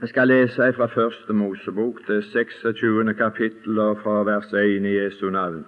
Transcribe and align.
Jeg 0.00 0.08
skal 0.08 0.28
lese 0.28 0.72
fra 0.72 0.86
Første 0.86 1.32
Mosebok, 1.32 2.08
det 2.08 2.24
26. 2.24 3.14
kapittel, 3.14 3.78
og 3.78 3.98
fra 3.98 4.10
vers 4.10 4.52
1 4.52 4.84
i 4.84 4.98
Jesu 4.98 5.30
navn. 5.30 5.66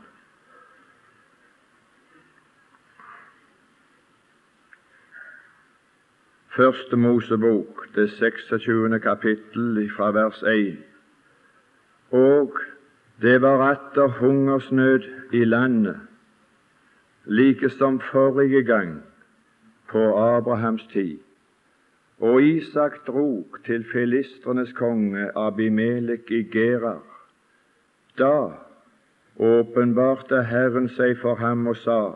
Første 6.56 6.96
Mosebok, 6.96 7.94
det 7.94 8.10
26. 8.10 9.00
kapittel, 9.00 9.90
fra 9.96 10.10
vers 10.10 10.42
1. 10.42 10.78
Og 12.10 12.58
det 13.22 13.42
var 13.42 13.70
atter 13.70 14.06
hungersnød 14.06 15.00
i 15.32 15.44
landet, 15.44 16.00
like 17.24 17.70
som 17.70 18.00
forrige 18.00 18.64
gang, 18.64 19.02
på 19.90 20.18
Abrahams 20.18 20.86
tid. 20.92 21.18
Og 22.22 22.42
Isak 22.42 23.06
drog 23.06 23.56
til 23.66 23.84
filistrenes 23.92 24.72
konge 24.72 25.30
Abimelek 25.36 26.30
i 26.30 26.42
Gerar. 26.42 27.02
Da 28.18 28.52
åpenbarte 29.42 30.42
Herren 30.46 30.86
seg 30.88 31.16
for 31.18 31.34
ham 31.34 31.66
og 31.66 31.76
sa:" 31.76 32.14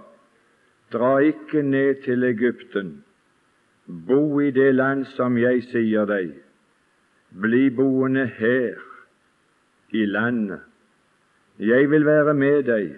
Dra 0.92 1.18
ikke 1.18 1.62
ned 1.62 2.04
til 2.04 2.22
Egypten, 2.24 3.04
bo 4.06 4.40
i 4.40 4.50
det 4.50 4.74
land 4.74 5.04
som 5.16 5.38
jeg 5.38 5.64
sier 5.72 6.06
deg. 6.06 6.30
Bli 7.40 7.70
boende 7.70 8.26
her 8.26 8.78
i 9.90 10.04
landet. 10.06 10.60
Jeg 11.58 11.90
vil 11.90 12.06
være 12.06 12.34
med 12.34 12.62
deg 12.62 12.94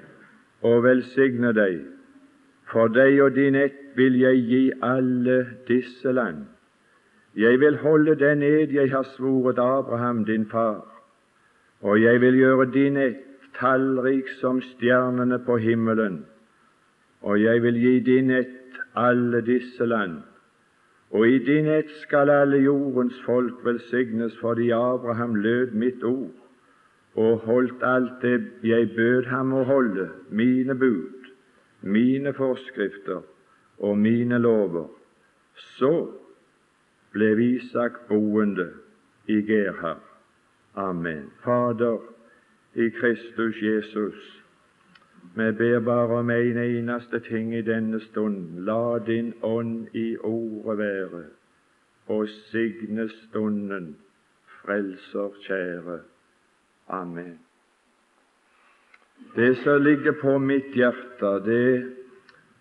og 0.63 0.85
velsigne 0.85 1.55
deg. 1.57 1.81
For 2.69 2.93
deg 2.93 3.23
og 3.23 3.35
din 3.35 3.55
ett 3.55 3.81
vil 3.97 4.21
jeg 4.21 4.45
gi 4.53 4.63
alle 4.83 5.47
disse 5.69 6.13
land. 6.13 6.45
Jeg 7.37 7.61
vil 7.61 7.77
holde 7.77 8.15
den 8.15 8.43
ed 8.43 8.73
jeg 8.73 8.91
har 8.91 9.03
svoret 9.03 9.59
Abraham, 9.59 10.25
din 10.25 10.47
far, 10.47 10.87
og 11.81 12.03
jeg 12.03 12.21
vil 12.21 12.35
gjøre 12.35 12.71
din 12.73 12.97
ett 12.97 13.25
tallrik 13.61 14.29
som 14.41 14.61
stjernene 14.61 15.39
på 15.39 15.57
himmelen, 15.57 16.27
og 17.23 17.43
jeg 17.43 17.63
vil 17.63 17.75
gi 17.75 18.01
din 18.01 18.31
ett 18.31 18.81
alle 18.95 19.41
disse 19.41 19.87
land. 19.87 20.23
Og 21.11 21.29
i 21.29 21.39
din 21.39 21.67
ett 21.67 21.91
skal 22.03 22.31
alle 22.31 22.57
jordens 22.57 23.17
folk 23.25 23.65
velsignes, 23.65 24.37
fordi 24.41 24.71
Abraham 24.71 25.35
lød 25.35 25.73
mitt 25.73 26.05
ord 26.05 26.31
og 27.19 27.39
holdt 27.39 27.83
alt 27.83 28.23
det 28.23 28.45
jeg 28.63 28.91
bød 28.97 29.27
ham 29.27 29.53
å 29.53 29.65
holde, 29.67 30.09
mine 30.31 30.75
bud, 30.75 31.31
mine 31.83 32.33
forskrifter 32.33 33.25
og 33.79 33.99
mine 33.99 34.39
lover. 34.39 34.87
Så 35.79 35.93
ble 37.13 37.31
Isak 37.43 38.09
boende 38.09 38.71
i 39.27 39.41
Gerhard. 39.43 40.03
Amen. 40.75 41.31
Fader, 41.45 41.99
i 42.75 42.89
Kristus 42.91 43.63
Jesus, 43.63 44.45
vi 45.35 45.53
ber 45.53 45.81
bare 45.81 46.19
om 46.19 46.31
en 46.31 46.59
eneste 46.59 47.21
ting 47.21 47.55
i 47.55 47.63
denne 47.63 48.01
stund. 48.01 48.65
La 48.65 48.99
din 49.07 49.35
ånd 49.43 49.89
i 49.93 50.17
ordet 50.17 50.79
være, 50.79 51.25
og 52.07 52.29
signe 52.29 53.09
stunden, 53.09 53.97
Frelser 54.63 55.31
kjære. 55.47 56.01
Amen. 56.89 57.39
Det 59.37 59.57
som 59.57 59.83
ligger 59.83 60.13
på 60.21 60.39
mitt 60.39 60.75
hjerte, 60.75 61.33
det 61.45 61.95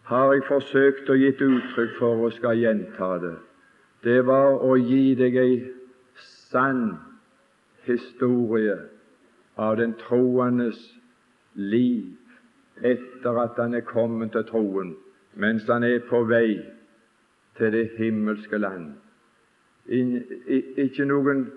har 0.03 0.34
jeg 0.34 0.48
forsøkt 0.48 1.09
å 1.09 1.18
gitt 1.20 1.42
uttrykk 1.42 1.98
for 2.00 2.25
og 2.28 2.34
skal 2.34 2.58
gjenta 2.58 3.12
det 3.22 3.36
det 4.03 4.20
var 4.26 4.62
å 4.64 4.76
gi 4.78 5.16
deg 5.17 5.36
ei 5.42 5.58
sann 6.50 6.98
historie 7.88 8.78
av 9.58 9.78
den 9.80 9.95
troendes 10.02 10.80
liv 11.58 12.14
etter 12.86 13.40
at 13.41 13.58
han 13.58 13.74
er 13.74 13.85
kommet 13.88 14.35
til 14.35 14.46
troen, 14.50 14.94
mens 15.34 15.66
han 15.69 15.85
er 15.88 16.03
på 16.09 16.22
vei 16.30 16.59
til 17.58 17.74
det 17.74 17.88
himmelske 17.97 18.59
land. 18.62 18.91
Ikke 19.90 21.08
noen 21.09 21.47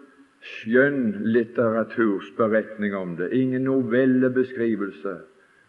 skjønn 0.41 1.27
litteratursberetning 1.34 2.95
om 2.97 3.17
det, 3.19 3.33
ingen 3.37 3.67
novellebeskrivelse, 3.69 5.19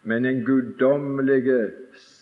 men 0.08 0.26
en 0.26 0.40
guddommelig, 0.46 1.44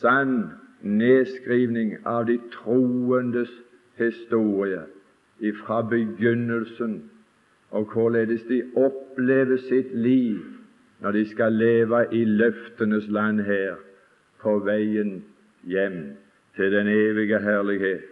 sann 0.00 0.50
nedskrivning 0.82 2.00
av 2.08 2.26
de 2.26 2.40
troendes 2.50 3.52
historie 3.98 4.82
fra 5.64 5.82
begynnelsen, 5.82 7.10
og 7.70 7.84
hvorledes 7.92 8.42
de 8.42 8.62
opplever 8.76 9.56
sitt 9.56 9.94
liv 9.94 10.38
når 11.00 11.10
de 11.10 11.28
skal 11.28 11.52
leve 11.52 12.06
i 12.12 12.24
løftenes 12.24 13.08
land 13.08 13.40
her, 13.40 13.74
på 14.40 14.58
veien 14.58 15.24
hjem 15.64 16.16
til 16.56 16.72
den 16.72 16.88
evige 16.88 17.38
herlighet. 17.38 18.04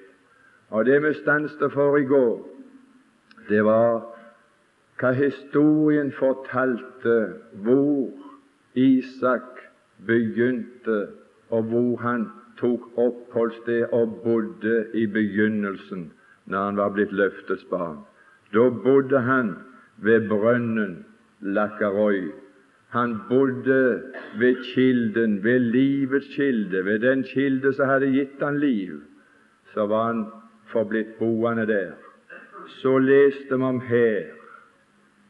Og 0.69 0.85
det 0.85 1.03
vi 1.03 1.13
stanset 1.15 1.73
for 1.73 1.97
i 1.97 2.05
går, 2.05 2.49
det 3.49 3.65
var 3.65 4.05
hva 4.99 5.13
historien 5.17 6.13
fortalte 6.13 7.19
hvor 7.53 8.11
Isak 8.75 9.63
begynte, 10.07 11.09
og 11.51 11.63
hvor 11.63 11.97
han 11.97 12.27
tok 12.61 12.99
oppholdssted 12.99 13.93
og 13.93 14.21
bodde 14.25 14.87
i 14.95 15.07
begynnelsen, 15.07 16.13
når 16.47 16.65
han 16.65 16.77
var 16.77 16.93
blitt 16.95 17.13
løftets 17.13 17.65
barn. 17.71 17.99
Da 18.55 18.69
bodde 18.85 19.21
han 19.21 19.55
ved 19.97 20.29
brønnen 20.29 21.05
Lakkarøy. 21.41 22.31
Han 22.89 23.17
bodde 23.29 24.03
ved 24.39 24.57
kilden, 24.75 25.45
ved 25.45 25.59
livets 25.59 26.27
kilde, 26.37 26.85
ved 26.85 26.99
den 26.99 27.23
kilde 27.23 27.73
som 27.73 27.89
hadde 27.89 28.11
gitt 28.13 28.41
han 28.43 28.59
liv. 28.59 29.01
Så 29.75 29.87
var 29.87 30.07
han 30.07 30.25
forblitt 30.73 31.19
boende 31.19 31.67
der. 31.67 31.93
Så 32.81 32.99
leste 32.99 33.57
vi 33.57 33.63
om 33.63 33.81
her, 33.81 34.25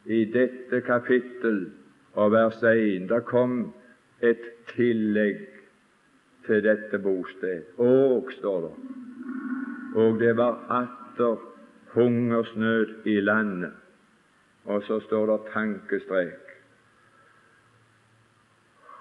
i 0.06 0.24
dette 0.24 0.80
kapittel 0.80 1.70
og 2.14 2.32
vers 2.32 2.62
1, 2.62 3.08
det 3.10 3.24
kom 3.28 3.72
et 4.22 4.46
tillegg 4.72 5.42
til 6.48 6.64
dette 6.64 6.98
bosted. 6.98 7.62
Og, 7.78 8.32
står 8.38 8.60
det, 8.66 8.72
og 9.94 10.19
det 10.20 10.34
var 10.36 10.59
atter 10.81 11.36
hungersnød 11.94 13.06
i 13.06 13.20
landet. 13.20 13.72
Og 14.64 14.82
så 14.82 15.00
står 15.00 15.26
det 15.26 15.53
tankestrek. 15.53 16.44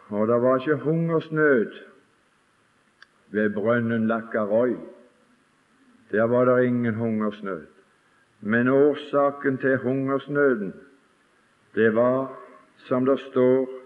Og 0.10 0.28
det 0.28 0.42
var 0.42 0.60
ikke 0.60 0.84
hungersnød 0.84 1.72
ved 3.32 3.50
brønnen 3.54 4.08
Lakkarøy. 4.08 4.76
Der 6.12 6.24
var 6.24 6.46
det 6.46 6.66
ingen 6.66 6.96
hungersnød. 6.96 7.66
Men 8.42 8.68
årsaken 8.68 9.58
til 9.58 9.78
hungersnøden, 9.78 10.74
det 11.76 11.96
var, 11.96 12.40
som 12.78 13.06
det 13.06 13.20
står 13.20 13.77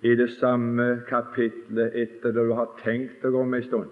i 0.00 0.14
det 0.14 0.30
samme 0.40 1.02
kapitlet 1.08 1.94
etter 1.96 2.32
det 2.32 2.44
du 2.48 2.52
har 2.54 2.74
tenkt 2.82 3.22
deg 3.22 3.34
om 3.34 3.54
en 3.54 3.64
stund. 3.64 3.90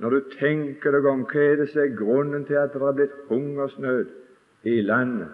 Når 0.00 0.10
du 0.10 0.30
tenker 0.38 0.96
deg 0.96 1.06
om 1.06 1.26
hva 1.28 1.44
er 1.44 1.60
det 1.60 1.68
som 1.70 1.82
er 1.82 1.96
grunnen 1.98 2.46
til 2.48 2.58
at 2.58 2.72
det 2.72 2.82
har 2.82 2.96
blitt 2.96 3.18
hungersnød 3.28 4.08
i 4.64 4.80
landet, 4.80 5.28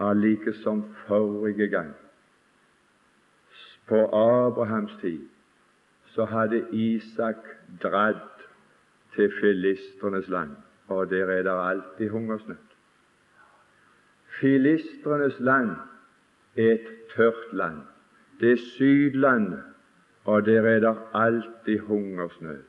allike 0.00 0.54
som 0.62 0.82
forrige 1.06 1.68
gang. 1.70 1.92
På 3.86 4.06
Abrahams 4.16 4.96
tid 5.00 5.20
så 6.14 6.24
hadde 6.24 6.64
Isak 6.72 7.44
dratt 7.82 8.46
til 9.14 9.32
filistrenes 9.40 10.28
land, 10.28 10.56
og 10.88 11.10
der 11.10 11.30
er 11.30 11.42
det 11.42 11.52
alltid 11.52 12.10
hungersnød. 12.10 12.62
Filistrenes 14.40 15.40
land 15.40 15.76
et 16.56 16.86
tørt 17.16 17.52
land. 17.52 17.80
Det 18.40 18.52
er 18.52 18.56
Sydlandet, 18.56 19.62
og 20.24 20.46
der 20.46 20.62
er 20.62 20.80
det 20.80 20.96
alltid 21.14 21.78
hungersnød. 21.78 22.62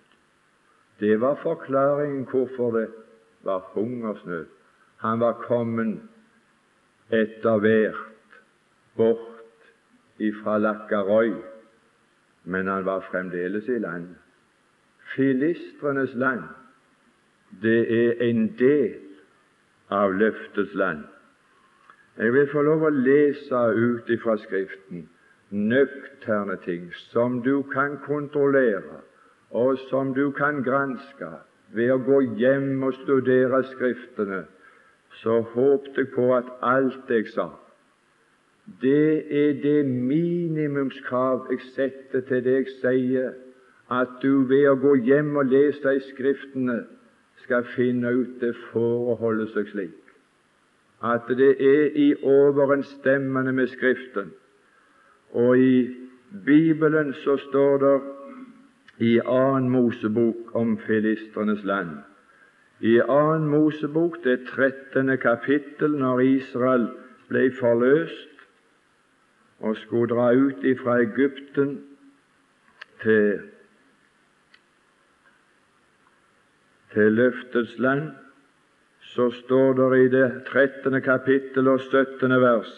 Det 0.99 1.21
var 1.21 1.35
forklaringen 1.35 2.27
hvorfor 2.31 2.71
det 2.71 2.89
var 3.43 3.59
hungersnød. 3.73 4.45
Han 4.97 5.19
var 5.19 5.33
kommet 5.33 6.01
etter 7.11 7.57
hvert 7.57 7.95
bort 8.95 9.71
ifra 10.19 10.57
Lakkarøy, 10.57 11.33
men 12.43 12.67
han 12.67 12.85
var 12.85 13.07
fremdeles 13.11 13.67
i 13.67 13.79
landet. 13.79 14.15
Filistrenes 15.15 16.13
land, 16.13 16.43
det 17.61 18.07
er 18.07 18.29
en 18.29 18.47
del 18.57 18.95
av 19.89 20.13
løftets 20.13 20.73
land. 20.73 21.03
Jeg 22.17 22.33
vil 22.33 22.47
få 22.47 22.61
lov 22.63 22.85
å 22.87 22.93
lese 22.95 23.61
ut 23.75 24.09
ifra 24.09 24.37
Skriften 24.39 25.09
nøkterne 25.55 26.57
ting 26.65 26.87
som 27.11 27.41
du 27.43 27.63
kan 27.63 27.97
kontrollere, 28.05 29.01
og 29.51 29.77
som 29.89 30.13
du 30.13 30.31
kan 30.31 30.63
granske 30.63 31.29
ved 31.75 31.91
å 31.91 31.99
gå 32.03 32.21
hjem 32.39 32.83
og 32.83 32.95
studere 33.01 33.61
Skriftene, 33.71 34.45
så 35.21 35.41
håpte 35.53 36.01
jeg 36.01 36.11
på 36.15 36.29
at 36.35 36.49
alt 36.61 37.11
jeg 37.11 37.27
sa, 37.33 37.49
det 38.81 39.27
er 39.29 39.59
det 39.61 39.85
minimumskrav 39.85 41.51
jeg 41.51 41.61
setter 41.75 42.25
til 42.25 42.43
det 42.43 42.55
jeg 42.55 42.71
sier, 42.81 43.35
at 43.91 44.17
du 44.23 44.47
ved 44.49 44.65
å 44.71 44.79
gå 44.81 44.95
hjem 45.05 45.35
og 45.37 45.51
lese 45.51 45.93
i 45.93 46.01
Skriftene 46.09 46.81
skal 47.43 47.67
finne 47.75 48.09
ut 48.11 48.39
det 48.41 48.55
forholdet 48.71 49.53
seg 49.53 49.69
slik 49.75 50.04
at 51.13 51.27
det 51.27 51.53
er 51.61 51.91
i 51.95 52.15
overensstemmende 52.23 53.53
med 53.53 53.67
Skriften. 53.67 54.33
Og 55.31 55.59
i 55.59 55.95
Bibelen 56.45 57.13
så 57.13 57.37
står 57.37 57.77
det 57.77 58.01
i 58.97 59.19
annen 59.19 59.69
Mosebok 59.69 60.55
om 60.55 60.77
filistrenes 60.77 61.63
land. 61.63 61.89
I 62.79 62.99
annen 62.99 63.47
Mosebok, 63.47 64.23
det 64.23 64.47
trettende 64.47 65.17
kapittel, 65.17 65.91
når 65.91 66.19
Israel 66.19 66.87
ble 67.29 67.51
forløst 67.59 68.31
og 69.59 69.77
skulle 69.77 70.15
dra 70.15 70.31
ut 70.33 70.65
fra 70.81 70.99
Egypten 71.01 71.79
til, 73.01 73.39
til 76.93 77.11
løftets 77.11 77.79
land, 77.79 78.11
så 79.15 79.29
står 79.31 79.77
det 79.79 80.01
i 80.03 80.09
det 80.11 80.27
trettende 80.49 81.01
kapittel 81.01 81.71
og 81.71 81.81
syttende 81.87 82.41
vers 82.43 82.73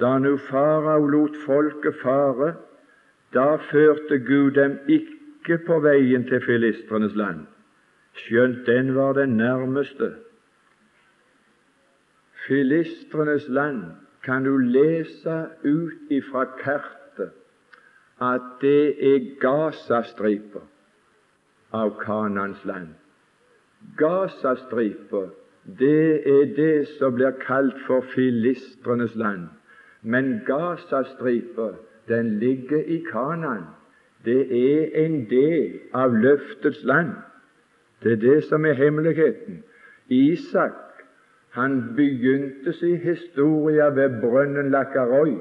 da 0.00 0.18
nu 0.18 0.36
farao 0.36 1.06
lot 1.06 1.36
folket 1.46 1.94
fare, 2.02 2.54
da 3.34 3.56
førte 3.70 4.18
Gud 4.18 4.56
dem 4.58 4.78
ikke 4.90 5.58
på 5.66 5.78
veien 5.84 6.26
til 6.26 6.42
filistrenes 6.42 7.14
land, 7.18 7.44
skjønt 8.24 8.66
den 8.66 8.94
var 8.94 9.14
den 9.14 9.36
nærmeste. 9.38 10.14
Filistrenes 12.46 13.48
land 13.48 13.84
kan 14.24 14.44
du 14.44 14.56
lese 14.58 15.36
ut 15.64 16.10
ifra 16.10 16.44
kartet 16.58 17.30
at 18.22 18.42
det 18.60 18.94
er 19.02 19.30
Gazastripa 19.42 20.62
av 21.74 21.96
Kanans 22.02 22.64
land. 22.64 22.94
Gazastripa, 23.98 25.26
det 25.64 26.28
er 26.28 26.54
det 26.56 26.88
som 26.98 27.14
blir 27.14 27.30
kalt 27.40 27.76
for 27.86 28.04
filistrenes 28.14 29.14
land. 29.14 29.48
Men 30.02 30.40
Gazastripa, 30.46 31.70
den 32.08 32.38
ligger 32.38 32.84
i 32.84 33.04
Kanan. 33.10 33.64
Det 34.24 34.40
er 34.52 35.04
en 35.04 35.24
del 35.30 35.80
av 35.92 36.16
løftets 36.16 36.84
land. 36.84 37.12
Det 38.02 38.12
er 38.12 38.16
det 38.16 38.44
som 38.44 38.64
er 38.64 38.72
hemmeligheten. 38.72 39.62
Isak 40.08 40.72
han 41.50 41.94
begynte 41.96 42.72
sin 42.72 42.96
historie 42.96 43.96
ved 43.96 44.20
brønnen 44.20 44.70
Lakaroi, 44.70 45.38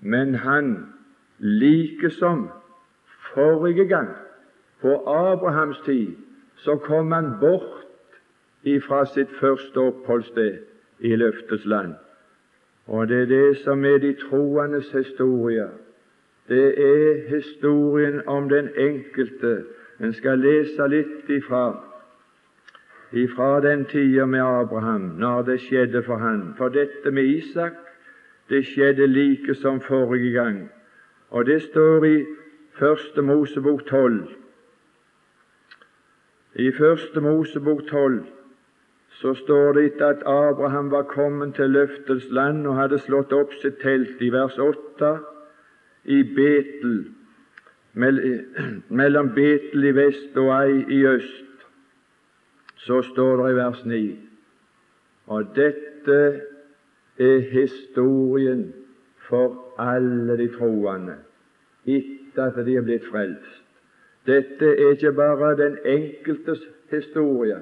men 0.00 0.34
han, 0.34 0.86
like 1.38 2.10
som 2.10 2.48
forrige 3.34 3.88
gang, 3.88 4.08
på 4.80 4.94
Abrahams 5.06 5.80
tid, 5.84 6.14
så 6.56 6.76
kom 6.76 7.12
han 7.12 7.32
bort 7.40 7.85
ifra 8.64 9.04
sitt 9.06 9.30
første 9.40 9.80
oppholdssted 9.80 10.58
i 10.98 11.16
løftets 11.16 11.64
land. 11.64 11.94
Og 12.86 13.08
det 13.08 13.22
er 13.22 13.26
det 13.26 13.56
som 13.56 13.84
er 13.84 13.98
de 13.98 14.12
troendes 14.28 14.90
historie. 14.92 15.68
Det 16.48 16.68
er 16.78 17.28
historien 17.36 18.22
om 18.28 18.48
den 18.48 18.68
enkelte. 18.76 19.64
En 20.00 20.12
skal 20.12 20.38
lese 20.38 20.88
litt 20.88 21.28
ifra 21.28 21.82
ifra 23.12 23.60
den 23.60 23.84
tida 23.84 24.26
med 24.26 24.40
Abraham, 24.40 25.00
når 25.00 25.42
det 25.42 25.60
skjedde 25.60 26.02
for 26.02 26.16
han. 26.16 26.54
For 26.58 26.68
dette 26.68 27.10
med 27.10 27.24
Isak, 27.24 27.72
det 28.48 28.66
skjedde 28.66 29.06
like 29.06 29.54
som 29.54 29.80
forrige 29.80 30.32
gang. 30.32 30.70
Og 31.30 31.46
det 31.46 31.62
står 31.62 32.04
i 32.04 32.24
Første 32.78 33.22
Mosebok 33.22 33.86
tolv. 33.86 34.28
I 36.54 36.72
Første 36.72 37.20
Mosebok 37.20 37.86
tolv 37.88 38.24
så 39.20 39.34
står 39.34 39.72
det 39.72 39.84
etter 39.84 40.06
at 40.06 40.22
Abraham 40.26 40.90
var 40.90 41.08
kommet 41.08 41.54
til 41.56 41.70
løftets 41.70 42.28
land 42.30 42.66
og 42.66 42.76
hadde 42.76 42.98
slått 43.00 43.32
opp 43.32 43.54
sitt 43.62 43.80
telt, 43.82 44.20
i 44.20 44.30
vers 44.32 44.58
8, 44.58 45.12
i 46.04 46.22
Betel, 46.36 46.98
mellom 49.00 49.32
Betel 49.34 49.88
i 49.88 49.96
vest 49.96 50.36
og 50.36 50.52
Ei 50.60 50.84
i 50.98 51.02
øst, 51.08 51.66
så 52.86 53.02
står 53.02 53.42
det 53.42 53.52
i 53.52 53.56
vers 53.56 53.84
9 53.84 54.02
og 55.26 55.46
dette 55.56 56.40
er 57.18 57.38
historien 57.50 58.74
for 59.28 59.74
alle 59.78 60.36
de 60.38 60.48
troende 60.58 61.16
etter 61.86 62.50
at 62.50 62.66
de 62.66 62.76
er 62.76 62.84
blitt 62.86 63.06
frelst. 63.10 63.62
Dette 64.26 64.66
er 64.66 64.94
ikke 64.94 65.12
bare 65.14 65.54
den 65.58 65.76
enkeltes 65.86 66.62
historie, 66.90 67.60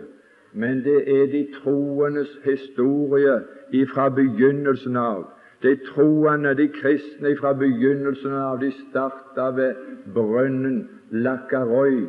men 0.55 0.83
det 0.85 0.99
er 1.21 1.27
de 1.27 1.47
troendes 1.61 2.31
historie 2.45 3.41
ifra 3.73 4.09
begynnelsen 4.09 4.97
av. 4.97 5.25
De 5.63 5.77
troende, 5.87 6.55
de 6.55 6.69
kristne 6.69 7.37
fra 7.37 7.53
begynnelsen 7.59 8.33
av, 8.33 8.61
de 8.61 8.71
starta 8.71 9.51
ved 9.57 9.75
brønnen 10.15 10.85
Lakaroi 11.11 12.07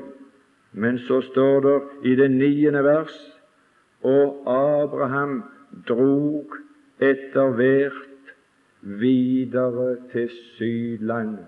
men 0.76 0.98
så 1.00 1.22
står 1.22 1.60
det 1.60 1.82
i 2.12 2.16
det 2.16 2.32
niende 2.32 2.84
vers 2.84 3.16
og 4.04 4.44
Abraham 4.52 5.44
drog 5.88 6.56
etter 7.00 7.52
hvert 7.56 8.34
videre 8.82 9.96
til 10.12 10.30
Sydlandet. 10.58 11.48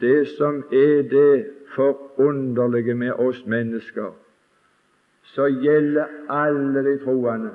Det 0.00 0.28
som 0.38 0.62
er 0.72 1.02
det 1.10 1.46
forunderlige 1.74 2.94
med 2.94 3.12
oss 3.12 3.42
mennesker, 3.46 4.14
så 5.22 5.46
gjelder 5.46 6.04
alle 6.28 6.84
de 6.84 6.98
troende. 7.04 7.50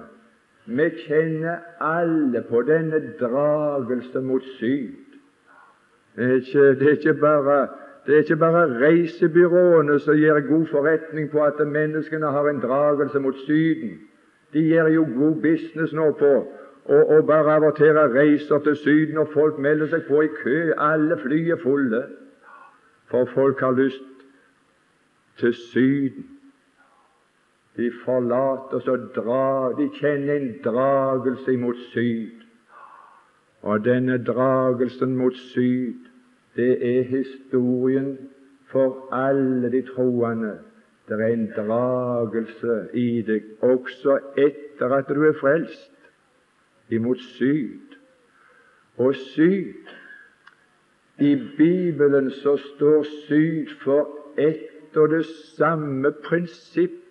Vi 0.65 0.89
kjenner 1.07 1.57
alle 1.81 2.41
på 2.49 2.61
denne 2.61 3.01
dragelse 3.19 4.21
mot 4.21 4.43
syd. 4.59 4.93
Det 6.15 6.25
er 6.25 6.33
ikke, 6.33 6.69
det 6.79 6.87
er 6.87 6.91
ikke 6.91 7.13
bare 7.13 7.67
det 8.05 8.13
er 8.13 8.17
ikke 8.17 8.35
bare 8.35 8.79
reisebyråene 8.81 9.99
som 9.99 10.13
gjør 10.13 10.39
god 10.39 10.65
forretning 10.65 11.31
på 11.31 11.41
at 11.43 11.67
menneskene 11.67 12.25
har 12.25 12.49
en 12.49 12.59
dragelse 12.61 13.19
mot 13.19 13.35
Syden. 13.35 13.99
De 14.53 14.61
gjør 14.61 14.87
jo 14.87 15.07
god 15.15 15.41
business 15.41 15.93
nå 15.93 16.11
på 16.19 16.33
å 16.85 17.17
bare 17.25 17.55
avertere 17.57 18.05
reiser 18.13 18.61
til 18.61 18.75
Syden, 18.77 19.17
og 19.17 19.33
folk 19.33 19.57
melder 19.57 19.89
seg 19.89 20.05
på 20.05 20.21
i 20.21 20.29
kø. 20.37 20.73
Alle 20.77 21.17
fly 21.17 21.39
er 21.49 21.57
fulle, 21.63 22.03
for 23.09 23.25
folk 23.33 23.59
har 23.59 23.73
lyst 23.73 24.05
til 25.41 25.53
Syden. 25.53 26.34
De 27.77 27.91
forlater 28.05 28.89
og 28.91 29.09
drar 29.15 29.75
De 29.77 29.89
kjenner 29.99 30.35
en 30.35 30.51
dragelse 30.63 31.57
mot 31.57 31.79
syd. 31.91 32.45
Og 33.61 33.85
denne 33.85 34.17
dragelsen 34.23 35.15
mot 35.17 35.35
syd 35.51 36.11
det 36.55 36.97
er 36.97 37.03
historien 37.03 38.17
for 38.71 39.09
alle 39.11 39.71
de 39.71 39.81
troende. 39.81 40.53
Det 41.07 41.19
er 41.21 41.33
en 41.33 41.49
dragelse 41.55 42.77
i 42.93 43.21
deg 43.27 43.43
også 43.61 44.17
etter 44.37 44.95
at 44.95 45.09
du 45.09 45.25
er 45.27 45.35
frelst, 45.39 45.91
imot 46.89 47.19
syd. 47.35 47.97
Og 48.97 49.15
syd 49.15 49.73
I 51.19 51.35
Bibelen 51.57 52.31
så 52.31 52.57
står 52.57 53.03
syd 53.27 53.75
for 53.83 54.09
ett 54.37 54.97
og 54.97 55.09
det 55.09 55.25
samme 55.57 56.11
prinsipp 56.23 57.04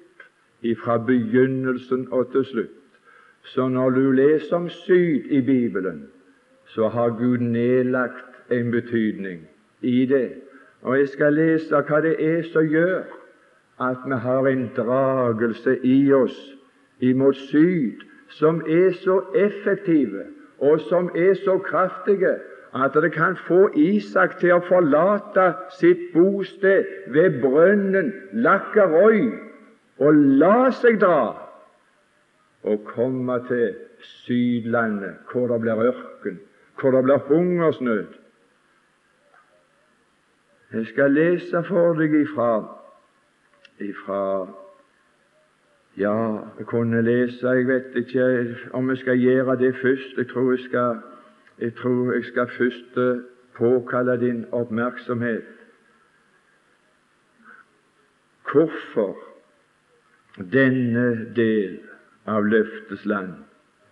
fra 0.73 0.97
begynnelsen 0.99 2.09
og 2.11 2.33
til 2.33 2.45
slutt. 2.45 2.81
Så 3.45 3.69
når 3.69 3.91
du 3.91 4.11
leser 4.11 4.57
om 4.57 4.69
syd 4.69 5.29
i 5.31 5.41
Bibelen, 5.41 6.09
så 6.67 6.89
har 6.89 7.09
Gud 7.09 7.39
nedlagt 7.39 8.51
en 8.51 8.71
betydning 8.71 9.49
i 9.83 10.07
det. 10.07 10.31
Og 10.83 10.99
jeg 10.99 11.09
skal 11.09 11.37
lese 11.37 11.83
hva 11.89 12.01
det 12.05 12.17
er 12.19 12.43
som 12.53 12.65
gjør 12.69 13.05
at 13.81 14.07
vi 14.07 14.17
har 14.25 14.49
en 14.49 14.71
dragelse 14.77 15.79
i 15.83 16.13
oss 16.13 16.39
imot 17.01 17.37
syd, 17.37 18.01
som 18.29 18.63
er 18.69 18.93
så 19.05 19.21
effektive 19.35 20.25
og 20.59 20.81
som 20.81 21.11
er 21.15 21.35
så 21.45 21.59
kraftige 21.59 22.37
at 22.75 22.95
det 22.95 23.13
kan 23.13 23.37
få 23.37 23.69
Isak 23.75 24.39
til 24.41 24.57
å 24.57 24.63
forlate 24.67 25.53
sitt 25.79 26.11
bosted 26.15 26.89
ved 27.15 27.41
brønnen 27.43 28.13
Lakkarøy 28.33 29.31
og 29.99 30.15
la 30.41 30.71
seg 30.75 30.99
dra 31.01 31.35
og 32.65 32.85
komme 32.89 33.39
til 33.49 33.75
Sydlandet, 34.05 35.15
hvor 35.33 35.47
det 35.49 35.61
blir 35.61 35.81
ørken, 35.91 36.41
hvor 36.81 36.91
det 36.91 37.03
blir 37.05 37.23
hungersnød, 37.29 38.07
jeg 40.75 40.87
skal 40.87 41.13
lese 41.15 41.63
for 41.69 41.95
deg 41.95 42.15
ifra, 42.25 42.51
ifra 43.79 44.23
Ja, 45.97 46.15
jeg 46.59 46.67
kunne 46.67 47.03
lese 47.03 47.49
Jeg 47.49 47.69
vet 47.69 47.95
ikke 47.95 48.57
om 48.73 48.91
jeg 48.91 48.99
skal 48.99 49.19
gjøre 49.19 49.57
det 49.57 49.75
først. 49.83 50.17
Jeg 50.17 50.27
tror 50.29 50.51
jeg 50.51 50.61
skal, 50.65 50.97
jeg 51.59 51.75
tror 51.75 52.13
jeg 52.13 52.25
skal 52.25 52.49
først 52.59 52.97
eh, 52.97 53.23
påkalle 53.55 54.21
din 54.21 54.45
oppmerksomhet. 54.53 55.45
Hvorfor 58.53 59.34
denne 60.39 61.33
del 61.37 61.79
av 62.27 62.47
løftets 62.49 63.05
land 63.07 63.37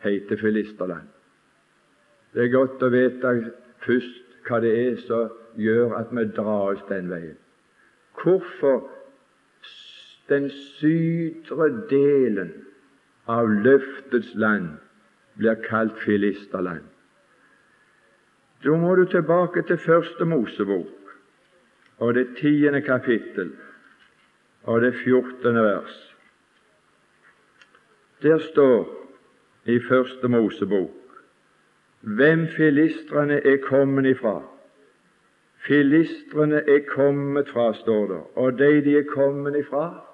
heter 0.03 0.41
Filisterland? 0.41 1.07
Det 2.33 2.47
er 2.47 2.55
godt 2.55 2.83
å 2.83 2.91
vite 2.93 3.35
først 3.85 4.39
hva 4.49 4.59
det 4.65 4.73
er 4.87 4.99
som 5.05 5.31
gjør 5.61 5.95
at 5.99 6.13
vi 6.15 6.25
drar 6.35 6.73
oss 6.73 6.85
den 6.89 7.11
veien. 7.13 7.39
Hvorfor 8.23 8.89
den 10.29 10.49
sydre 10.51 11.69
delen 11.91 12.53
av 13.29 13.51
løftets 13.65 14.33
land 14.35 14.75
blir 15.39 15.59
kalt 15.67 15.99
Filisterland. 16.05 16.85
Da 18.63 18.77
må 18.79 18.95
du 18.95 19.05
tilbake 19.11 19.65
til 19.67 19.79
Første 19.83 20.25
Mosebok 20.25 20.99
og 21.99 22.15
det 22.15 22.29
tiende 22.39 22.83
kapittel 22.83 23.53
og 24.63 24.83
det 24.83 24.95
fjortende 25.03 25.63
vers. 25.63 26.12
Der 28.23 28.38
står 28.38 29.09
i 29.64 29.81
Første 29.88 30.29
Mosebok 30.29 30.91
hvem 32.02 32.47
filistrene 32.57 33.47
er 33.47 33.57
kommet 33.57 34.07
ifra. 34.07 34.43
Filistrene 35.67 36.57
er 36.57 36.81
kommet 36.88 37.49
fra, 37.49 37.75
står 37.75 38.07
det, 38.07 38.21
og 38.35 38.59
de 38.59 38.85
de 38.85 38.99
er 38.99 39.05
kommet 39.14 39.57
ifra, 39.59 40.07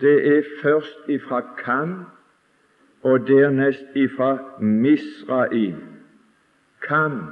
det 0.00 0.36
er 0.38 0.42
først 0.62 1.08
ifra 1.08 1.40
Kam 1.64 2.04
og 3.02 3.28
dernest 3.28 3.84
ifra 3.94 4.38
Misraim. 4.60 5.76
Kam, 6.82 7.22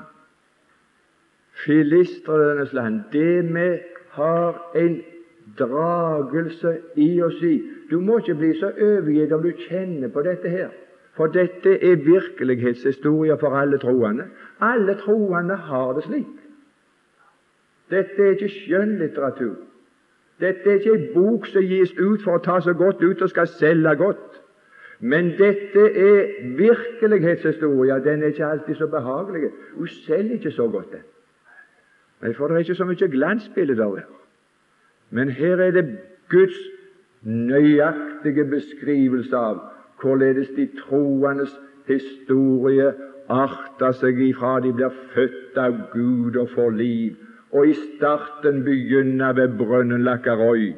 filistrenes 1.64 2.72
land. 2.72 3.00
Det 3.12 3.54
vi 3.54 3.78
har 4.10 4.70
en 4.74 5.02
dragelse 5.58 6.78
i 6.96 7.22
oss 7.22 7.42
i. 7.42 7.62
Du 7.90 8.00
må 8.00 8.18
ikke 8.18 8.34
bli 8.34 8.54
så 8.58 8.72
overgitt 8.80 9.32
om 9.32 9.42
du 9.42 9.52
kjenner 9.68 10.08
på 10.08 10.22
dette 10.22 10.48
her. 10.48 10.72
For 11.14 11.26
dette 11.26 11.76
er 11.90 11.96
virkelighetshistorie 11.96 13.36
for 13.40 13.54
alle 13.56 13.78
troende. 13.78 14.24
Alle 14.60 14.96
troende 14.98 15.56
har 15.56 15.92
det 15.92 16.04
slik. 16.04 16.32
Dette 17.90 18.22
er 18.22 18.30
ikke 18.34 18.48
skjønnlitteratur. 18.48 19.54
Dette 20.40 20.70
er 20.70 20.80
ikke 20.80 20.94
en 20.94 21.10
bok 21.14 21.46
som 21.46 21.62
gis 21.62 21.92
ut 22.00 22.24
for 22.24 22.38
å 22.38 22.42
ta 22.42 22.58
så 22.60 22.74
godt 22.74 23.02
ut 23.04 23.22
og 23.22 23.30
skal 23.30 23.46
selge 23.46 23.94
godt. 24.00 24.40
Men 25.00 25.34
dette 25.38 25.84
er 26.00 26.32
virkelighetshistorie. 26.58 28.00
Den 28.04 28.22
er 28.22 28.32
ikke 28.32 28.46
alltid 28.46 28.74
så 28.74 28.86
behagelig. 28.90 29.50
Hun 29.74 29.88
selger 29.88 30.34
ikke 30.34 30.50
så 30.50 30.68
godt, 30.68 30.92
den. 30.92 31.04
Nei, 32.22 32.32
for 32.32 32.48
det 32.48 32.56
er 32.56 32.64
ikke 32.64 32.78
så 32.78 32.86
mye 32.88 33.08
glansbilder 33.12 33.74
der. 33.74 34.06
Men 35.10 35.30
her 35.30 35.60
er 35.60 35.70
det 35.70 35.84
Guds 36.30 36.56
nøyaktige 37.24 38.44
beskrivelse 38.50 39.36
av 39.36 39.60
hvorledes 40.00 40.50
de 40.56 40.66
troendes 40.78 41.52
historie 41.88 42.90
arter 43.32 43.94
seg 44.00 44.20
ifra 44.20 44.58
de 44.64 44.72
blir 44.76 44.96
født 45.14 45.58
av 45.60 45.78
Gud 45.92 46.36
og 46.36 46.50
får 46.52 46.74
liv, 46.76 47.14
og 47.52 47.70
i 47.70 47.76
starten 47.78 48.64
begynner 48.66 49.32
ved 49.32 49.56
brønnen 49.58 50.04
Lakkarøy 50.04 50.72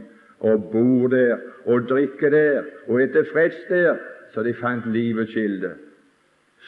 og 0.47 0.69
bor 0.73 1.09
der 1.09 1.39
og 1.67 1.89
drikker 1.89 2.31
der 2.31 2.63
og 2.87 3.03
er 3.03 3.13
tilfreds 3.15 3.59
der, 3.69 3.97
så 4.35 4.43
de 4.43 4.55
fant 4.55 4.87
livets 4.93 5.33
kilde. 5.33 5.73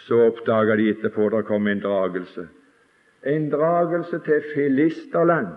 Så 0.06 0.20
oppdaga 0.30 0.76
de 0.76 0.88
etterpå 0.90 1.28
det 1.34 1.44
kom 1.46 1.66
en 1.68 1.82
dragelse. 1.84 2.46
En 3.26 3.50
dragelse 3.50 4.18
til 4.24 4.42
filisterland. 4.54 5.48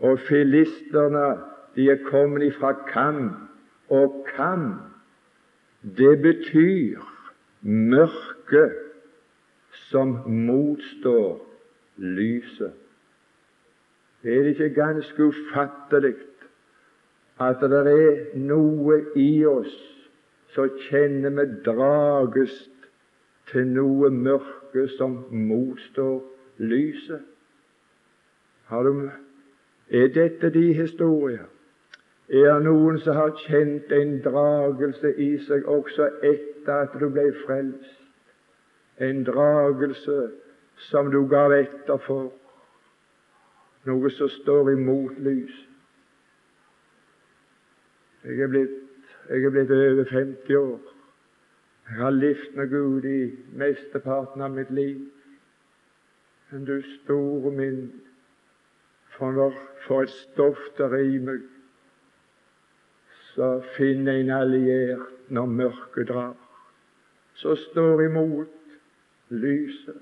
Og 0.00 0.18
filisterne 0.18 1.38
de 1.74 1.90
er 1.90 2.04
kommet 2.10 2.42
ifra 2.42 2.72
Kam. 2.92 3.47
Og 3.88 4.26
kan, 4.36 4.74
det 5.82 6.22
betyr 6.22 7.00
mørke 7.62 8.70
som 9.72 10.08
motstår 10.26 11.46
lyset. 11.96 12.72
Er 14.24 14.42
det 14.42 14.46
ikke 14.46 14.74
ganske 14.74 15.24
ufattelig 15.24 16.14
at 17.40 17.60
det 17.60 17.86
er 17.86 18.38
noe 18.38 18.98
i 19.16 19.46
oss 19.46 19.76
som 20.50 20.72
kjenner 20.88 21.30
vi 21.36 21.44
dragest 21.64 22.88
til 23.50 23.68
noe 23.70 24.10
mørke 24.10 24.88
som 24.96 25.20
motstår 25.30 26.18
lyset? 26.58 27.22
Har 28.68 28.82
Du, 28.82 29.10
er 29.90 30.08
dette 30.12 30.50
de 30.50 30.72
historier? 30.74 31.46
Er 32.28 32.58
det 32.58 32.64
noen 32.66 32.98
som 33.00 33.16
har 33.16 33.30
kjent 33.40 33.92
en 33.92 34.18
dragelse 34.20 35.14
i 35.16 35.30
seg 35.46 35.64
også 35.64 36.10
etter 36.28 36.82
at 36.84 36.98
du 37.00 37.06
ble 37.08 37.30
frelst? 37.46 37.94
En 39.00 39.22
dragelse 39.24 40.18
som 40.90 41.08
du 41.10 41.22
gav 41.30 41.54
etter 41.56 41.96
for, 42.04 42.28
noe 43.88 44.12
som 44.12 44.28
står 44.28 44.74
imot 44.74 45.16
lys. 45.24 45.56
Jeg 48.28 48.44
er 48.44 48.52
blitt, 48.52 48.78
jeg 49.30 49.44
er 49.44 49.54
blitt 49.54 49.72
over 49.72 50.12
50 50.12 50.56
år. 50.60 50.78
Jeg 51.88 52.00
har 52.02 52.10
levd 52.10 52.56
med 52.56 52.68
Gud 52.68 53.04
i 53.08 53.20
mesteparten 53.56 54.44
av 54.44 54.52
mitt 54.52 54.70
liv. 54.70 55.06
Men 56.50 56.64
du 56.68 56.82
store 56.82 57.52
min, 57.56 57.86
for, 59.16 59.54
for 59.86 60.04
et 60.04 60.12
stoff 60.12 60.60
der 60.76 60.98
i 61.00 61.16
meg, 61.22 61.46
så 63.38 63.62
finner 63.76 64.12
en 64.18 64.30
alliert 64.30 65.30
når 65.30 65.46
mørket 65.46 66.08
drar, 66.08 66.32
så 67.38 67.54
står 67.54 68.00
imot 68.02 68.48
lyset. 69.30 70.00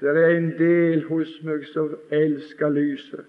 Det 0.00 0.12
er 0.12 0.34
en 0.34 0.50
del 0.58 1.06
hos 1.08 1.30
meg 1.48 1.64
som 1.70 1.94
elsker 2.12 2.74
lyset, 2.74 3.22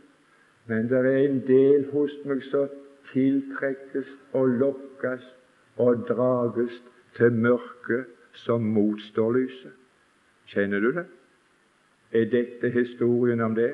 men 0.67 0.89
det 0.91 0.99
er 0.99 1.07
en 1.21 1.39
del 1.47 1.85
hos 1.93 2.11
meg 2.27 2.43
som 2.49 2.67
tiltrekkes 3.13 4.09
og 4.35 4.57
lokkes 4.65 5.23
og 5.79 6.03
drages 6.11 6.75
til 7.15 7.39
mørket 7.47 8.11
som 8.43 8.67
motstår 8.75 9.31
lyset. 9.37 9.71
Kjenner 10.51 10.83
du 10.83 10.91
det? 10.99 11.05
Er 12.11 12.27
dette 12.35 12.75
historien 12.75 13.39
om 13.47 13.55
det? 13.55 13.71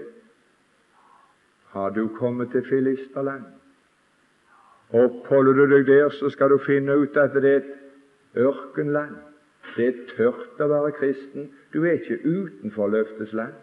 Har 1.73 1.89
du 1.97 2.05
kommet 2.13 2.53
til 2.53 2.61
Filisterland? 2.69 3.62
Oppholder 4.93 5.53
du 5.53 5.65
deg 5.71 5.87
der, 5.87 6.09
så 6.09 6.29
skal 6.29 6.49
du 6.53 6.59
finne 6.61 6.97
ut 7.01 7.17
at 7.17 7.33
det 7.33 7.49
er 7.49 7.61
et 7.61 7.71
ørkenland. 8.37 9.15
Det 9.75 9.87
er 9.87 10.01
tørt 10.13 10.61
å 10.61 10.67
være 10.69 10.91
kristen. 10.99 11.49
Du 11.73 11.81
er 11.81 11.97
ikke 11.97 12.19
utenfor 12.21 12.91
løftets 12.93 13.33
land. 13.33 13.55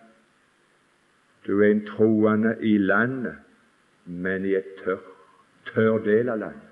Du 1.46 1.60
er 1.60 1.70
en 1.70 1.84
troende 1.86 2.56
i 2.60 2.74
landet, 2.78 3.38
men 4.04 4.44
i 4.44 4.56
et 4.58 4.74
tør, 4.82 4.98
tørr 5.70 6.02
del 6.04 6.28
av 6.28 6.42
landet. 6.42 6.66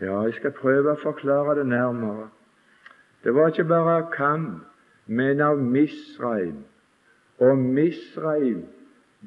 Ja, 0.00 0.20
jeg 0.26 0.36
skal 0.36 0.52
prøve 0.52 0.92
å 0.92 1.00
forklare 1.00 1.56
det 1.56 1.66
nærmere. 1.70 2.28
Det 3.24 3.32
var 3.34 3.48
ikke 3.48 3.64
bare 3.64 3.96
av 4.02 4.10
Kam, 4.12 4.48
men 5.06 5.40
av 5.40 5.62
Misraim. 5.62 6.64
Og 7.40 7.58
Misraim 7.58 8.66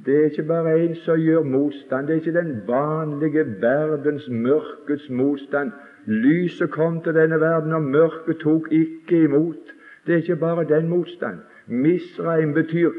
det 0.06 0.16
er 0.16 0.24
ikke 0.30 0.44
bare 0.44 0.80
en 0.80 0.96
som 0.96 1.20
gjør 1.20 1.44
motstand. 1.44 2.08
Det 2.08 2.14
er 2.14 2.20
ikke 2.22 2.40
den 2.40 2.62
vanlige 2.68 3.46
verdens 3.62 4.30
mørkets 4.30 5.10
motstand. 5.10 5.72
Lyset 6.06 6.72
kom 6.72 7.02
til 7.04 7.14
denne 7.14 7.40
verden, 7.40 7.74
og 7.74 7.84
mørket 7.84 8.38
tok 8.40 8.72
ikke 8.72 9.24
imot. 9.24 9.74
Det 10.06 10.14
er 10.14 10.18
ikke 10.18 10.36
bare 10.36 10.64
den 10.64 10.90
motstand. 10.90 11.40
Misraim 11.68 12.54
betyr 12.54 12.92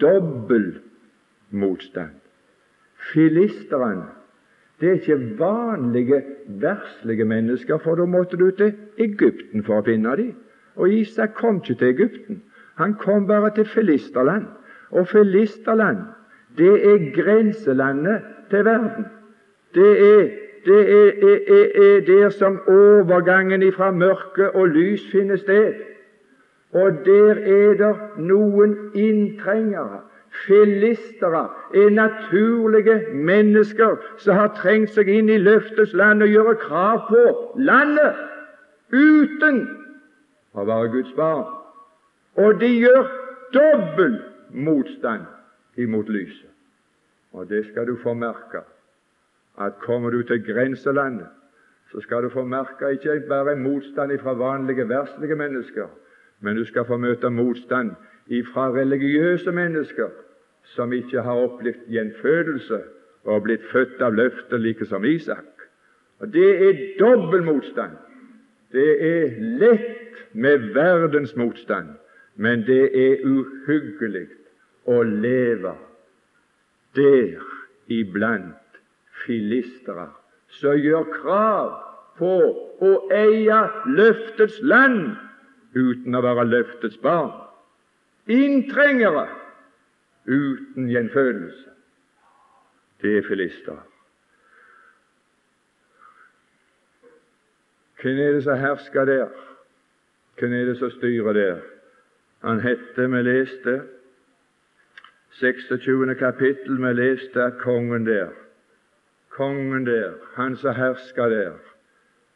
dobbel 0.00 0.78
motstand. 1.50 2.10
Filisteren 3.12 4.02
det 4.82 4.88
er 4.88 4.92
ikke 4.92 5.38
vanlige, 5.38 6.22
verslige 6.46 7.24
mennesker, 7.24 7.78
for 7.78 7.94
da 7.94 8.04
måtte 8.04 8.36
du 8.36 8.50
til 8.50 8.72
Egypten 8.98 9.62
for 9.62 9.78
å 9.78 9.84
finne 9.86 10.16
dem. 10.18 10.32
Og 10.74 10.90
Isak 10.90 11.36
kom 11.38 11.60
ikke 11.60 11.76
til 11.78 11.92
Egypten. 11.92 12.40
Han 12.80 12.96
kom 12.98 13.28
bare 13.28 13.52
til 13.54 13.68
Filisterland. 13.70 14.48
Og 14.90 15.06
Filisterland, 15.08 16.02
det 16.58 16.74
er 16.92 17.10
grenselandet 17.16 18.22
til 18.50 18.64
verden. 18.64 19.06
Det 19.74 19.90
er 20.14 20.30
det 20.64 20.80
er, 20.90 21.10
er, 21.22 21.96
er, 21.96 22.00
der 22.06 22.28
som 22.30 22.60
overgangen 22.68 23.72
fra 23.72 23.90
mørke 23.90 24.50
og 24.50 24.68
lys 24.68 25.02
finner 25.12 25.36
sted. 25.36 25.74
Og 26.72 26.92
der 27.04 27.34
er 27.34 27.74
det 27.74 27.96
noen 28.16 28.76
inntrengere 28.94 30.00
Filistere 30.46 31.48
er 31.74 31.90
naturlige 31.90 33.00
mennesker 33.14 33.96
som 34.16 34.34
har 34.34 34.54
trengt 34.56 34.94
seg 34.94 35.10
inn 35.12 35.28
i 35.28 35.36
løftets 35.36 35.92
land 35.92 36.24
og 36.24 36.32
gjøre 36.32 36.54
krav 36.62 37.02
på 37.10 37.24
landet 37.60 38.16
uten 38.96 39.60
å 40.56 40.64
være 40.64 40.88
Guds 40.94 41.12
barn. 41.18 41.44
Og 42.40 42.56
de 42.64 42.70
gjør 42.78 43.12
dobbel 43.52 44.16
motstand 44.56 45.28
imot 45.76 46.08
lyset. 46.08 46.50
Og 47.32 47.48
det 47.48 47.66
skal 47.66 47.86
du 47.86 47.96
få 47.96 48.14
merke, 48.14 48.64
at 49.60 49.78
kommer 49.80 50.10
du 50.10 50.22
til 50.22 50.44
grenselandet, 50.44 51.26
så 51.92 52.00
skal 52.00 52.22
du 52.22 52.28
få 52.28 52.44
merke 52.44 52.92
ikke 52.92 53.22
bare 53.28 53.56
motstand 53.56 54.18
fra 54.18 54.32
vanlige, 54.32 54.88
verslige 54.88 55.36
mennesker, 55.36 55.88
men 56.40 56.56
du 56.56 56.64
skal 56.64 56.84
få 56.84 56.96
møte 56.96 57.30
motstand 57.30 57.90
fra 58.52 58.70
religiøse 58.72 59.52
mennesker 59.52 60.08
som 60.64 60.92
ikke 60.92 61.22
har 61.22 61.32
opplevd 61.32 61.88
gjenfødelse 61.88 62.80
og 63.24 63.42
blitt 63.42 63.64
født 63.72 64.02
av 64.02 64.14
løfter, 64.14 64.58
like 64.58 64.86
som 64.86 65.04
Isak. 65.04 65.44
Og 66.18 66.32
Det 66.32 66.68
er 66.68 66.98
dobbel 66.98 67.42
motstand. 67.42 67.92
Det 68.72 68.90
er 69.02 69.40
lett 69.58 70.22
med 70.32 70.72
verdens 70.74 71.36
motstand, 71.36 71.88
men 72.36 72.62
det 72.66 72.84
er 72.94 73.26
uhyggelig 73.26 74.28
å 74.88 75.02
leve 75.06 75.74
der 76.96 77.42
iblant 77.92 78.80
filistere 79.24 80.08
som 80.58 80.78
gjør 80.78 81.08
krav 81.14 81.70
på 82.18 82.32
å 82.82 82.90
eie 83.14 83.60
løftets 83.88 84.58
land 84.62 85.14
uten 85.74 86.14
å 86.14 86.24
være 86.24 86.48
løftets 86.50 86.98
barn. 87.02 87.32
Inntrengere 88.30 89.26
uten 90.26 90.90
gjenfødelse. 90.90 91.70
Det 93.02 93.16
er 93.18 93.26
filistere. 93.26 93.80
Hvem 98.02 98.18
er 98.18 98.36
det 98.36 98.44
som 98.44 98.58
hersker 98.58 99.06
der? 99.06 99.32
Hvem 100.38 100.54
er 100.58 100.70
det 100.70 100.76
som 100.78 100.90
styrer 100.90 101.34
der? 101.38 101.58
Han 102.42 102.60
hette, 102.62 103.06
vi 103.10 103.22
leste, 103.22 103.76
26. 105.32 106.14
kapittel, 106.18 106.76
vi 106.76 106.92
leste 106.92 107.42
at 107.42 107.58
kongen 107.58 108.06
der, 108.06 108.28
kongen 109.28 109.86
der, 109.86 110.12
han 110.34 110.56
som 110.56 110.74
herska 110.74 111.28
der, 111.28 111.52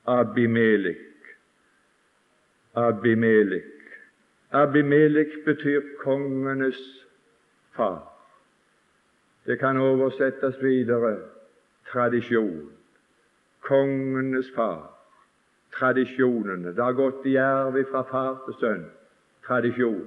Abimelik. 0.06 0.96
Abimelik. 2.74 3.64
Abimelik 4.52 5.44
betyr 5.44 5.80
kongenes 5.98 7.06
far. 7.72 8.12
Det 9.46 9.58
kan 9.58 9.76
oversettes 9.76 10.62
videre 10.62 11.18
tradisjon. 11.92 12.70
Kongenes 13.60 14.50
far. 14.54 14.90
Tradisjonene. 15.72 16.68
Det 16.68 16.84
har 16.84 16.92
gått 16.92 17.26
i 17.26 17.36
arv 17.36 17.84
fra 17.90 18.02
far 18.02 18.38
til 18.46 18.54
sønn. 18.60 18.86
Tradisjon. 19.46 20.06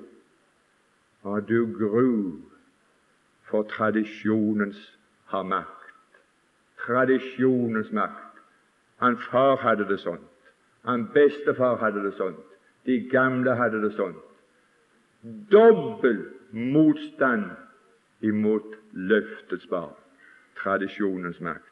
Og 1.24 1.50
du 1.50 1.66
gru 1.78 2.40
for 3.50 3.64
tradisjonens 3.64 4.80
har 5.26 5.44
makt. 5.44 5.90
Tradisjonens 6.86 7.92
makt. 7.92 8.42
Han 8.98 9.18
far 9.32 9.56
hadde 9.56 9.88
det 9.88 10.00
sånt. 10.00 10.30
Han 10.86 11.08
bestefar 11.14 11.78
hadde 11.78 12.04
det 12.04 12.14
sånt. 12.18 12.46
De 12.86 13.00
gamle 13.10 13.56
hadde 13.56 13.82
det 13.82 13.94
sånt. 13.96 14.18
Dobbel 15.52 16.26
motstand 16.52 17.44
imot 18.22 18.76
løftets 18.92 19.68
barn, 19.68 19.96
tradisjonens 20.64 21.40
makt. 21.40 21.66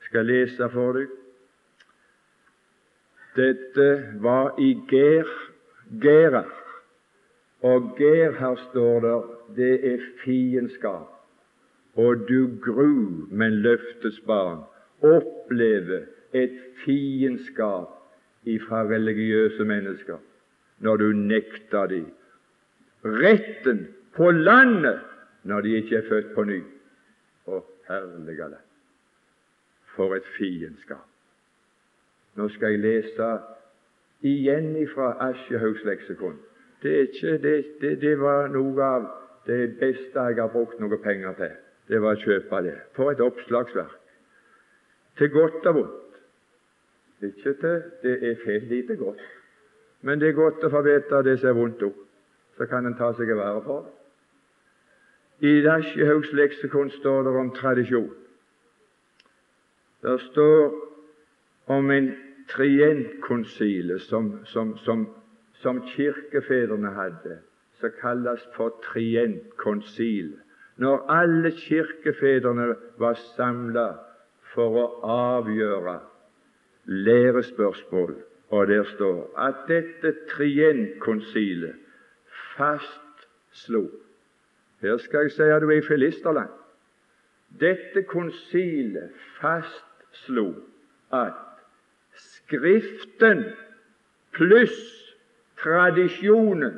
Jeg 0.00 0.10
skal 0.10 0.28
lese 0.28 0.68
for 0.72 0.98
deg. 0.98 1.14
Dette 3.36 3.88
var 4.24 4.54
i 4.60 4.70
Ger, 4.88 5.28
Gerar, 6.00 6.52
og 7.62 7.96
Gerhar 7.98 8.56
står 8.70 9.00
der, 9.04 9.35
det 9.56 9.74
er 9.92 10.04
fiendskap. 10.24 11.12
Og 11.96 12.26
du 12.28 12.50
gru, 12.62 13.26
men 13.30 13.62
løftes 13.64 14.20
barn 14.26 14.64
opplever 15.00 16.04
et 16.32 16.56
fiendskap 16.84 17.92
ifra 18.44 18.82
religiøse 18.84 19.64
mennesker 19.64 20.18
når 20.84 20.96
du 20.96 21.12
nekter 21.12 21.86
dem 21.86 22.06
retten 23.04 23.86
på 24.16 24.30
landet 24.30 25.00
når 25.42 25.60
de 25.60 25.76
ikke 25.76 25.96
er 25.96 26.08
født 26.08 26.32
på 26.34 26.44
ny. 26.44 26.60
Å, 27.46 27.60
herlige 27.88 28.48
land! 28.50 28.64
For 29.94 30.16
et 30.16 30.26
fiendskap! 30.36 31.06
Nå 32.36 32.48
skal 32.52 32.74
jeg 32.74 32.82
lese 32.82 33.28
igjen 34.26 34.74
fra 34.92 35.14
Aschehougs 35.28 35.84
leksikon. 35.86 36.36
Det, 36.82 36.96
ikke, 37.08 37.38
det, 37.42 37.54
det, 37.80 37.94
det, 38.02 38.16
var 38.20 38.50
noe 38.52 38.82
av 38.84 39.06
det 39.46 39.76
beste 39.80 40.26
jeg 40.28 40.40
har 40.40 40.52
brukt 40.52 40.80
noe 40.80 40.98
penger 41.02 41.36
til. 41.38 41.54
Det 41.88 42.00
var 42.02 42.16
å 42.16 42.22
kjøpe 42.22 42.62
det. 42.66 42.78
For 42.96 43.12
et 43.12 43.22
oppslagsverk! 43.22 44.00
Til 45.16 45.30
godt 45.32 45.66
og 45.70 45.74
vondt. 45.74 46.18
Ikke 47.24 47.54
til 47.60 47.84
det 48.02 48.16
er 48.30 48.42
feil 48.44 48.66
lite 48.68 48.96
godt, 49.00 49.22
men 50.04 50.20
det 50.20 50.28
er 50.28 50.36
godt 50.36 50.66
å 50.66 50.70
få 50.70 50.82
vite 50.84 51.22
det 51.24 51.38
som 51.40 51.48
er 51.54 51.56
vondt 51.56 51.86
òg 51.86 52.02
så 52.56 52.66
kan 52.66 52.86
en 52.86 52.96
ta 52.96 53.12
seg 53.16 53.30
av 53.30 53.40
været 53.40 53.64
for 53.64 53.84
det. 53.84 53.92
I 55.48 55.60
Dasjehaugs 55.64 56.32
leksikon 56.32 56.90
står 56.90 57.26
det 57.26 57.32
om 57.36 57.50
tradisjon. 57.54 58.12
Det 60.02 60.20
står 60.30 60.72
om 61.66 61.90
en 61.90 62.08
trientkonsile 62.48 63.98
som, 64.00 64.30
som, 64.44 64.76
som, 64.78 65.04
som 65.60 65.82
kirkefedrene 65.90 66.94
hadde, 66.96 67.40
som 67.80 67.90
kalles 68.00 68.42
for 68.56 68.74
trientkonsil. 68.84 70.34
Når 70.76 71.06
alle 71.10 71.50
kirkefedrene 71.50 72.74
var 72.98 73.14
samla 73.36 73.88
for 74.54 74.76
å 74.80 74.86
avgjøre 75.16 75.98
lærespørsmål, 76.86 78.14
og 78.50 78.66
der 78.68 78.84
står 78.94 79.32
at 79.42 79.64
dette 79.68 80.12
trientkonsilet 80.30 81.74
fastslo 82.56 83.88
Her 84.80 84.96
skal 85.00 85.26
jeg 85.26 85.32
si 85.32 85.42
at 85.42 85.62
du 85.64 85.70
er 85.70 85.80
i 85.80 85.86
filisterland. 85.86 86.52
Dette 87.60 88.02
konsilet 88.02 89.10
fastslo 89.40 90.50
at 91.16 91.42
Skriften 92.16 93.42
pluss 94.36 94.76
tradisjonen 95.60 96.76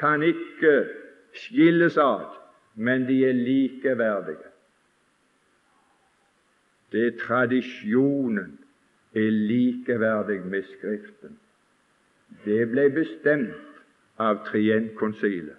kan 0.00 0.22
ikke 0.22 0.74
skilles 1.34 1.96
ad, 1.96 2.26
men 2.74 3.06
de 3.08 3.20
er 3.28 3.32
likeverdige. 3.32 4.48
Det 6.92 7.06
er 7.06 7.18
tradisjonen 7.26 8.58
er 9.14 9.30
likeverdig 9.30 10.40
med 10.40 10.62
Skriften. 10.62 11.38
Det 12.44 12.66
ble 12.70 12.90
bestemt 12.90 13.82
av 14.18 14.44
Trientkonsilet. 14.46 15.56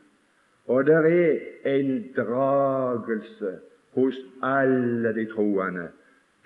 Og 0.67 0.85
det 0.85 0.95
er 0.95 1.39
en 1.65 2.13
dragelse 2.15 3.57
hos 3.95 4.17
alle 4.43 5.13
de 5.15 5.25
troende 5.33 5.87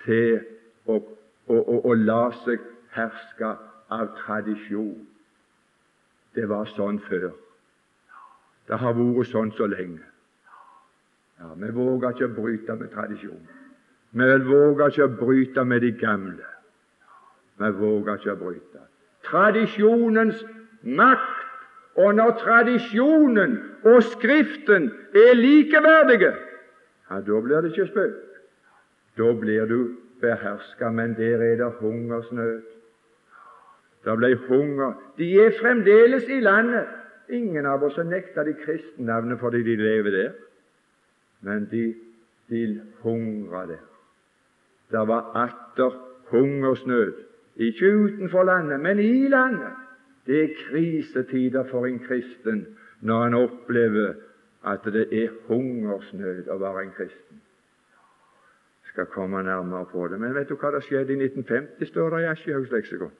til 0.04 0.40
å, 0.86 0.96
å, 1.46 1.56
å, 1.56 1.76
å 1.90 1.94
la 1.94 2.30
seg 2.44 2.62
herske 2.96 3.52
av 3.92 4.14
tradisjon. 4.22 5.04
Det 6.34 6.48
var 6.50 6.66
sånn 6.74 6.98
før. 7.06 7.30
Det 8.66 8.78
har 8.82 8.96
vært 8.98 9.30
sånn 9.30 9.52
så 9.54 9.68
lenge. 9.70 10.02
Ja, 11.40 11.52
Vi 11.54 11.70
våger 11.70 12.14
ikke 12.14 12.30
å 12.30 12.34
bryte 12.34 12.74
med 12.74 12.90
tradisjonen. 12.94 13.48
Vi 14.16 14.28
våger 14.48 14.90
ikke 14.90 15.04
å 15.04 15.16
bryte 15.20 15.64
med 15.64 15.80
de 15.84 15.92
gamle. 15.92 16.46
Vi 17.58 17.70
våger 17.80 18.14
ikke 18.16 18.32
å 18.32 18.40
bryte. 18.40 18.84
Tradisjonens 19.26 20.44
makt 20.82 21.44
og 21.96 22.14
når 22.14 22.32
tradisjonen 22.40 23.56
og 23.84 24.02
Skriften 24.04 24.90
er 25.16 25.34
likeverdige, 25.34 26.34
ja, 27.10 27.20
da 27.20 27.40
blir 27.40 27.62
det 27.62 27.70
ikke 27.72 27.86
spøk. 27.88 28.16
Da 29.16 29.32
blir 29.32 29.66
du 29.70 29.96
beherska, 30.20 30.90
men 30.90 31.14
der 31.16 31.40
er 31.40 31.56
det 31.56 31.72
hungersnød. 31.80 32.62
Det 34.04 34.16
ble 34.16 34.34
hunger. 34.48 34.92
De 35.18 35.30
er 35.40 35.54
fremdeles 35.60 36.28
i 36.28 36.40
landet. 36.40 36.86
Ingen 37.28 37.66
av 37.66 37.84
oss 37.84 37.96
har 37.96 38.04
nekta 38.04 38.44
de 38.44 38.54
kristennavnet 38.54 39.40
fordi 39.40 39.62
de 39.66 39.76
lever 39.76 40.10
der, 40.10 40.34
men 41.40 41.68
de, 41.70 41.94
de 42.50 42.80
hungrer 43.02 43.66
der. 43.66 43.82
Det 44.90 45.02
var 45.08 45.32
atter 45.34 45.96
hungersnød, 46.30 47.12
ikke 47.56 47.90
utenfor 47.94 48.44
landet, 48.44 48.80
men 48.80 48.98
i 48.98 49.28
landet. 49.28 49.74
Det 50.26 50.42
er 50.44 50.54
krisetider 50.68 51.64
for 51.70 51.86
en 51.86 51.98
kristen 51.98 52.66
når 53.00 53.22
han 53.22 53.34
opplever 53.34 54.14
at 54.66 54.84
det 54.84 55.06
er 55.22 55.28
hungersnød 55.46 56.48
å 56.50 56.58
være 56.58 56.82
en 56.82 56.94
kristen. 56.96 57.42
Jeg 58.82 58.90
skal 58.92 59.06
komme 59.06 59.42
nærmere 59.42 59.86
på 59.92 60.08
det. 60.08 60.18
Men 60.20 60.34
vet 60.34 60.48
du 60.48 60.56
hva 60.58 60.72
det 60.74 60.82
skjedde 60.86 61.14
i 61.14 61.20
1950, 61.28 61.86
står 61.90 62.10
det 62.10 62.22
i 62.24 62.28
Aschehougs 62.32 62.72
leksikon. 62.72 63.12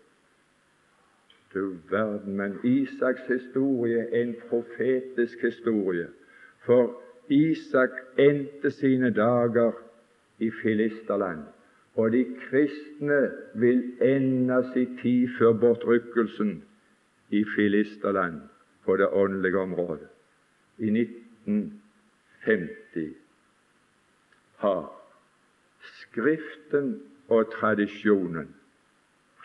Du 1.56 1.76
verden, 1.90 2.36
men 2.36 2.58
Isaks 2.64 3.20
historie 3.28 3.98
er 3.98 4.22
en 4.22 4.34
profetisk 4.48 5.42
historie. 5.42 6.08
For 6.66 7.02
Isak 7.28 7.90
endte 8.18 8.70
sine 8.70 9.10
dager 9.10 9.72
i 10.38 10.50
Filisterland, 10.62 11.38
og 11.94 12.12
de 12.12 12.36
kristne 12.40 13.30
vil 13.54 13.92
ende 14.02 14.70
sin 14.74 14.98
tid 15.02 15.28
før 15.38 15.52
bortrykkelsen 15.52 16.64
i 17.30 17.44
Filisterland 17.56 18.40
på 18.84 18.96
det 18.96 19.08
åndelige 19.12 19.58
området. 19.58 20.08
I 20.78 20.90
1950 20.90 23.16
har 24.56 24.92
Skriften 25.80 27.02
og 27.28 27.52
tradisjonen 27.52 28.54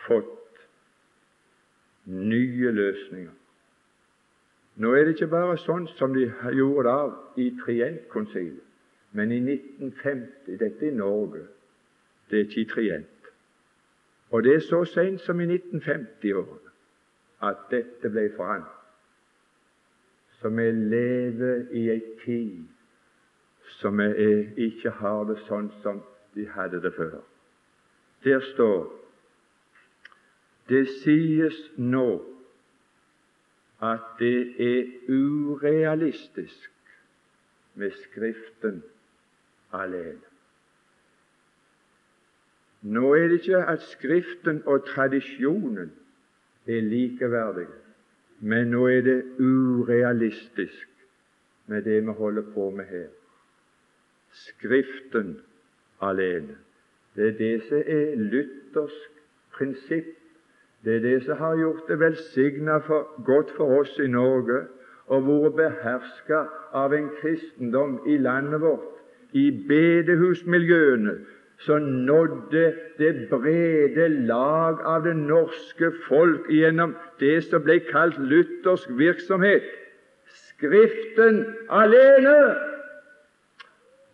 fått 0.06 0.41
nye 2.04 2.70
løsninger. 2.70 3.32
Nå 4.76 4.94
er 4.94 5.04
det 5.04 5.14
ikke 5.16 5.30
bare 5.30 5.58
sånn 5.60 5.86
som 5.98 6.14
de 6.16 6.26
gjorde 6.56 6.92
det 6.92 7.44
i 7.44 7.48
Trientkonsilet, 7.60 8.62
men 9.12 9.32
i 9.32 9.40
1950 9.44 10.58
Dette 10.60 10.88
er 10.88 10.96
Norge, 10.96 11.44
det 12.30 12.38
er 12.38 12.46
ikke 12.46 12.60
i 12.60 12.68
Trient. 12.70 13.08
Og 14.32 14.44
det 14.44 14.54
er 14.54 14.64
så 14.64 14.84
sent 14.88 15.20
som 15.20 15.40
i 15.40 15.46
1950-årene 15.46 16.72
at 17.42 17.66
dette 17.70 18.08
ble 18.08 18.30
forandret. 18.36 18.78
Så 20.40 20.48
vi 20.48 20.70
lever 20.70 21.66
i 21.70 21.82
ei 21.92 22.00
tid 22.24 22.64
som 23.78 24.00
vi 24.00 24.32
ikke 24.68 24.90
har 25.02 25.26
det 25.28 25.36
sånn 25.46 25.68
som 25.82 26.00
de 26.34 26.46
hadde 26.48 26.80
det 26.82 26.94
før. 26.96 27.20
Der 28.24 28.40
står 28.54 28.88
det 30.68 30.88
sies 31.02 31.58
nå 31.76 32.22
at 33.82 34.04
det 34.18 34.62
er 34.62 34.84
urealistisk 35.08 36.70
med 37.74 37.90
Skriften 37.90 38.82
alene. 39.72 40.28
Nå 42.82 43.14
er 43.14 43.28
det 43.28 43.40
ikke 43.40 43.64
at 43.66 43.82
Skriften 43.82 44.62
og 44.66 44.86
tradisjonen 44.86 45.92
er 46.66 46.80
likeverdige, 46.80 47.74
men 48.40 48.70
nå 48.70 48.86
er 48.86 49.00
det 49.00 49.18
urealistisk 49.38 50.88
med 51.66 51.82
det 51.82 52.02
vi 52.06 52.12
holder 52.18 52.42
på 52.54 52.70
med 52.70 52.84
her. 52.84 53.08
Skriften 54.32 55.40
alene. 56.00 56.56
Det 57.16 57.28
er 57.28 57.38
det 57.38 57.62
som 57.68 57.82
er 57.86 58.14
luthersk 58.16 59.22
prinsipp. 59.52 60.21
Det 60.84 60.96
er 60.96 61.00
det 61.00 61.24
som 61.24 61.36
har 61.36 61.56
gjort 61.56 61.88
det 61.88 62.00
velsigna 62.00 62.78
godt 63.26 63.50
for 63.56 63.80
oss 63.80 63.98
i 64.02 64.08
Norge 64.10 64.64
og 65.06 65.26
vært 65.28 65.58
beherska 65.58 66.40
av 66.74 66.94
en 66.96 67.10
kristendom 67.20 68.00
i 68.06 68.16
landet 68.18 68.60
vårt, 68.60 68.88
i 69.32 69.50
bedehusmiljøene, 69.68 71.14
som 71.62 71.84
nådde 72.08 72.64
det 72.98 73.12
brede 73.30 74.08
lag 74.26 74.80
av 74.82 75.04
det 75.06 75.14
norske 75.16 75.92
folk 76.08 76.48
gjennom 76.50 76.96
det 77.20 77.36
som 77.46 77.62
ble 77.62 77.78
kalt 77.86 78.18
luthersk 78.18 78.90
virksomhet. 78.98 79.62
Skriften 80.26 81.44
alene 81.70 82.34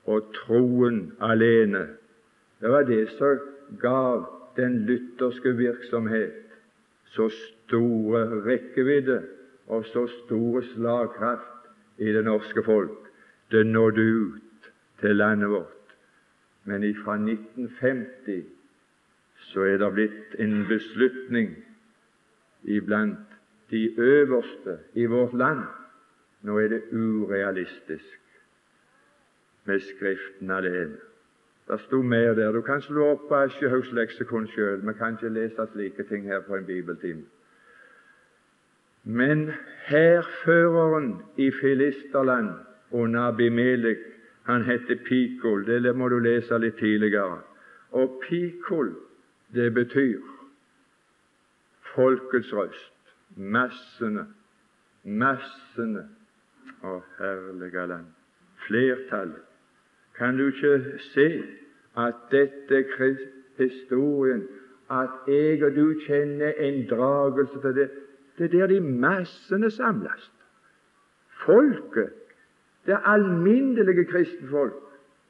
og 0.04 0.28
troen 0.37 1.00
alene. 1.20 1.87
Det 2.61 2.74
var 2.74 2.85
det 2.85 3.07
som 3.16 3.40
gav 3.81 4.26
den 4.61 4.83
lutherske 4.88 5.57
virksomhet 5.57 6.47
så 7.18 7.28
store 7.35 8.20
rekkevidde 8.46 9.22
og 9.66 9.85
så 9.85 10.07
store 10.24 10.62
slagkraft 10.74 11.66
i 11.98 12.12
det 12.14 12.24
norske 12.24 12.62
folk. 12.62 13.09
Det 13.50 13.66
nådde 13.66 14.02
ut 14.02 14.70
til 15.00 15.16
landet 15.16 15.50
vårt. 15.50 15.96
Men 16.64 16.94
fra 17.04 17.14
1950 17.14 18.44
så 19.50 19.64
er 19.64 19.81
det 19.81 19.92
blitt 19.96 20.38
en 20.38 20.66
beslutning 20.68 21.57
iblant 22.62 23.35
de 23.70 23.83
øverste 23.98 24.78
i 24.94 25.07
vårt 25.07 25.35
land. 25.35 25.64
Nå 26.42 26.59
er 26.59 26.68
det 26.68 26.83
urealistisk 26.92 28.20
med 29.64 29.81
Skriften 29.81 30.50
alene. 30.50 31.07
Det 31.68 31.81
sto 31.81 32.02
mer 32.02 32.35
der. 32.35 32.52
Du 32.52 32.61
kan 32.62 32.81
slå 32.83 33.11
opp 33.12 33.28
på 33.28 33.35
Aschehougs 33.35 33.92
leksikon 33.92 34.46
sjøl. 34.48 34.81
Vi 34.87 34.94
kan 34.98 35.18
ikke 35.18 35.28
lese 35.28 35.66
slike 35.72 36.04
ting 36.09 36.24
her 36.24 36.40
på 36.40 36.57
en 36.57 36.64
bibeltime. 36.66 37.22
Men 39.04 39.50
hærføreren 39.87 41.22
i 41.37 41.50
Filisterland 41.61 42.50
under 42.90 43.20
Abimelek 43.20 43.98
han 44.42 44.64
heter 44.64 44.96
Pikol. 45.04 45.66
Det 45.66 45.96
må 45.96 46.09
du 46.09 46.18
lese 46.18 46.59
litt 46.59 46.78
tidligere. 46.81 47.40
Og 47.92 48.22
Pikol, 48.28 48.94
det 49.54 49.74
betyr 49.74 50.20
folkets 51.94 52.52
røst. 52.52 52.94
Massene. 53.37 54.24
Massene. 55.04 56.07
Å, 56.83 57.00
herlige 57.18 57.87
land. 57.90 58.09
Flertallet. 58.66 59.47
Kan 60.18 60.38
du 60.38 60.46
ikke 60.46 60.98
se 60.98 61.42
at 61.96 62.14
dette 62.31 62.76
er 62.76 63.16
historien, 63.59 64.48
at 64.90 65.09
jeg 65.26 65.62
og 65.64 65.76
du 65.76 65.94
kjenner 66.07 66.52
en 66.52 66.87
dragelse 66.90 67.61
til 67.61 67.74
det? 67.74 67.90
Det 68.38 68.44
er 68.44 68.48
der 68.59 68.66
de 68.66 68.81
massene 68.81 69.70
samles. 69.70 70.33
Folket 71.44 72.12
det 72.87 72.98
alminnelige 73.04 74.04
kristenfolk. 74.04 74.74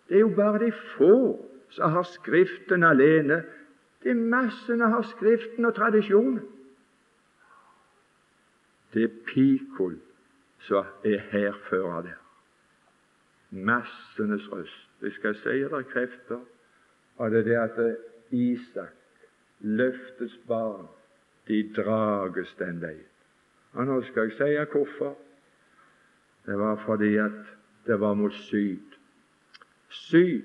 Det 0.08 0.16
er 0.16 0.20
jo 0.20 0.32
bare 0.36 0.66
de 0.66 0.72
få 0.72 1.44
som 1.70 1.90
har 1.90 2.02
Skriften 2.02 2.84
alene. 2.84 3.44
Er 4.04 4.14
massene 4.14 4.88
har 4.88 5.02
Skriften 5.02 5.64
og 5.64 5.74
tradisjonen. 5.74 6.40
Det 8.94 9.04
er 9.04 9.08
Pikol 9.26 9.98
som 10.58 10.84
er 11.04 11.18
hærfører 11.18 12.02
der. 12.02 12.27
Massenes 13.50 14.52
røst. 14.52 14.88
Jeg 15.02 15.12
skal 15.12 15.34
si 15.34 15.60
dere 15.62 15.82
krefter 15.88 16.40
av 17.18 17.30
det 17.30 17.44
der 17.46 17.62
at 17.62 17.78
Isak, 18.30 18.94
løftets 19.60 20.36
barn, 20.46 20.88
de 21.48 21.62
drages 21.76 22.54
den 22.58 22.82
veien. 22.82 23.06
Og 23.72 23.86
nå 23.86 24.02
skal 24.08 24.28
jeg 24.28 24.36
si 24.36 24.72
hvorfor. 24.72 25.16
Det 26.46 26.58
var 26.58 26.76
fordi 26.84 27.16
at 27.16 27.40
det 27.86 28.00
var 28.00 28.14
mot 28.14 28.32
syd. 28.32 28.96
Syd, 29.88 30.44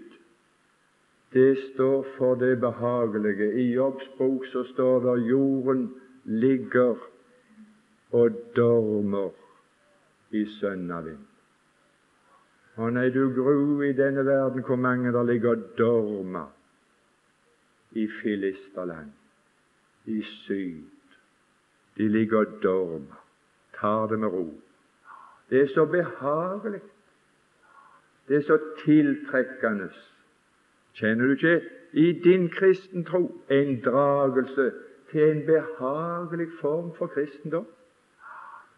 det 1.33 1.57
står 1.73 2.05
for 2.17 2.35
det 2.35 2.59
behagelige. 2.59 3.53
I 3.53 3.73
Jobbs 3.73 4.07
bok 4.17 4.45
så 4.51 4.63
står 4.63 4.99
det 4.99 5.27
jorden 5.27 5.89
ligger 6.23 6.95
og 8.11 8.29
dormer 8.55 9.31
i 10.31 10.45
sønnavind. 10.45 11.32
Og 12.75 12.93
nei, 12.93 13.09
du 13.13 13.29
gru 13.35 13.81
i 13.85 13.93
denne 13.93 14.25
verden 14.25 14.63
hvor 14.65 14.75
mange 14.75 15.11
der 15.13 15.23
ligger 15.23 15.49
og 15.49 15.65
dormer 15.77 16.47
i 17.91 18.07
Filisterland, 18.21 19.11
i 20.05 20.21
syd. 20.21 20.81
De 21.97 22.07
ligger 22.07 22.39
og 22.39 22.63
dormer. 22.63 23.19
Tar 23.79 24.07
det 24.07 24.19
med 24.19 24.27
ro. 24.27 24.47
Det 25.49 25.61
er 25.61 25.67
så 25.67 25.85
behagelig. 25.85 26.81
Det 28.27 28.37
er 28.37 28.41
så 28.41 28.57
tiltrekkende. 28.85 29.89
Kjenner 30.93 31.25
du 31.25 31.31
ikke 31.31 31.61
i 31.93 32.11
din 32.23 32.49
kristen 32.49 33.05
tro 33.05 33.41
en 33.49 33.81
dragelse 33.81 34.71
til 35.11 35.31
en 35.31 35.45
behagelig 35.45 36.47
form 36.61 36.95
for 36.97 37.07
kristendom? 37.07 37.67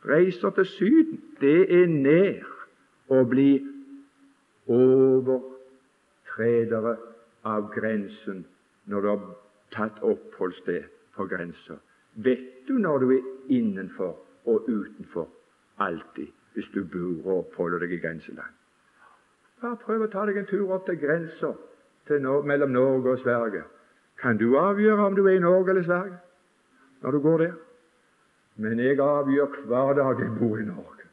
Reiser 0.05 0.49
til 0.49 0.65
Syden, 0.65 1.21
det 1.41 1.81
er 1.81 1.87
ned 1.87 2.43
å 3.09 3.23
bli 3.23 3.74
overtredere 4.67 6.55
av 7.45 7.73
grensen 7.73 8.45
når 8.89 9.01
du 9.01 9.07
har 9.07 9.19
tatt 9.75 10.03
oppholdssted 10.03 10.83
på 11.15 11.25
grensa. 11.29 11.73
Vet 12.15 12.67
du 12.67 12.73
når 12.79 12.97
du 12.99 13.11
er 13.17 13.21
innenfor 13.49 14.15
og 14.45 14.69
utenfor? 14.69 15.27
Alltid 15.77 16.27
hvis 16.55 16.69
du 16.73 16.83
bor 16.87 17.31
og 17.31 17.37
oppholder 17.37 17.79
deg 17.83 17.91
i 17.97 17.99
grenseland. 17.99 18.51
Bare 19.61 19.75
prøv 19.81 20.05
å 20.05 20.11
ta 20.11 20.25
deg 20.27 20.37
en 20.39 20.47
tur 20.49 20.71
opp 20.71 20.85
til 20.87 20.99
grensa 21.01 21.53
mellom 22.45 22.71
Norge 22.71 23.15
og 23.15 23.19
Sverige. 23.23 23.63
Kan 24.21 24.37
du 24.37 24.57
avgjøre 24.57 25.07
om 25.09 25.15
du 25.15 25.25
er 25.25 25.35
i 25.35 25.43
Norge 25.43 25.69
eller 25.73 25.83
Sverige 25.83 26.17
når 27.01 27.11
du 27.11 27.19
går 27.19 27.37
der? 27.43 27.55
Men 28.55 28.79
jeg 28.79 28.99
avgjør 29.03 29.57
hver 29.67 29.93
dag 29.99 30.21
jeg 30.23 30.35
bor 30.39 30.59
i 30.59 30.67
Norge. 30.67 31.09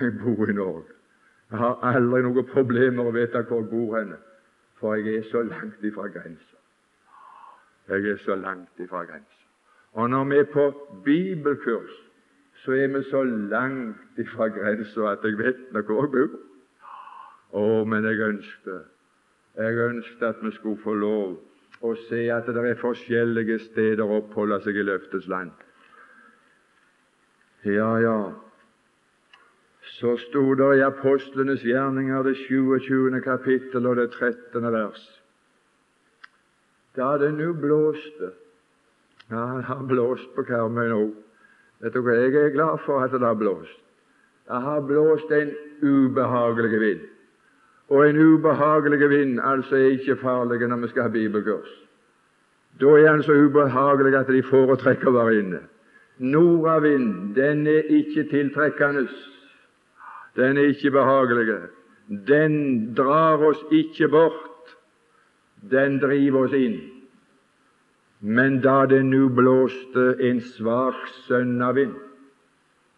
Jeg 0.00 0.12
bor 0.22 0.50
i 0.50 0.52
Norge. 0.54 0.93
Jeg 1.54 1.60
har 1.62 1.84
aldri 1.86 2.18
noen 2.26 2.46
problemer 2.50 3.06
å 3.06 3.12
vite 3.14 3.44
hvor 3.46 3.60
jeg 3.60 3.68
bor 3.70 3.92
henne, 3.94 4.16
for 4.80 4.96
jeg 4.98 5.20
er 5.20 5.26
så 5.28 5.44
langt 5.46 5.84
ifra 5.86 6.08
grensa. 6.10 6.56
Jeg 7.86 8.08
er 8.10 8.16
så 8.24 8.34
langt 8.34 8.80
ifra 8.82 9.04
grensa. 9.06 9.44
Og 9.94 10.10
når 10.10 10.24
vi 10.32 10.40
er 10.42 10.48
på 10.50 10.64
bibelkurs, 11.04 11.94
så 12.64 12.74
er 12.74 12.90
vi 12.96 13.04
så 13.06 13.22
langt 13.22 14.18
ifra 14.18 14.48
grensa 14.50 15.12
at 15.12 15.22
jeg 15.22 15.38
vet 15.38 15.62
nok 15.76 15.92
hvor 15.92 16.08
jeg 16.08 16.14
bor. 16.16 16.34
Å, 17.54 17.84
men 17.86 18.10
jeg 18.10 18.18
ønsket 18.32 18.90
jeg 19.62 19.78
ønsket 19.78 20.26
at 20.26 20.42
vi 20.42 20.50
skulle 20.56 20.82
få 20.82 20.96
lov 20.98 21.36
å 21.86 21.92
se 22.08 22.24
at 22.34 22.50
det 22.50 22.64
er 22.66 22.80
forskjellige 22.80 23.60
steder 23.68 24.02
å 24.02 24.24
oppholde 24.24 24.58
seg 24.64 24.80
i 24.82 24.88
løftets 24.90 25.30
land. 25.30 25.54
Ja, 27.62 27.92
ja, 28.02 28.16
så 29.94 30.16
sto 30.18 30.54
det 30.58 30.78
i 30.78 30.82
Apostlenes 30.82 31.62
gjerninger, 31.62 32.22
det 32.22 32.36
27. 32.36 33.20
kapittel 33.22 33.86
og 33.86 33.96
det 33.96 34.10
13. 34.10 34.72
vers. 34.72 35.02
Da 36.96 37.16
det 37.18 37.34
nu 37.34 37.52
blåste 37.52 38.32
Ja, 39.30 39.56
det 39.56 39.64
har 39.64 39.86
blåst 39.88 40.34
på 40.34 40.42
Karmøy 40.42 40.88
nå. 40.88 41.04
Vet 41.80 41.94
hva, 41.96 42.12
Jeg 42.12 42.34
er 42.34 42.52
glad 42.52 42.82
for 42.84 43.00
at 43.00 43.12
det 43.12 43.20
har 43.20 43.34
blåst. 43.34 43.78
Det 44.48 44.60
har 44.62 44.80
blåst 44.80 45.30
en 45.32 45.54
ubehagelig 45.82 46.80
vind. 46.80 47.00
Og 47.88 48.08
en 48.08 48.18
ubehagelig 48.18 49.10
vind 49.10 49.40
altså 49.40 49.76
er 49.76 49.96
ikke 49.96 50.16
farlig 50.16 50.68
når 50.68 50.76
vi 50.76 50.88
skal 50.88 51.02
ha 51.02 51.08
bibelkurs. 51.08 51.70
Da 52.80 52.86
er 52.86 53.12
den 53.12 53.22
så 53.22 53.32
ubehagelig 53.32 54.14
at 54.14 54.26
de 54.26 54.42
foretrekker 54.42 55.08
å 55.08 55.16
være 55.16 55.38
inne. 55.38 55.60
Nordavind, 56.18 57.34
den 57.34 57.66
er 57.66 57.88
ikke 57.88 58.28
tiltrekkende. 58.30 59.08
Den 60.36 60.56
er 60.56 60.72
ikke 60.72 60.90
behagelig. 60.90 61.58
Den 62.26 62.94
drar 62.94 63.38
oss 63.38 63.64
ikke 63.70 64.08
bort. 64.08 64.74
Den 65.70 66.00
driver 66.00 66.44
oss 66.44 66.52
inn. 66.52 66.80
Men 68.20 68.60
da 68.60 68.86
det 68.86 69.04
nu 69.04 69.28
blåste 69.28 70.14
en 70.20 70.40
svak 70.40 70.96
sønnavind 71.26 71.94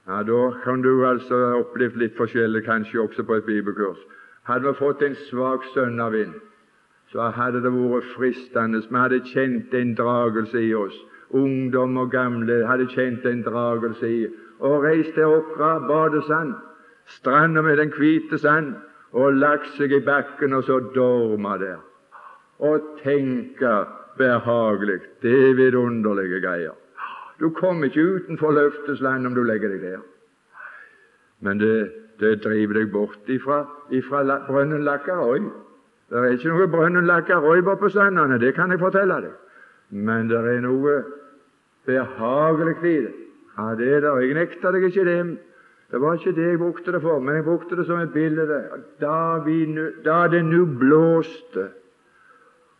ja, 0.07 0.23
Da 0.23 0.53
kan 0.65 0.83
du 0.83 1.07
altså 1.07 1.35
ha 1.35 1.57
opplevd 1.59 1.97
litt 1.99 2.15
forskjellig, 2.17 2.63
kanskje 2.63 3.01
også 3.01 3.25
på 3.27 3.35
et 3.35 3.45
bibelkurs. 3.45 3.99
Hadde 4.47 4.69
vi 4.69 4.79
fått 4.79 5.03
en 5.03 5.17
svak 5.27 5.65
sønnavind, 5.75 6.35
så 7.11 7.31
hadde 7.35 7.63
det 7.65 7.73
vært 7.75 8.13
fristende. 8.15 8.85
Vi 8.87 8.95
hadde 8.95 9.19
kjent 9.33 9.75
en 9.75 9.95
dragelse 9.99 10.63
i 10.63 10.75
oss. 10.75 10.95
Ungdom 11.35 11.97
og 11.99 12.13
gamle 12.15 12.61
hadde 12.67 12.87
kjent 12.95 13.27
en 13.27 13.43
dragelse 13.43 14.07
i 14.07 14.27
og 14.61 14.87
reist 14.87 15.13
til 15.15 15.27
Åkra 15.27 15.73
badesand 15.89 16.55
stranda 17.07 17.63
med 17.63 17.77
den 17.77 17.93
hvite 17.95 18.39
sand, 18.39 18.75
og 19.13 19.39
lagt 19.39 19.69
seg 19.77 19.93
i 19.93 20.03
bakken 20.05 20.53
og 20.57 20.65
så 20.67 20.81
dorma 20.95 21.57
der. 21.59 21.79
Og 22.59 22.99
tenke 23.03 23.85
behagelig. 24.19 25.01
Det 25.23 25.33
er 25.51 25.55
vidunderlige 25.55 26.41
greier. 26.41 26.75
Du 27.41 27.51
kommer 27.51 27.85
ikke 27.85 28.05
utenfor 28.17 28.53
løftets 28.53 29.01
land 29.01 29.27
om 29.27 29.35
du 29.35 29.43
legger 29.45 29.69
deg 29.69 29.83
der. 29.83 30.05
Men 31.41 31.61
det, 31.61 31.93
det 32.21 32.41
driver 32.45 32.81
deg 32.81 32.93
bort 32.93 33.29
ifra, 33.29 33.65
ifra 33.93 34.23
brønnen 34.49 34.85
Lakkarøy. 34.85 35.45
Det 36.11 36.23
er 36.23 36.37
ikke 36.37 36.55
noe 36.55 36.69
brønnen 36.73 37.07
Lakkarøy 37.07 37.61
på 37.67 37.91
sandene, 37.93 38.39
det 38.41 38.55
kan 38.55 38.73
jeg 38.73 38.81
fortelle 38.81 39.21
deg. 39.27 39.35
Men 39.91 40.31
det 40.31 40.39
er 40.39 40.63
noe 40.65 41.03
behagelig 41.87 42.77
i 42.83 42.97
det. 43.05 43.15
Ja, 43.57 43.75
det 43.77 43.93
er 43.93 44.01
det. 44.05 44.15
Jeg 44.25 44.35
nekter 44.37 44.73
deg 44.73 44.89
ikke 44.89 45.05
det. 45.05 45.21
Det 45.91 46.01
var 46.01 46.15
ikke 46.15 46.35
det 46.35 46.49
jeg 46.51 46.59
brukte 46.59 46.93
det 46.93 47.03
for, 47.03 47.19
men 47.19 47.35
jeg 47.35 47.45
brukte 47.45 47.77
det 47.77 47.87
som 47.87 48.01
et 48.01 48.13
bilde. 48.13 48.63
Da, 49.01 49.39
vi, 49.45 49.59
da 50.05 50.29
det 50.29 50.45
nu 50.45 50.65
blåste 50.67 51.69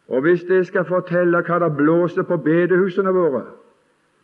Og 0.09 0.21
hvis 0.21 0.45
jeg 0.49 0.67
skal 0.67 0.85
fortelle 0.85 1.43
hva 1.43 1.59
det 1.59 1.77
blåser 1.77 2.23
på 2.23 2.37
bedehusene 2.37 3.11
våre 3.11 3.43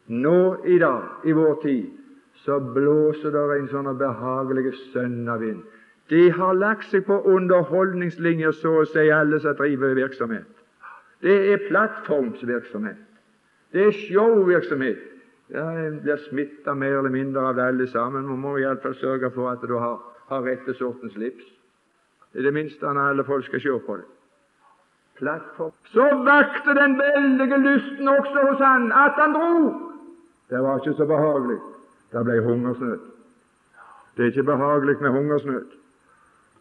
nå 0.07 0.57
i 0.67 0.79
dag, 0.79 1.03
i 1.25 1.33
vår 1.33 1.59
tid, 1.63 1.91
så 2.35 2.59
blåser 2.59 3.31
det 3.31 3.43
en 3.57 3.69
sånn 3.71 3.91
behagelig 3.99 4.73
sønnavind. 4.93 5.63
De 6.11 6.31
har 6.31 6.55
lagt 6.59 6.91
seg 6.91 7.07
på 7.07 7.21
underholdningslinjer, 7.35 8.53
så 8.53 8.83
å 8.83 8.85
si, 8.87 9.07
alle 9.11 9.39
som 9.41 9.55
driver 9.57 9.95
virksomhet. 9.97 10.49
Det 11.23 11.37
er 11.53 11.67
plattformsvirksomhet. 11.69 12.99
Det 13.73 13.87
er 13.87 13.97
showvirksomhet. 13.97 15.12
Ja, 15.53 15.71
En 15.79 16.01
blir 16.01 16.17
smitta 16.17 16.75
mer 16.75 16.99
eller 16.99 17.11
mindre 17.11 17.41
av 17.41 17.57
det 17.57 17.63
alle 17.63 17.87
sammen. 17.87 18.27
Man 18.27 18.41
må 18.41 18.57
iallfall 18.57 18.95
sørge 18.97 19.31
for 19.31 19.51
at 19.51 19.61
du 19.69 19.75
har, 19.77 19.99
har 20.29 20.45
rette 20.47 20.75
sorten 20.79 21.11
slips. 21.13 21.45
I 22.35 22.43
det 22.43 22.53
minste 22.57 22.89
når 22.89 23.11
alle 23.11 23.25
folk 23.25 23.45
skal 23.45 23.61
se 23.61 23.75
på 23.87 23.97
det. 24.01 24.07
Plattform. 25.19 25.73
Så 25.93 26.07
vakte 26.25 26.75
den 26.79 26.97
veldige 26.99 27.59
lysten 27.61 28.09
også 28.09 28.47
hos 28.49 28.63
han 28.65 28.93
at 28.93 29.19
han 29.21 29.35
dro. 29.37 29.73
Det 30.51 30.63
var 30.63 30.81
ikke 30.81 30.97
så 30.97 31.07
behagelig. 31.07 31.59
Det 32.13 32.25
ble 32.25 32.41
hungersnød. 32.47 32.99
Det 34.17 34.25
er 34.25 34.33
ikke 34.33 34.49
behagelig 34.49 34.97
med 35.01 35.11
hungersnød. 35.11 35.77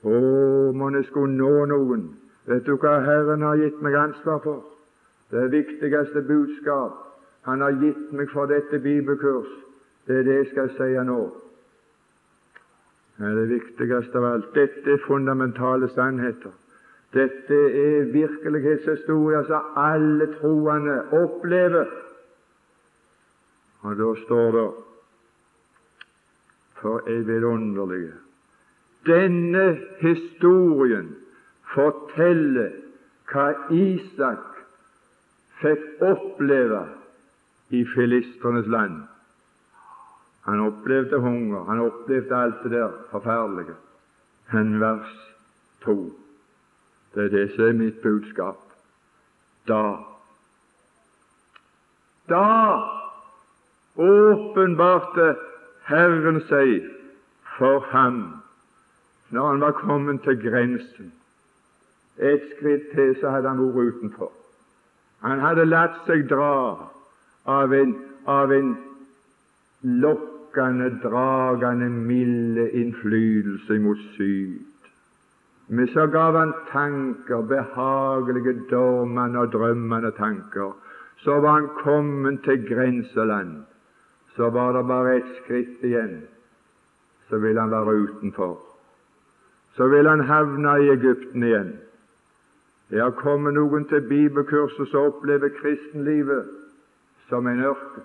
Å, 0.04 0.20
mon 0.76 0.96
jeg 0.96 1.08
skulle 1.08 1.38
nå 1.38 1.66
noen. 1.72 2.04
Vet 2.50 2.66
du 2.66 2.76
hva 2.76 2.98
Herren 3.06 3.44
har 3.46 3.56
gitt 3.56 3.80
meg 3.82 3.96
ansvar 3.96 4.44
for? 4.44 4.62
Det 5.32 5.48
viktigste 5.52 6.24
budskap 6.28 7.11
han 7.48 7.62
har 7.62 7.78
gitt 7.82 8.12
meg 8.14 8.30
for 8.34 8.50
dette 8.50 8.80
bibelkurs. 8.80 9.50
Det 10.08 10.20
er 10.20 10.28
det 10.28 10.36
jeg 10.36 10.50
skal 10.52 10.70
si 10.78 10.90
nå. 11.06 11.22
Det 13.18 13.30
er 13.30 13.38
det 13.38 13.50
viktigste 13.50 14.18
av 14.18 14.28
alt. 14.32 14.54
Dette 14.56 14.94
er 14.96 15.04
fundamentale 15.06 15.90
sannheter. 15.94 16.54
Dette 17.14 17.58
er 17.82 18.08
virkelighetshistorier 18.14 19.44
som 19.50 19.76
alle 19.78 20.30
troende 20.38 21.02
opplever. 21.18 21.90
Og 23.82 23.98
da 23.98 24.10
står 24.24 24.52
det 24.58 24.68
for 26.82 27.10
ei 27.10 27.22
vidunderlige 27.26 28.14
Denne 29.06 29.66
historien 30.02 31.12
forteller 31.74 32.74
hva 33.32 33.48
Isak 33.74 34.60
fikk 35.62 36.04
oppleve 36.06 36.84
i 37.72 37.86
filistrenes 37.96 38.68
land. 38.68 39.04
Han 40.42 40.60
opplevde 40.60 41.20
hunger, 41.20 41.64
han 41.64 41.80
opplevde 41.80 42.36
alt 42.36 42.64
det 42.64 42.72
der 42.72 42.92
forferdelige. 43.12 43.76
Men 44.52 44.80
vers 44.82 45.12
to, 45.84 46.12
det 47.16 47.26
er 47.26 47.30
det 47.30 47.52
som 47.56 47.64
er 47.66 47.78
mitt 47.84 48.02
budskap. 48.02 48.58
Da 49.68 49.98
Da 52.30 52.80
åpenbarte 53.96 55.36
Herren 55.84 56.42
seg 56.48 56.86
for 57.58 57.80
ham 57.92 58.20
når 59.30 59.48
han 59.48 59.62
var 59.62 59.72
kommet 59.72 60.22
til 60.24 60.38
grensen. 60.44 61.12
Et 62.18 62.44
skritt 62.56 62.88
til 62.96 63.16
så 63.20 63.30
hadde 63.30 63.50
han 63.50 63.60
vært 63.60 63.96
utenfor. 63.96 64.32
Han 65.22 65.40
hadde 65.40 65.66
latt 65.66 66.00
seg 66.08 66.28
dra 66.30 66.52
av 67.44 67.74
en, 67.74 67.96
av 68.26 68.54
en 68.54 68.76
lokkende, 69.82 70.90
dragende, 71.04 71.90
milde 71.90 72.70
innflytelse 72.72 73.80
mot 73.80 73.98
syd. 74.18 74.60
Men 75.68 75.88
så 75.88 76.08
gav 76.08 76.36
han 76.36 76.54
tanker, 76.72 77.42
behagelige, 77.42 78.60
dormende 78.70 79.40
og 79.40 79.52
drømmende 79.52 80.12
tanker. 80.12 80.74
Så 81.24 81.40
var 81.40 81.52
han 81.52 81.70
kommet 81.84 82.44
til 82.44 82.68
grenseland. 82.68 83.64
Så 84.36 84.50
var 84.50 84.74
det 84.74 84.88
bare 84.88 85.16
ett 85.16 85.32
skritt 85.44 85.84
igjen, 85.84 86.22
så 87.30 87.38
ville 87.38 87.62
han 87.62 87.72
være 87.72 87.96
utenfor. 87.96 88.58
Så 89.76 89.88
ville 89.88 90.10
han 90.10 90.24
havne 90.28 90.76
i 90.84 90.90
Egypten 90.90 91.44
igjen. 91.44 91.74
Det 92.90 93.00
har 93.00 93.12
kommet 93.12 93.54
noen 93.56 93.86
til 93.88 94.02
bibelkurset 94.08 94.88
som 94.92 95.12
opplever 95.12 95.52
kristenlivet 95.62 96.61
som 97.32 97.48
en 97.48 97.64
ørken. 97.64 98.04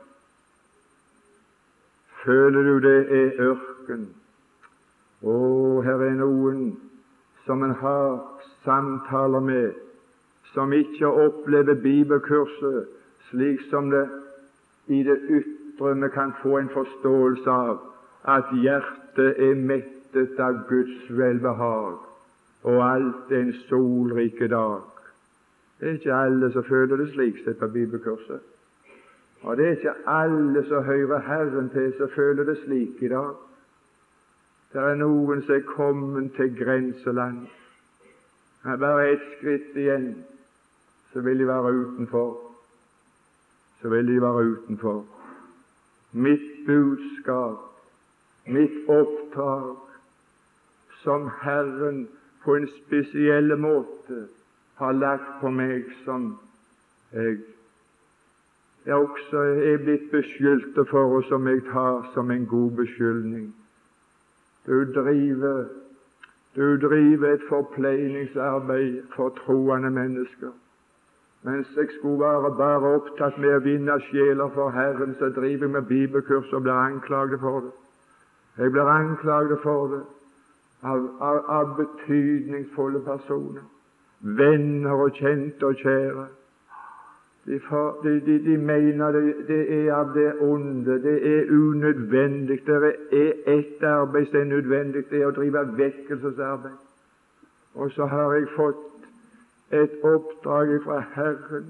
Føler 2.24 2.62
du 2.62 2.78
det 2.78 2.98
er 3.18 3.40
ørken? 3.50 4.06
Å, 5.26 5.36
her 5.82 6.04
er 6.06 6.14
noen 6.20 6.62
som 7.46 7.64
en 7.66 7.74
har 7.80 8.16
samtaler 8.62 9.42
med, 9.42 9.74
som 10.54 10.72
ikke 10.74 11.10
opplever 11.26 11.74
bibelkurset 11.82 12.86
slik 13.30 13.66
som 13.70 13.90
det 13.90 14.06
i 14.86 15.02
det 15.02 15.18
ytre 15.40 15.94
vi 16.00 16.08
kan 16.14 16.34
få 16.42 16.58
en 16.60 16.70
forståelse 16.72 17.50
av 17.50 17.80
at 18.36 18.52
hjertet 18.62 19.42
er 19.42 19.58
mettet 19.58 20.38
av 20.40 20.62
Guds 20.70 21.10
velbehag, 21.10 21.98
og 22.62 22.82
alt 22.82 23.32
er 23.34 23.42
en 23.42 23.54
solrike 23.66 24.48
dag. 24.48 24.86
Det 25.80 25.88
er 25.88 25.98
ikke 25.98 26.20
alle 26.24 26.52
som 26.54 26.64
føler 26.64 27.02
det 27.02 27.10
slik 27.12 27.42
sett 27.44 27.58
på 27.60 27.68
bibelkurset. 27.74 28.55
Og 29.42 29.56
det 29.56 29.66
er 29.66 29.70
ikke 29.70 29.94
alle 30.06 30.62
som 30.68 30.84
hører 30.84 31.20
Herren 31.20 31.70
til, 31.70 31.94
som 31.98 32.10
føler 32.14 32.44
det 32.44 32.58
slik 32.64 33.02
i 33.02 33.08
dag. 33.08 33.34
Det 34.72 34.82
er 34.82 34.98
noen 35.00 35.42
som 35.42 35.54
er 35.54 35.68
kommet 35.68 36.32
til 36.36 36.56
grenseland. 36.58 37.46
Det 38.64 38.72
er 38.72 38.76
bare 38.82 39.12
ett 39.12 39.26
skritt 39.36 39.76
igjen, 39.78 40.24
så 41.12 41.20
vil 41.20 41.38
de 41.38 41.46
være 41.46 41.72
utenfor. 41.72 42.32
Så 43.80 43.88
vil 43.88 44.08
de 44.08 44.20
være 44.20 44.44
utenfor. 44.50 45.04
Mitt 46.12 46.66
budskap, 46.66 47.62
mitt 48.46 48.88
oppdrag, 48.88 49.76
som 51.02 51.30
Herren 51.42 52.08
på 52.44 52.56
en 52.56 52.68
spesiell 52.86 53.56
måte 53.58 54.26
har 54.74 54.92
lagt 54.92 55.38
på 55.40 55.50
meg, 55.50 55.86
som 56.04 56.32
jeg 57.12 57.38
jeg 58.86 58.94
også 58.94 59.38
er 59.38 59.78
blitt 59.82 60.10
beskyldt 60.10 60.88
for, 60.90 61.16
og 61.16 61.24
som 61.28 61.48
jeg 61.48 61.62
tar 61.72 62.10
som 62.14 62.30
en 62.30 62.46
god 62.46 62.70
beskyldning. 62.70 63.54
Du 64.66 64.84
driver, 64.94 65.64
du 66.56 66.76
driver 66.88 67.32
et 67.32 67.42
forpleiningsarbeid 67.48 69.02
for 69.16 69.28
troende 69.28 69.90
mennesker. 69.90 70.52
Mens 71.42 71.66
jeg 71.76 71.86
skulle 71.98 72.20
være 72.20 72.56
bare 72.56 72.94
opptatt 72.94 73.38
med 73.38 73.54
å 73.54 73.62
vinne 73.62 74.00
sjeler 74.08 74.50
for 74.54 74.70
Herren, 74.74 75.14
så 75.18 75.28
driver 75.34 75.66
jeg 75.66 75.74
med 75.74 75.90
bibelkurs 75.90 76.52
og 76.52 76.62
blir 76.62 76.78
anklaget 76.78 77.40
for 77.40 77.60
det. 77.60 77.74
Jeg 78.58 78.72
blir 78.72 78.88
anklaget 78.90 79.58
for 79.62 79.86
det 79.92 80.02
av, 80.82 81.06
av, 81.20 81.44
av 81.48 81.76
betydningsfulle 81.76 83.02
personer, 83.04 83.62
venner 84.20 85.06
og 85.06 85.14
kjente 85.18 85.66
og 85.66 85.78
kjære. 85.82 86.26
De, 87.46 87.60
de, 88.02 88.20
de, 88.26 88.38
de 88.44 88.56
mener 88.58 89.12
det, 89.12 89.34
det, 89.48 89.86
er 89.86 89.92
av 89.94 90.14
det 90.14 90.32
onde, 90.42 91.02
det 91.02 91.16
er 91.38 91.50
unødvendig. 91.50 92.58
Det 92.66 92.94
er 93.12 93.32
ett 93.46 93.82
arbeid 93.82 94.26
som 94.26 94.40
er 94.40 94.44
nødvendig, 94.44 95.04
det 95.10 95.20
er 95.20 95.28
å 95.30 95.34
drive 95.36 95.62
vekkelsesarbeid. 95.78 96.80
Og 97.74 97.92
så 97.94 98.06
har 98.10 98.34
jeg 98.34 98.48
fått 98.56 99.06
et 99.70 99.94
oppdrag 100.02 100.72
fra 100.84 100.98
Herren 101.14 101.68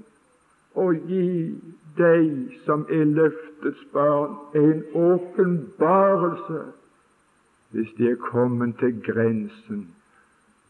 å 0.77 0.87
gi 0.93 1.57
deg 1.97 2.57
som 2.65 2.85
er 2.93 3.05
løftets 3.09 3.85
barn, 3.93 4.33
en 4.57 4.83
åpenbarelse 4.93 6.63
hvis 7.75 7.93
de 7.97 8.09
er 8.11 8.19
kommet 8.21 8.77
til 8.79 8.97
grensen 9.03 9.87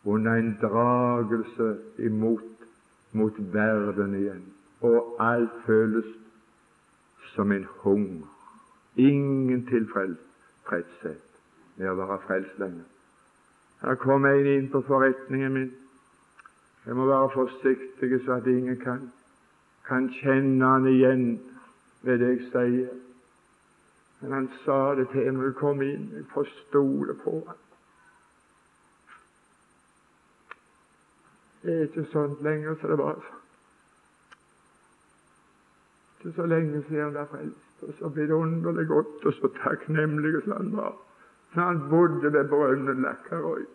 under 0.03 0.39
en 0.39 0.53
dragelse 0.61 1.75
imot 1.97 2.67
mot 3.11 3.33
verden 3.53 4.15
igjen 4.17 4.45
og 4.81 5.15
alt 5.19 5.51
føles 5.65 6.05
som 7.35 7.51
en 7.51 7.65
hunger. 7.69 8.27
Ingen 8.95 9.65
tilfredshet 9.65 11.23
med 11.77 11.89
å 11.89 11.97
være 11.99 12.21
frelst 12.25 12.59
lenger. 12.61 12.85
Her 13.81 13.97
kom 14.01 14.25
en 14.25 14.47
inn 14.49 14.69
på 14.73 14.81
forretningen 14.87 15.53
min. 15.53 15.73
Jeg 16.85 16.95
må 16.95 17.05
være 17.05 17.29
forsiktig 17.33 18.21
så 18.25 18.39
at 18.39 18.47
ingen 18.47 18.79
kan, 18.81 19.11
kan 19.85 20.09
kjenne 20.21 20.65
han 20.65 20.87
igjen 20.87 21.27
ved 22.01 22.23
det 22.23 22.31
jeg 22.31 22.49
sier. 22.51 22.95
Men 24.21 24.33
han 24.33 24.49
sa 24.63 24.95
det 24.97 25.09
til 25.13 25.29
meg 25.33 25.51
jeg 25.51 25.57
kom 25.61 25.81
inn. 25.85 26.09
Jeg 26.15 26.25
får 26.33 26.49
stole 26.63 27.17
på 27.21 27.37
han. 27.47 27.63
Det 31.61 31.75
er 31.75 31.89
ikke 31.89 32.07
sånt 32.13 32.41
lenger 32.41 32.79
som 32.79 32.89
det 32.89 32.97
var. 32.97 33.36
Ikke 36.27 36.41
så 36.41 36.45
lenge 36.45 36.83
siden 36.87 37.03
han 37.03 37.11
ble 37.11 37.25
frelst. 37.31 37.83
Og 37.87 37.93
så 37.99 38.09
ble 38.09 38.27
det 38.27 38.35
underlig 38.35 38.87
godt 38.87 39.25
og 39.25 39.33
så 39.33 39.49
takknemlig 39.61 40.41
som 40.43 40.53
han 40.57 40.71
var 40.77 40.95
Så 41.53 41.61
han 41.61 41.79
bodde 41.89 42.33
ved 42.33 42.49
brønnen 42.49 43.01
Lakkarøy. 43.01 43.65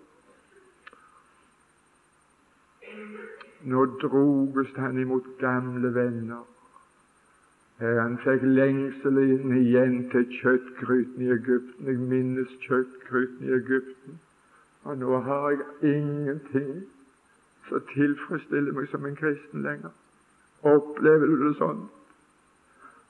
Nå 3.64 3.84
droges 4.02 4.74
han 4.76 4.98
imot 4.98 5.30
gamle 5.38 5.94
venner. 5.94 6.42
Han 7.80 8.18
fikk 8.18 8.44
lengselen 8.44 9.54
igjen 9.56 10.10
til 10.10 10.26
kjøttgryten 10.42 11.22
i 11.22 11.32
Egypten. 11.32 11.86
Jeg 11.86 12.04
minnes 12.12 12.52
kjøttgryten 12.66 13.48
i 13.48 13.56
Egypten. 13.56 14.20
Og 14.84 14.98
nå 14.98 15.18
har 15.18 15.50
jeg 15.50 15.96
ingenting 15.96 16.84
som 17.68 17.82
tilfredsstiller 17.94 18.76
meg 18.76 18.92
som 18.92 19.06
en 19.06 19.16
kristen 19.16 19.64
lenger. 19.64 19.90
Opplever 20.62 21.26
du 21.26 21.48
det 21.48 21.56
sånn? 21.58 21.86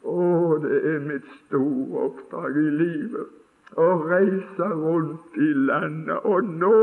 Å, 0.03 0.59
det 0.63 0.81
er 0.95 1.07
mitt 1.07 1.29
store 1.45 2.09
oppdrag 2.09 2.59
i 2.59 2.71
livet 2.81 3.39
å 3.81 3.87
reise 4.05 4.67
rundt 4.69 5.37
i 5.41 5.53
landet 5.69 6.27
og 6.29 6.49
nå 6.61 6.77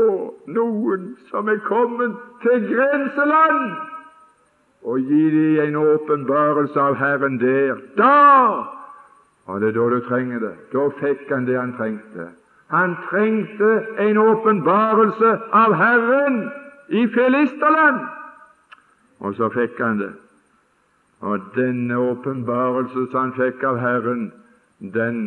noen 0.50 1.06
som 1.30 1.48
er 1.48 1.60
kommet 1.66 2.16
til 2.42 2.66
grenseland, 2.66 3.76
og 4.82 4.98
gi 4.98 5.22
dem 5.30 5.60
en 5.66 5.76
åpenbarelse 5.76 6.80
av 6.80 6.96
Herren 6.98 7.38
der. 7.38 7.78
Da 7.98 8.14
var 9.46 9.60
det 9.60 9.74
da 9.76 9.88
du 9.92 10.00
trenger 10.08 10.40
det. 10.40 10.54
Da 10.72 10.88
fikk 11.00 11.28
han 11.30 11.46
det 11.46 11.58
han 11.58 11.74
trengte. 11.76 12.30
Han 12.70 12.96
trengte 13.10 13.70
en 13.98 14.18
åpenbarelse 14.18 15.36
av 15.52 15.74
Herren 15.74 16.42
i 16.88 17.06
Filisterland, 17.12 18.02
og 19.20 19.34
så 19.36 19.50
fikk 19.54 19.78
han 19.82 20.00
det. 20.00 20.12
Og 21.20 21.40
denne 21.54 21.98
åpenbarelse 21.98 23.06
som 23.10 23.20
han 23.20 23.34
fikk 23.36 23.64
av 23.68 23.78
Herren, 23.82 24.30
den 24.80 25.18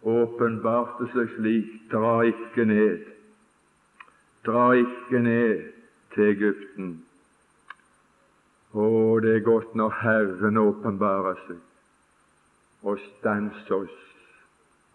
åpenbarte 0.00 1.10
seg 1.12 1.28
slik 1.36 1.72
dra 1.92 2.20
ikke 2.24 2.64
ned, 2.64 3.04
dra 4.48 4.70
ikke 4.80 5.20
ned 5.20 5.66
til 6.14 6.30
Egypten. 6.32 6.92
Å, 8.72 8.84
det 9.20 9.34
er 9.34 9.44
godt 9.44 9.74
når 9.76 9.98
Herren 10.00 10.60
åpenbarer 10.60 11.40
seg 11.48 12.86
og 12.86 13.00
stanser 13.04 13.74
oss 13.76 13.96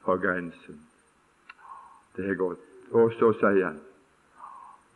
fra 0.01 0.15
grensen. 0.17 0.79
Det 2.15 2.31
er 2.31 2.39
godt. 2.39 2.63
Og 2.95 3.13
så 3.19 3.29
sier 3.41 3.67
han 3.67 3.81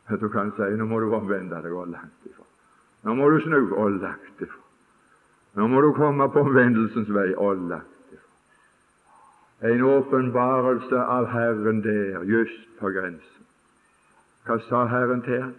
at 0.09 0.21
du 0.21 0.29
kan 0.33 0.49
si 0.57 0.71
nå 0.77 0.87
må 0.89 1.01
du 1.03 1.11
omvende 1.13 1.59
deg 1.61 1.75
og 1.75 1.91
langt 1.91 2.25
ifra. 2.25 2.47
Nå 3.05 3.13
må 3.19 3.29
du 3.29 3.37
snu 3.43 3.59
og 3.77 3.99
langt 3.99 4.41
ifra. 4.41 4.58
Nå 5.53 5.67
må 5.67 5.81
du 5.81 5.93
komme 5.93 6.29
på 6.29 6.43
omvendelsens 6.45 7.09
vei, 7.13 7.31
alle. 7.33 7.81
En 9.61 9.81
åpenbarelse 9.83 10.99
av 11.03 11.25
Herren 11.33 11.81
der, 11.83 12.21
just 12.23 12.67
på 12.79 12.91
grensen. 12.95 13.47
Hva 14.45 14.59
sa 14.69 14.85
Herren 14.87 15.23
til 15.25 15.41
ham? 15.41 15.55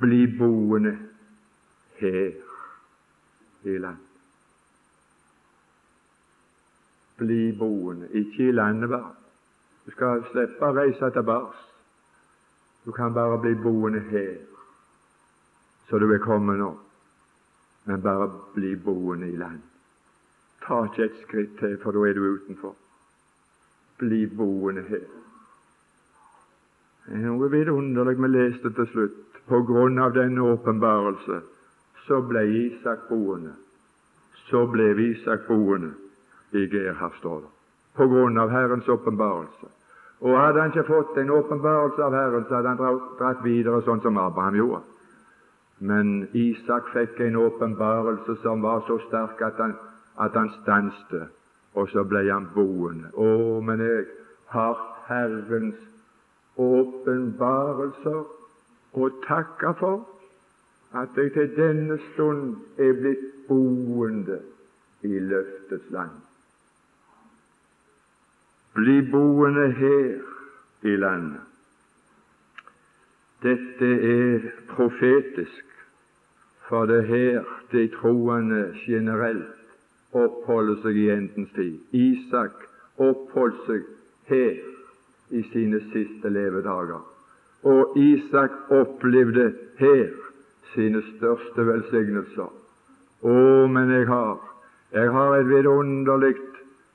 Bli 0.00 0.24
boende 0.38 0.94
her 2.00 2.30
i 3.68 3.76
land. 3.78 3.98
Bli 7.18 7.52
boende, 7.58 8.08
ikke 8.08 8.48
i 8.48 8.54
landet 8.56 8.90
bare. 8.90 9.12
Du 9.84 9.92
skal 9.92 10.24
slippe 10.30 10.66
å 10.66 10.74
reise 10.78 11.10
tilbake. 11.14 11.68
Du 12.86 12.90
kan 12.94 13.14
bare 13.14 13.38
bli 13.42 13.52
boende 13.54 14.00
her, 14.08 14.40
så 15.86 15.98
du 15.98 16.08
er 16.10 16.22
kommet 16.22 16.58
nå 16.58 16.72
men 17.84 18.02
bare 18.02 18.30
bli 18.54 18.76
boende 18.76 19.28
i 19.28 19.36
land. 19.36 19.62
Ta 20.66 20.84
ikke 20.86 21.04
et 21.04 21.18
skritt 21.24 21.58
til, 21.58 21.78
for 21.82 21.94
da 21.94 22.04
er 22.06 22.14
du 22.14 22.22
utenfor. 22.36 22.76
Bli 23.98 24.26
boende 24.26 24.84
her. 24.86 25.08
Det 27.06 27.18
er 27.18 27.24
noe 27.26 27.50
vidunderlig 27.50 28.14
vi 28.22 28.30
leste 28.30 28.70
til 28.76 28.86
slutt. 28.92 29.18
På 29.50 29.58
grunn 29.66 29.98
av 29.98 30.14
denne 30.14 30.44
åpenbarelse 30.52 31.40
så 32.06 32.20
ble 32.22 32.44
Isak 32.60 33.08
boende. 33.08 33.56
Så 34.46 34.66
ble 34.70 34.92
Isak 35.08 35.48
boende 35.48 35.90
i 36.52 36.68
Gerhard, 36.70 37.18
står 37.18 37.40
det. 37.40 37.50
På 37.98 38.06
grunn 38.08 38.38
av 38.38 38.50
Herrens 38.54 38.88
åpenbarelse. 38.88 39.68
Og 40.22 40.38
hadde 40.38 40.60
han 40.60 40.70
ikke 40.70 40.86
fått 40.86 41.18
en 41.18 41.34
åpenbarelse 41.34 42.04
av 42.04 42.14
Herren, 42.14 42.44
så 42.46 42.54
hadde 42.54 42.74
han 42.76 43.00
dratt 43.18 43.42
videre 43.42 43.82
sånn 43.82 44.02
som 44.04 44.18
Abraham 44.22 44.60
gjorde. 44.60 44.91
Men 45.82 46.28
Isak 46.32 46.92
fikk 46.94 47.20
en 47.24 47.36
åpenbarelse 47.42 48.36
som 48.42 48.62
var 48.62 48.84
så 48.86 49.00
sterk 49.08 49.40
at 49.42 49.58
han, 49.58 49.72
han 50.14 50.50
stanste, 50.60 51.24
og 51.74 51.88
så 51.90 52.04
ble 52.06 52.22
han 52.28 52.46
boende. 52.54 53.10
Å, 53.18 53.58
men 53.66 53.82
jeg 53.82 54.04
har 54.54 54.78
Herrens 55.08 55.80
åpenbarelser 56.60 58.20
å 58.94 59.08
takke 59.26 59.72
for, 59.80 60.04
at 60.94 61.18
jeg 61.18 61.32
til 61.34 61.50
denne 61.56 61.96
stund 62.12 62.78
er 62.78 62.94
blitt 63.00 63.26
boende 63.48 64.38
i 65.02 65.18
løftets 65.18 65.90
land. 65.90 66.14
Bli 68.76 69.00
boende 69.10 69.66
her 69.82 70.86
i 70.86 70.94
landet. 70.96 71.42
Dette 73.42 73.88
er 74.14 74.50
profetisk 74.70 75.71
for 76.72 76.86
det 76.88 76.98
er 76.98 77.02
her 77.02 77.48
de 77.72 77.88
troende 77.92 78.62
generelt 78.86 80.16
oppholder 80.16 80.78
seg 80.80 80.96
i 80.96 81.10
endens 81.12 81.50
tid. 81.52 81.74
Isak 81.92 82.62
oppholdt 82.96 83.58
seg 83.66 83.82
her 84.30 84.56
i 85.36 85.42
sine 85.52 85.82
siste 85.92 86.32
levedager. 86.32 87.02
Og 87.68 87.92
Isak 88.00 88.56
opplevde 88.72 89.50
her 89.82 90.16
sine 90.72 91.04
største 91.10 91.66
velsignelser. 91.68 92.48
Å, 93.20 93.36
men 93.68 93.92
jeg 93.92 94.08
har, 94.08 94.40
jeg 94.96 95.12
har 95.12 95.36
et 95.36 95.48
vidunderlig, 95.52 96.38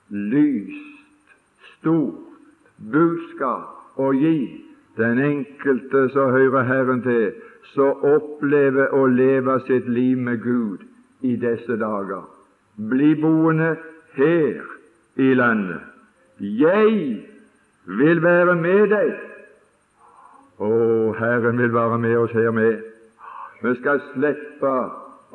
lyst, 0.10 1.36
stort 1.76 2.74
budskap 2.78 4.02
å 4.02 4.10
gi 4.18 4.40
den 4.98 5.22
enkelte 5.22 6.08
som 6.18 6.34
hører 6.34 6.66
Herren 6.66 7.06
til, 7.06 7.30
som 7.74 8.04
opplever 8.06 8.94
å 8.96 9.06
leve 9.12 9.60
sitt 9.68 9.88
liv 9.90 10.18
med 10.18 10.42
Gud 10.44 10.84
i 11.22 11.36
disse 11.36 11.78
dager. 11.80 12.26
Bli 12.78 13.14
boende 13.22 13.76
her 14.18 14.62
i 15.16 15.34
landet. 15.34 15.82
Jeg 16.40 17.24
vil 17.86 18.22
være 18.22 18.56
med 18.56 18.92
deg. 18.94 19.16
Å, 20.58 20.70
Herren 21.18 21.58
vil 21.62 21.74
være 21.74 21.98
med 22.02 22.18
oss 22.18 22.34
her 22.34 22.52
med. 22.54 22.84
Vi 23.62 23.74
skal 23.80 24.02
slippe 24.12 24.74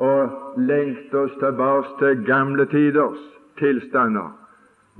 å 0.03 0.13
lengte 0.57 1.25
oss 1.25 1.35
tilbake 1.39 1.97
til 1.99 2.23
gamle 2.27 2.65
tiders 2.71 3.19
tilstander. 3.59 4.31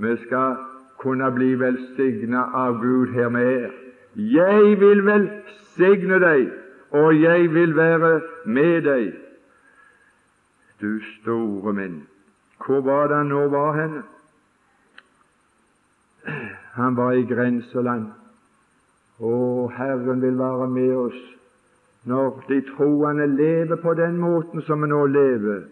Vi 0.00 0.16
skal 0.26 0.56
kunne 1.00 1.30
bli 1.32 1.54
velsigna 1.60 2.48
av 2.54 2.80
Gud 2.82 3.12
her 3.14 3.28
med. 3.32 3.70
Jeg 4.16 4.76
vil 4.80 5.02
velsigne 5.06 6.20
deg, 6.22 6.52
og 6.94 7.20
jeg 7.20 7.54
vil 7.54 7.76
være 7.76 8.20
med 8.44 8.82
deg. 8.86 9.12
Du 10.80 11.00
store 11.20 11.72
min, 11.72 12.02
hvor 12.66 12.80
var 12.80 13.08
det 13.10 13.16
han 13.16 13.32
nå 13.32 13.46
var 13.48 13.72
henne? 13.80 14.02
Han 16.74 16.96
var 16.96 17.12
i 17.18 17.24
grenseland. 17.26 18.06
Å, 19.18 19.34
Herren 19.74 20.22
vil 20.22 20.38
være 20.38 20.68
med 20.70 20.94
oss 20.98 21.20
når 22.04 22.42
de 22.48 22.60
troende 22.74 23.26
lever 23.26 23.80
på 23.80 23.94
den 23.98 24.18
måten 24.20 24.62
som 24.66 24.82
vi 24.82 24.90
nå 24.90 25.06
lever, 25.06 25.62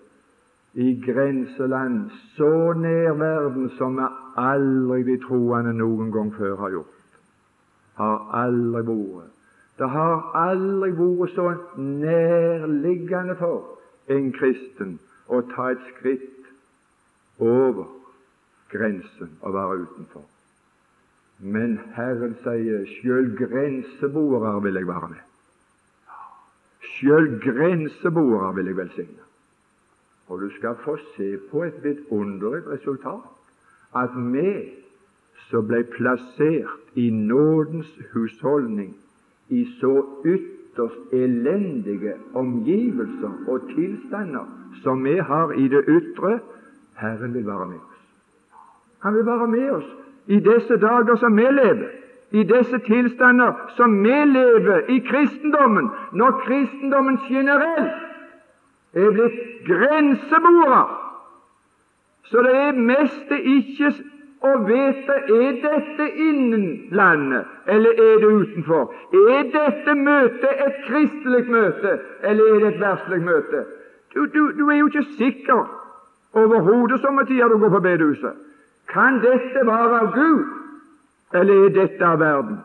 i 0.74 0.94
grenseland, 1.04 2.06
så 2.36 2.72
nær 2.80 3.18
verden 3.20 3.68
som 3.76 3.98
vi 4.00 4.08
aldri 4.40 5.02
de 5.10 5.18
troende 5.26 5.74
noen 5.76 6.08
gang 6.14 6.32
før 6.38 6.56
har 6.64 6.72
gjort. 6.78 7.20
Har 8.00 8.24
aldri 8.46 8.86
vært. 8.88 9.31
Det 9.82 9.88
har 9.90 10.28
aldri 10.38 10.92
vært 10.94 11.32
så 11.34 11.48
nærliggende 11.74 13.34
for 13.40 14.12
en 14.14 14.28
kristen 14.36 14.92
å 15.26 15.40
ta 15.50 15.72
et 15.72 15.82
skritt 15.88 16.52
over 17.42 17.88
grensen 18.70 19.32
og 19.40 19.56
være 19.56 19.80
utenfor. 19.80 20.28
Men 21.42 21.74
Herren 21.96 22.38
sier 22.44 22.86
sjøl 23.00 23.32
grenseboere 23.42 24.54
vil 24.68 24.78
jeg 24.78 24.90
være 24.92 25.10
med. 25.16 25.26
Sjøl 26.92 27.28
grenseboere 27.42 28.54
vil 28.60 28.70
jeg 28.70 28.78
velsigne. 28.84 29.28
Og 30.30 30.46
du 30.46 30.50
skal 30.60 30.78
få 30.86 30.94
se 31.16 31.32
på 31.50 31.66
et 31.66 31.82
vidunderlig 31.82 32.68
resultat. 32.70 33.26
At 33.98 34.14
vi 34.14 34.52
som 35.50 35.66
ble 35.66 35.82
plassert 35.90 36.94
i 36.94 37.10
nådens 37.10 37.90
husholdning 38.14 38.94
i 39.52 39.62
så 39.80 39.92
ytterst 40.24 41.12
elendige 41.12 42.14
omgivelser 42.34 43.32
og 43.48 43.66
tilstander 43.74 44.46
som 44.82 45.04
vi 45.04 45.16
har 45.18 45.52
i 45.52 45.68
det 45.68 45.84
ytre, 45.88 46.38
Herren 46.96 47.34
vil 47.34 47.46
være 47.46 47.66
med 47.66 47.76
oss. 47.76 47.98
Han 49.02 49.14
vil 49.14 49.26
være 49.26 49.46
med 49.46 49.70
oss 49.70 49.90
i 50.26 50.38
disse 50.40 50.76
dager 50.76 51.16
som 51.20 51.36
vi 51.36 51.42
lever, 51.42 51.90
i 52.30 52.42
disse 52.48 52.78
tilstander 52.86 53.52
som 53.76 53.98
vi 54.04 54.16
lever 54.32 54.88
i 54.88 54.98
kristendommen, 54.98 55.90
når 56.12 56.40
kristendommen 56.46 57.18
generelt 57.28 57.92
er 58.94 59.10
blitt 59.10 59.38
grenseboere. 59.66 60.82
Så 62.24 62.42
det 62.46 62.56
er 62.56 62.72
mest 62.72 63.32
ikke 63.42 63.92
å 64.42 64.52
vite 64.66 65.16
er 65.36 65.58
dette 65.62 66.06
innen 66.18 66.64
landet, 66.90 67.46
eller 67.70 68.00
er 68.06 68.16
det 68.22 68.30
utenfor. 68.42 68.90
Er 69.28 69.46
dette 69.54 69.94
møtet 69.94 70.64
et 70.66 70.80
kristelig 70.88 71.44
møte, 71.50 71.94
eller 72.26 72.50
er 72.54 72.58
det 72.64 72.72
et 72.72 72.80
verdslig 72.82 73.20
møte? 73.22 73.62
Du, 74.14 74.26
du, 74.26 74.40
du, 74.58 74.66
er 74.68 74.80
jo 74.80 74.90
ikke 74.90 75.06
sikker 75.14 75.62
overhodet 76.36 77.00
somme 77.00 77.24
tider 77.28 77.48
du 77.48 77.60
går 77.62 77.72
på 77.76 77.84
bedehuset. 77.86 78.42
Kan 78.92 79.22
dette 79.22 79.64
være 79.66 80.02
av 80.02 80.12
Gud, 80.16 80.44
eller 81.38 81.66
er 81.68 81.74
dette 81.78 82.04
av 82.04 82.20
verden? 82.20 82.60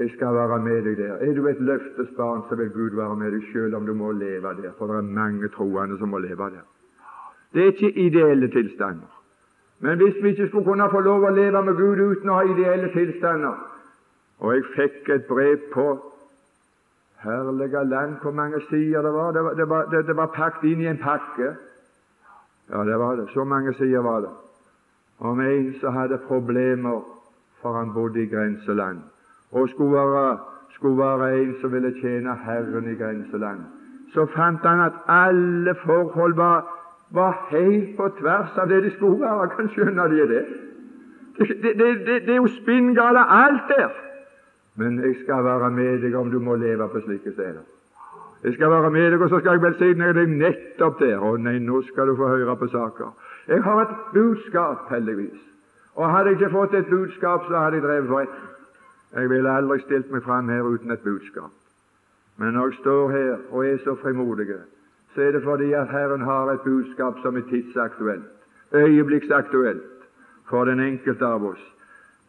Jeg 0.00 0.10
skal 0.16 0.34
være 0.34 0.58
med 0.64 0.86
deg 0.88 0.96
der. 0.98 1.18
Er 1.20 1.34
du 1.36 1.46
et 1.46 1.60
løftesbarn, 1.60 2.46
så 2.48 2.56
vil 2.56 2.72
Gud 2.72 2.96
være 2.96 3.16
med 3.20 3.36
deg 3.36 3.44
selv 3.52 3.76
om 3.76 3.86
du 3.86 3.92
må 3.94 4.14
leve 4.16 4.56
der, 4.62 4.72
for 4.78 4.88
det 4.88 5.02
er 5.02 5.16
mange 5.20 5.52
troende 5.52 6.00
som 6.00 6.10
må 6.10 6.18
leve 6.24 6.48
der. 6.56 6.64
Det 7.52 7.62
er 7.62 7.74
ikke 7.74 7.98
ideelle 8.00 8.48
tilstander. 8.48 9.21
Men 9.82 9.98
hvis 9.98 10.18
vi 10.22 10.28
ikke 10.28 10.48
skulle 10.48 10.64
kunne 10.64 10.88
få 10.90 11.00
lov 11.02 11.24
å 11.26 11.34
leve 11.34 11.62
med 11.66 11.76
Gud 11.76 12.00
uten 12.00 12.30
å 12.30 12.38
ha 12.38 12.42
ideelle 12.46 12.90
tilstander 12.94 13.56
Og 14.38 14.54
jeg 14.54 14.68
fikk 14.76 15.10
et 15.10 15.26
brev 15.26 15.66
på 15.72 15.86
herlige 17.22 17.84
land, 17.86 18.16
hvor 18.22 18.34
mange 18.34 18.60
sider 18.70 19.02
det 19.02 19.12
var. 19.14 19.32
Det 19.32 19.44
var, 19.44 19.54
det 19.54 19.68
var, 19.68 19.84
det, 19.90 20.06
det 20.06 20.16
var 20.16 20.32
pakket 20.34 20.64
inn 20.70 20.80
i 20.82 20.88
en 20.90 20.98
pakke. 20.98 21.52
Ja, 22.70 22.84
det 22.84 22.98
var 22.98 23.16
det. 23.16 23.28
Så 23.34 23.44
mange 23.44 23.74
sider 23.78 24.02
var 24.02 24.24
det 24.24 24.32
om 25.22 25.40
en 25.40 25.74
som 25.80 25.94
hadde 25.94 26.18
problemer, 26.26 27.02
for 27.62 27.72
han 27.78 27.92
bodde 27.94 28.22
i 28.22 28.26
grenseland, 28.26 28.98
og 29.52 29.68
skulle 29.68 29.92
være, 29.94 30.38
skulle 30.74 30.98
være 30.98 31.42
en 31.42 31.54
som 31.60 31.72
ville 31.72 31.92
tjene 32.00 32.34
Herren 32.44 32.88
i 32.90 32.94
grenseland. 32.98 33.60
Så 34.14 34.26
fant 34.34 34.66
han 34.66 34.80
at 34.80 34.98
alle 35.08 35.74
forhold 35.84 36.34
var, 36.34 36.66
var 37.14 37.46
helt 37.50 37.96
på 37.96 38.08
tvers 38.20 38.58
av 38.58 38.68
det 38.68 38.82
de 38.84 38.90
skulle 38.96 39.20
være. 39.20 39.50
Kan 39.56 39.68
skjønne 39.74 40.08
de 40.12 40.28
det? 40.28 40.44
Det, 41.38 41.48
det, 41.62 41.76
det, 42.06 42.16
det 42.26 42.34
er 42.34 42.40
jo 42.40 42.48
spinngale 42.60 43.24
alt 43.28 43.68
der. 43.68 43.92
Men 44.76 44.98
jeg 45.04 45.16
skal 45.24 45.44
være 45.44 45.70
med 45.70 46.00
deg 46.02 46.16
om 46.16 46.30
du 46.30 46.38
må 46.40 46.56
leve 46.56 46.88
på 46.88 47.00
slike 47.04 47.32
steder. 47.32 47.62
Jeg 48.44 48.54
skal 48.54 48.70
være 48.70 48.90
med 48.90 49.10
deg, 49.12 49.20
og 49.20 49.28
så 49.28 49.38
skal 49.38 49.58
jeg 49.58 49.62
velsigne 49.62 50.12
deg 50.16 50.32
nettopp 50.32 50.98
der. 51.00 51.20
Å 51.20 51.36
nei, 51.38 51.58
nå 51.62 51.82
skal 51.86 52.08
du 52.10 52.16
få 52.18 52.30
høre 52.32 52.56
på 52.56 52.68
saker. 52.72 53.12
Jeg 53.48 53.62
har 53.62 53.82
et 53.82 53.94
budskap, 54.14 54.88
heldigvis. 54.90 55.40
Og 55.94 56.08
hadde 56.08 56.32
jeg 56.32 56.40
ikke 56.40 56.54
fått 56.56 56.74
et 56.74 56.88
budskap, 56.90 57.44
så 57.48 57.58
hadde 57.58 57.78
jeg 57.78 57.84
drevet 57.84 58.08
forretten. 58.08 58.48
Jeg 59.12 59.28
ville 59.28 59.50
aldri 59.52 59.78
stilt 59.82 60.10
meg 60.10 60.24
fram 60.24 60.48
her 60.48 60.64
uten 60.64 60.90
et 60.90 61.04
budskap. 61.04 61.52
Men 62.40 62.56
når 62.56 62.70
jeg 62.70 62.78
står 62.80 63.10
her 63.12 63.34
og 63.50 63.66
er 63.66 63.78
så 63.84 63.94
frimodig, 64.00 64.48
så 65.14 65.22
er 65.22 65.32
det 65.32 65.42
fordi 65.42 65.72
at 65.72 65.90
Herren 65.90 66.20
har 66.20 66.50
et 66.50 66.60
budskap 66.60 67.18
som 67.22 67.36
er 67.36 67.48
tidsaktuelt, 67.50 68.24
øyeblikksaktuelt, 68.74 69.82
for 70.48 70.64
den 70.64 70.80
enkelte 70.80 71.26
av 71.26 71.44
oss. 71.44 71.64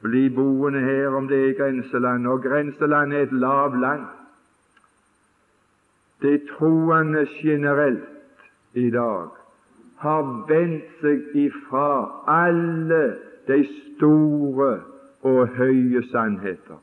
Bli 0.03 0.29
boende 0.29 0.79
her 0.79 1.07
om 1.15 1.27
det 1.27 1.39
er 1.49 1.53
grenseland, 1.57 2.27
og 2.27 2.43
grenseland 2.43 3.13
er 3.13 3.21
et 3.21 3.33
lavt 3.33 3.79
land. 3.79 4.03
De 6.21 6.39
troende 6.57 7.27
generelt 7.41 8.03
i 8.73 8.89
dag 8.89 9.27
har 10.03 10.23
vendt 10.47 10.87
seg 11.01 11.35
ifra 11.35 11.87
alle 12.27 13.03
de 13.47 13.59
store 13.67 14.71
og 15.23 15.47
høye 15.57 16.03
sannheter. 16.11 16.79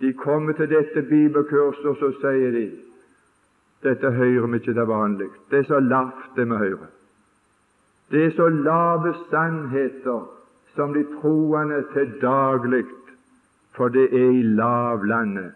De 0.00 0.12
kommer 0.12 0.52
til 0.52 0.70
dette 0.70 1.02
bibelkurset, 1.02 1.86
og 1.86 1.96
så 2.00 2.12
sier 2.20 2.50
de 2.56 2.64
dette 3.82 4.10
hører 4.10 4.46
vi 4.46 4.60
ikke 4.60 4.74
til 4.74 4.86
vanlig. 4.88 5.28
Det 5.50 5.58
er 5.58 5.68
så 5.68 5.80
lavt, 5.80 6.28
det 6.36 6.46
vi 6.50 6.56
hører. 6.56 6.90
Det 8.10 8.26
er 8.26 8.30
så 8.36 8.48
lave 8.48 9.14
sannheter 9.30 10.28
som 10.74 10.94
de 10.94 11.04
troende 11.20 11.84
til 11.92 12.12
daglig, 12.20 12.84
for 13.76 13.88
det 13.88 14.08
er 14.12 14.30
i 14.30 14.42
lavlandet. 14.42 15.52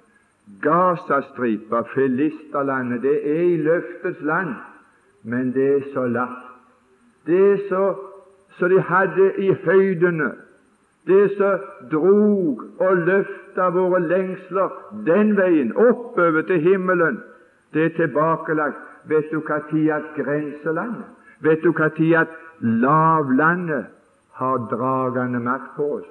Gazastripa, 0.62 1.83
Filisterlandet, 1.95 3.03
det 3.03 3.16
er 3.37 3.43
i 3.43 3.57
løftets 3.57 4.22
land, 4.22 4.55
men 5.22 5.55
det 5.55 5.77
er 5.77 5.81
så 5.95 6.07
lavt 6.07 6.47
det 7.27 7.53
er 7.53 7.57
så, 7.68 7.95
som 8.59 8.70
de 8.70 8.81
hadde 8.81 9.33
i 9.39 9.53
høydene, 9.64 10.31
det 11.07 11.31
som 11.37 11.59
drog 11.91 12.62
og 12.79 12.97
løfta 12.97 13.68
våre 13.74 14.01
lengsler 14.09 14.74
den 15.07 15.35
veien, 15.39 15.72
oppover 15.77 16.43
til 16.47 16.61
himmelen, 16.61 17.20
det 17.75 17.85
er 17.85 17.97
tilbakelagt. 17.97 18.77
Vet 19.09 19.31
du 19.31 19.41
hva 19.41 19.61
tid 19.71 19.91
at 19.95 20.07
grenselandet, 20.17 21.07
vet 21.41 21.62
du 21.62 21.71
hva 21.73 21.89
tid 21.95 22.14
at 22.19 22.33
lavlandet 22.61 23.87
har 24.39 24.67
dragende 24.71 25.41
makt 25.41 25.77
på 25.77 25.91
oss? 26.01 26.09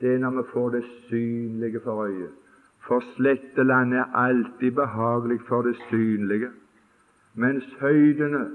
Det 0.00 0.14
er 0.14 0.18
når 0.18 0.30
vi 0.30 0.48
får 0.52 0.70
det 0.70 0.84
synlige 1.08 1.80
for 1.84 2.04
øyet. 2.04 2.32
For 2.84 3.00
slettelandet 3.14 3.98
er 3.98 4.16
alltid 4.26 4.70
behagelig 4.76 5.40
for 5.48 5.62
det 5.62 5.76
synlige, 5.88 6.50
mens 7.34 7.64
høydene, 7.80 8.48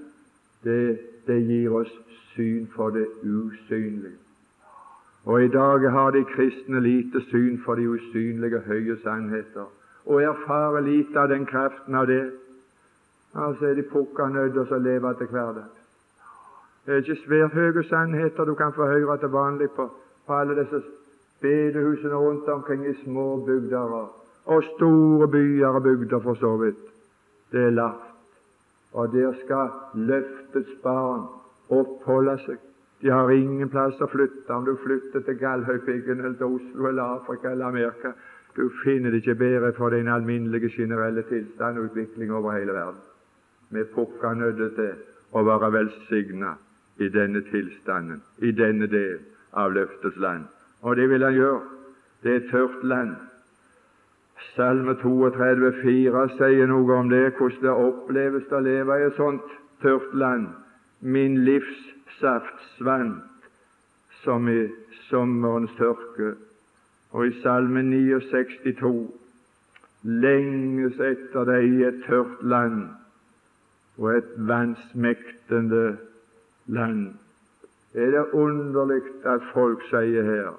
det 0.63 0.99
det 1.29 1.43
gir 1.45 1.73
oss 1.73 1.91
syn 2.33 2.67
for 2.75 2.89
det 2.89 3.05
usynlige. 3.23 4.17
Og 5.25 5.43
i 5.43 5.47
dag 5.47 5.91
har 5.91 6.11
de 6.11 6.23
kristne 6.25 6.81
lite 6.81 7.21
syn 7.29 7.59
for 7.65 7.75
de 7.75 7.89
usynlige, 7.89 8.59
høye 8.65 8.97
sannheter, 9.03 9.67
og 10.09 10.23
erfarer 10.23 10.81
lite 10.81 11.19
av 11.19 11.29
den 11.29 11.45
kraften 11.45 11.95
av 11.95 12.07
det. 12.09 12.23
Altså 13.35 13.65
er 13.69 13.75
de 13.77 13.85
pukka 13.91 14.27
nødt 14.33 14.55
til 14.57 14.73
å 14.73 14.81
leve 14.81 15.13
til 15.19 15.29
hverdag. 15.29 15.67
Det 16.85 16.95
er 16.95 17.03
ikke 17.03 17.21
svært 17.25 17.53
høye 17.53 17.83
sannheter 17.85 18.45
du 18.49 18.55
kan 18.57 18.73
få 18.73 18.87
høre 18.89 19.17
til 19.21 19.29
vanlig 19.29 19.69
på, 19.75 19.85
på 20.25 20.33
alle 20.33 20.55
disse 20.57 20.81
bedehusene 21.41 22.15
rundt 22.15 22.49
omkring 22.49 22.87
i 22.89 22.95
små 23.03 23.45
bygder 23.45 23.93
og 24.49 24.63
store 24.75 25.27
byer 25.27 25.67
og 25.67 25.83
bygder, 25.83 26.19
for 26.19 26.33
så 26.33 26.55
vidt. 26.57 26.81
Det 27.51 27.63
er 27.63 27.69
lavt. 27.69 28.07
Og 28.93 29.13
der 29.13 29.33
skal 29.43 29.69
løftets 29.93 30.73
barn 30.83 31.27
oppholde 31.69 32.37
seg. 32.45 32.57
De 33.01 33.11
har 33.13 33.29
ingen 33.29 33.69
plass 33.69 34.01
å 34.01 34.09
flytte. 34.09 34.49
Om 34.53 34.65
du 34.65 34.73
flytter 34.81 35.21
til 35.21 35.37
Galdhøpiggen 35.37 36.19
eller 36.19 36.37
til 36.39 36.57
Oslo 36.57 36.89
eller 36.89 37.19
Afrika 37.19 37.51
eller 37.51 37.69
Amerika, 37.69 38.15
du 38.55 38.69
finner 38.83 39.11
det 39.11 39.21
ikke 39.23 39.35
bedre 39.35 39.73
for 39.77 39.89
den 39.89 40.07
alminnelige, 40.07 40.69
generelle 40.69 41.23
tilstand 41.29 41.77
og 41.77 41.83
utvikling 41.83 42.33
over 42.33 42.51
hele 42.57 42.73
verden. 42.73 43.01
Vi 43.69 43.83
pukker 43.83 44.33
nødt 44.33 44.75
til 44.75 44.93
å 45.31 45.43
være 45.45 45.71
velsigna 45.73 46.55
i 46.99 47.09
denne 47.09 47.41
tilstanden, 47.51 48.21
i 48.41 48.51
denne 48.51 48.87
del 48.87 49.19
av 49.53 49.73
løftets 49.73 50.17
land. 50.17 50.47
Og 50.81 50.95
det 50.95 51.09
vil 51.09 51.23
han 51.23 51.33
gjøre. 51.33 51.61
Det 52.23 52.31
er 52.31 52.41
et 52.41 52.49
tørt 52.51 52.83
land. 52.83 53.15
Salme 54.55 54.95
32, 55.01 55.71
4 55.83 56.25
sier 56.39 56.67
noe 56.67 56.97
om 56.97 57.09
det, 57.11 57.33
hvordan 57.37 57.63
det 57.63 57.75
oppleves 57.87 58.51
å 58.51 58.61
leve 58.63 58.97
i 58.99 59.07
et 59.07 59.17
sånt 59.19 59.55
tørt 59.83 60.13
land. 60.13 60.49
Min 60.99 61.43
livssaft 61.45 62.65
svant 62.77 63.47
som 64.23 64.49
i 64.51 64.67
sommerens 65.07 65.71
tørke. 65.77 66.35
Og 67.11 67.27
i 67.27 67.33
Salme 67.41 67.81
62 67.83 69.11
lenges 70.03 70.99
etter 71.03 71.47
deg 71.49 71.65
i 71.65 71.83
et 71.87 72.03
tørt 72.05 72.43
land 72.43 72.85
og 73.99 74.13
et 74.15 74.29
vansmektende 74.47 75.97
land. 76.71 77.09
Er 77.93 78.11
det 78.13 78.25
underlig 78.37 79.01
at 79.27 79.43
folk 79.53 79.83
sier 79.89 80.23
her 80.23 80.55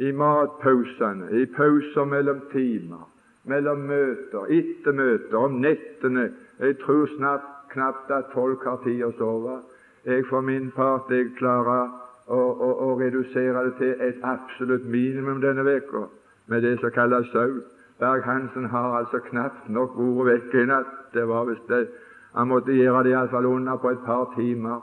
i 0.00 0.10
matpausene, 0.16 1.28
i 1.36 1.46
pauser 1.46 2.08
mellom 2.08 2.40
timer, 2.52 3.04
mellom 3.44 3.84
møter, 3.90 4.48
etter 4.48 4.96
møter, 4.96 5.36
om 5.36 5.60
nettene. 5.60 6.30
Jeg 6.58 6.78
tror 6.80 7.06
snart, 7.16 7.46
knapt 7.70 8.10
at 8.10 8.32
folk 8.32 8.64
har 8.64 8.80
tid 8.84 9.04
å 9.06 9.12
sove. 9.18 9.60
Jeg 10.08 10.24
for 10.30 10.40
min 10.42 10.70
part 10.74 11.12
jeg 11.12 11.34
klarer 11.36 11.92
å, 12.30 12.38
å, 12.38 12.70
å 12.86 12.88
redusere 13.00 13.64
det 13.66 13.74
til 13.80 14.04
et 14.06 14.22
absolutt 14.22 14.86
minimum 14.86 15.42
denne 15.42 15.64
uka, 15.66 16.06
med 16.46 16.62
det 16.62 16.76
som 16.80 16.94
kalles 16.94 17.28
sau. 17.34 17.60
Berg-Hansen 18.00 18.70
har 18.72 18.96
altså 19.00 19.20
knapt 19.26 19.68
nok 19.68 19.98
vært 19.98 20.30
vekke 20.30 20.62
i 20.62 20.68
natt. 20.70 20.94
Det 21.12 21.26
var 21.28 21.50
visst 21.50 21.68
det. 21.68 21.88
Han 22.32 22.48
måtte 22.48 22.72
gjøre 22.72 23.02
det 23.04 23.12
iallfall 23.12 23.48
under 23.50 23.76
på 23.82 23.90
et 23.90 24.06
par 24.06 24.30
timer. 24.36 24.80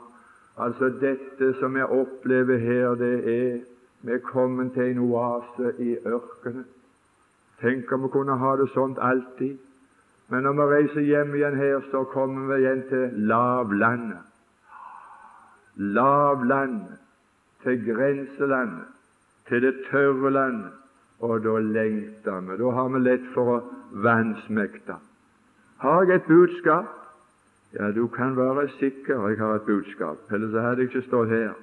Altså 0.58 0.92
Dette 1.00 1.54
som 1.58 1.76
jeg 1.76 1.90
opplever 1.90 2.60
her, 2.62 2.94
det 3.00 3.16
er 3.24 3.58
vi 4.02 4.12
er 4.12 4.18
kommet 4.22 4.72
til 4.72 4.92
en 4.92 4.98
oase 4.98 5.72
i 5.82 5.96
ørkenen. 6.06 6.66
Tenk 7.60 7.92
om 7.92 8.04
vi 8.06 8.08
kunne 8.14 8.36
ha 8.38 8.54
det 8.56 8.68
sånt 8.70 8.98
alltid. 9.02 9.56
Men 10.28 10.42
når 10.42 10.52
vi 10.54 10.74
reiser 10.74 11.00
hjem 11.00 11.34
igjen 11.34 11.56
her, 11.56 11.80
så 11.90 12.04
kommer 12.12 12.54
vi 12.54 12.60
igjen 12.62 12.82
til 12.88 13.10
lavlandet. 13.30 14.22
Lavlandet, 15.76 17.00
til 17.62 17.80
grenselandet, 17.86 18.86
til 19.48 19.62
det 19.62 19.74
tørre 19.90 20.30
landet. 20.30 20.74
Og 21.20 21.42
da 21.42 21.58
lengter 21.58 22.40
vi. 22.46 22.56
Da 22.60 22.70
har 22.70 22.88
vi 22.94 22.98
lett 23.02 23.24
for 23.34 23.54
å 23.56 23.58
vansmekte. 24.04 24.94
Har 25.82 26.04
jeg 26.06 26.20
et 26.20 26.28
budskap? 26.28 26.94
Ja, 27.74 27.90
du 27.90 28.06
kan 28.06 28.36
være 28.36 28.68
sikker 28.78 29.28
jeg 29.28 29.38
har 29.38 29.54
et 29.54 29.66
budskap, 29.66 30.18
ellers 30.32 30.54
hadde 30.62 30.82
jeg 30.82 30.88
ikke 30.88 31.02
stått 31.06 31.28
her. 31.28 31.56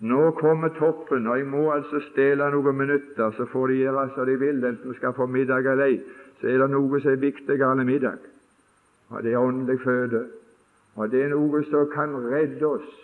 Nå 0.00 0.30
kommer 0.38 0.68
toppen, 0.78 1.26
og 1.26 1.38
jeg 1.38 1.46
må 1.46 1.64
altså 1.70 2.00
stjele 2.10 2.50
noen 2.50 2.76
minutter, 2.78 3.30
så 3.36 3.46
får 3.50 3.72
de 3.72 3.80
gjøre 3.80 4.04
som 4.14 4.26
de 4.26 4.36
vil, 4.38 4.62
enten 4.64 4.90
vi 4.90 4.98
skal 4.98 5.14
få 5.14 5.26
middag 5.26 5.66
eller 5.66 5.84
ei. 5.84 5.98
Så 6.40 6.50
er 6.50 6.62
det 6.62 6.70
noe 6.70 7.00
som 7.00 7.10
er 7.12 7.20
viktigere 7.22 7.70
enn 7.74 7.86
middag, 7.86 8.22
og 9.10 9.22
det 9.22 9.34
er 9.34 9.42
åndelig 9.42 9.78
føde. 9.82 10.24
Og 10.94 11.10
det 11.10 11.22
er 11.24 11.34
noe 11.34 11.62
som 11.70 11.90
kan 11.90 12.14
redde 12.30 12.66
oss, 12.66 12.96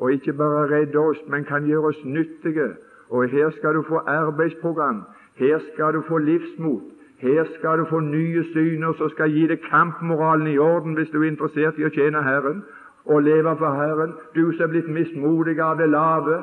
og 0.00 0.12
ikke 0.12 0.32
bare 0.32 0.68
redde 0.70 0.98
oss, 0.98 1.18
men 1.28 1.44
kan 1.44 1.66
gjøre 1.68 1.92
oss 1.92 2.04
nyttige. 2.04 2.68
Og 3.10 3.28
her 3.28 3.50
skal 3.50 3.74
du 3.74 3.82
få 3.88 4.00
arbeidsprogram, 4.06 5.02
her 5.34 5.58
skal 5.72 5.94
du 5.94 6.02
få 6.08 6.18
livsmot, 6.18 6.82
her 7.20 7.44
skal 7.58 7.78
du 7.78 7.84
få 7.84 8.00
nye 8.00 8.44
syner 8.52 8.92
som 8.92 9.10
skal 9.10 9.30
gi 9.30 9.46
deg 9.46 9.60
kampmoralen 9.70 10.46
i 10.46 10.58
orden 10.58 10.94
hvis 10.96 11.10
du 11.12 11.18
er 11.20 11.28
interessert 11.28 11.78
i 11.78 11.84
å 11.84 11.92
tjene 11.92 12.22
Herren 12.24 12.62
og 13.04 13.22
leve 13.22 13.52
for 13.60 13.76
Herren. 13.76 14.14
Du 14.34 14.52
som 14.52 14.64
er 14.64 14.72
blitt 14.72 14.88
mismodig 14.88 15.58
av 15.60 15.76
det 15.78 15.90
lave. 15.90 16.38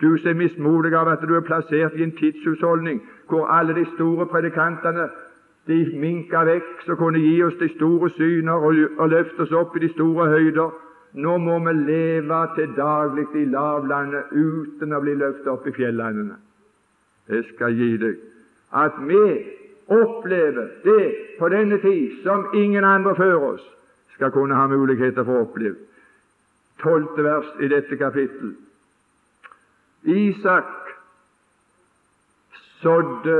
Du 0.00 0.16
som 0.16 0.30
er 0.30 0.42
mismodig 0.42 0.92
av 0.94 1.08
at 1.08 1.24
du 1.24 1.32
er 1.36 1.46
plassert 1.46 1.96
i 1.96 2.04
en 2.04 2.12
tidshusholdning 2.20 3.00
hvor 3.30 3.48
alle 3.48 3.74
de 3.74 3.86
store 3.94 4.26
predikantene 4.26 5.08
de 5.68 5.78
minka 6.00 6.44
vekk, 6.48 6.68
som 6.84 6.96
kunne 6.96 7.20
gi 7.20 7.42
oss 7.44 7.56
de 7.60 7.68
store 7.74 8.10
syner 8.16 8.68
og, 8.68 9.08
løfte 9.08 9.44
oss 9.44 9.52
opp 9.52 9.76
i 9.76 9.82
de 9.84 9.90
store 9.92 10.28
høyder. 10.32 10.70
Nå 11.12 11.38
må 11.38 11.58
vi 11.64 11.72
leve 11.72 12.40
til 12.56 12.74
daglig 12.76 13.26
i 13.34 13.44
lavlandet 13.48 14.32
uten 14.32 14.92
å 14.92 15.00
bli 15.00 15.14
løftet 15.16 15.48
opp 15.52 15.66
i 15.66 15.72
fjellandene. 15.72 16.36
Jeg 17.28 17.44
skal 17.54 17.76
gi 17.76 17.96
deg 18.00 18.20
at 18.76 18.96
vi 19.08 19.22
opplever 19.88 20.68
det 20.84 21.04
på 21.38 21.48
denne 21.48 21.78
tid 21.80 22.20
som 22.24 22.50
ingen 22.54 22.84
andre 22.84 23.14
før 23.16 23.52
oss 23.54 23.64
skal 24.16 24.32
kunne 24.34 24.56
ha 24.56 24.66
muligheter 24.68 25.24
for 25.24 25.38
å 25.38 25.46
oppleve 25.46 25.88
tolvte 26.82 27.22
vers 27.22 27.48
i 27.60 27.68
dette 27.68 27.96
kapittel. 27.96 28.52
Isak 30.02 30.92
sådde 32.80 33.38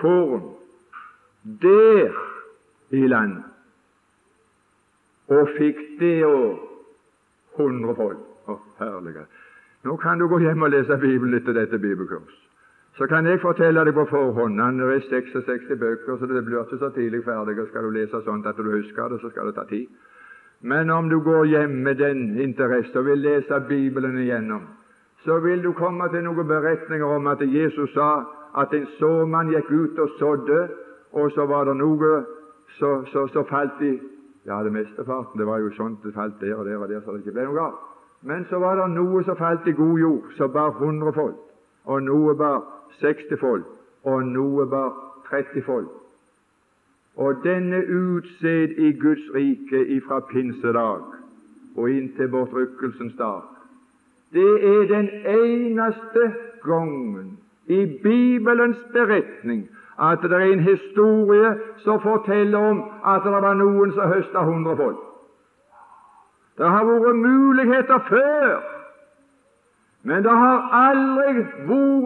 korn 0.00 0.48
der 1.42 2.16
i 2.90 3.04
landet, 3.06 3.44
og 5.28 5.52
fikk 5.58 5.78
det 6.00 6.24
år 6.26 6.67
hundrefold. 7.58 8.18
Å, 8.48 8.58
herlige. 8.80 9.26
Nå 9.84 9.96
kan 10.02 10.18
du 10.18 10.26
gå 10.28 10.40
hjem 10.42 10.62
og 10.62 10.72
lese 10.74 10.96
Bibelen 10.98 11.38
etter 11.38 11.54
dette 11.54 11.78
bibelkurs. 11.78 12.36
Så 12.98 13.06
kan 13.06 13.26
jeg 13.26 13.38
fortelle 13.40 13.84
deg 13.86 13.94
på 13.94 14.08
forhånd 14.10 14.58
det 14.58 14.86
er 14.94 15.04
66 15.10 15.68
bøker, 15.78 16.16
så 16.18 16.26
det 16.26 16.44
blir 16.44 16.64
ikke 16.64 16.78
så 16.78 16.88
tidlig 16.90 17.24
ferdig. 17.24 17.60
og 17.60 17.68
Skal 17.68 17.84
du 17.84 17.90
lese 17.90 18.22
sånt 18.24 18.46
at 18.46 18.56
du 18.56 18.70
husker 18.70 19.08
det, 19.08 19.20
så 19.20 19.30
skal 19.30 19.46
det 19.46 19.54
ta 19.54 19.64
tid. 19.64 19.86
Men 20.60 20.90
om 20.90 21.08
du 21.08 21.20
går 21.20 21.44
hjem 21.44 21.70
med 21.70 21.94
den 21.94 22.40
interesse 22.40 22.98
og 22.98 23.06
vil 23.06 23.18
lese 23.18 23.60
Bibelen 23.68 24.18
igjennom, 24.18 24.62
så 25.24 25.38
vil 25.40 25.62
du 25.62 25.72
komme 25.72 26.08
til 26.08 26.24
noen 26.24 26.46
beretninger 26.46 27.06
om 27.06 27.26
at 27.26 27.40
Jesus 27.40 27.92
sa 27.94 28.24
at 28.56 28.74
en 28.74 28.86
såmann 28.98 29.52
gikk 29.54 29.70
ut 29.70 29.98
og 29.98 30.10
sådde, 30.18 30.68
og 31.12 31.30
så 31.32 31.46
var 31.46 31.64
det 31.64 31.76
noe 31.78 32.24
så, 32.78 33.04
så, 33.12 33.26
så 33.26 33.44
falt 33.46 33.82
i 33.82 33.94
Ja, 34.48 34.62
det 34.64 34.72
mesteparten 34.72 35.38
det 35.38 35.46
var 35.46 35.58
jo 35.60 35.70
sånt 35.76 36.04
det 36.04 36.14
falt 36.14 36.40
der 36.40 36.54
og 36.56 36.64
der 36.64 36.76
og 36.76 36.88
der, 36.88 37.00
så 37.04 37.12
det 37.12 37.20
ikke 37.20 37.36
ble 37.36 37.44
noe 37.44 37.56
galt. 37.58 37.82
Men 38.22 38.46
så 38.48 38.58
var 38.58 38.80
det 38.80 38.86
noe 38.94 39.20
som 39.24 39.36
falt 39.36 39.66
i 39.68 39.76
god 39.76 39.98
jord, 40.00 40.30
som 40.36 40.52
bar 40.52 40.70
hundrefold, 40.80 41.34
og 41.84 42.02
noe 42.02 42.34
bar 42.34 42.62
sekstifold, 43.00 43.66
og 44.08 44.24
noe 44.26 44.66
bar 44.66 44.96
trettifold. 45.28 45.86
Og 47.16 47.44
denne 47.44 47.82
utsed 47.84 48.78
i 48.78 48.92
Guds 48.96 49.28
rike 49.34 49.84
ifra 49.98 50.20
pinsedag 50.32 51.04
og 51.76 51.90
inntil 51.90 52.30
bortrykkelsens 52.32 53.16
dag, 53.18 53.44
det 54.32 54.54
er 54.64 54.88
den 54.88 55.08
eneste 55.26 56.32
gangen 56.64 57.36
i 57.66 57.84
Bibelens 58.02 58.80
beretning 58.92 59.68
at 60.00 60.22
det 60.22 60.32
er 60.32 60.52
en 60.52 60.60
historie 60.60 61.54
som 61.76 62.00
forteller 62.00 62.58
om 62.58 62.82
at 63.06 63.22
det 63.24 63.32
var 63.32 63.54
noen 63.54 63.92
som 63.92 64.12
høsta 64.12 64.44
hundrefold. 64.46 64.96
Det 66.58 66.68
har 66.70 66.84
vært 66.84 67.16
muligheter 67.16 67.98
før, 68.08 68.60
men 70.02 70.22
det 70.22 70.32
har 70.32 70.70
aldri 70.72 71.44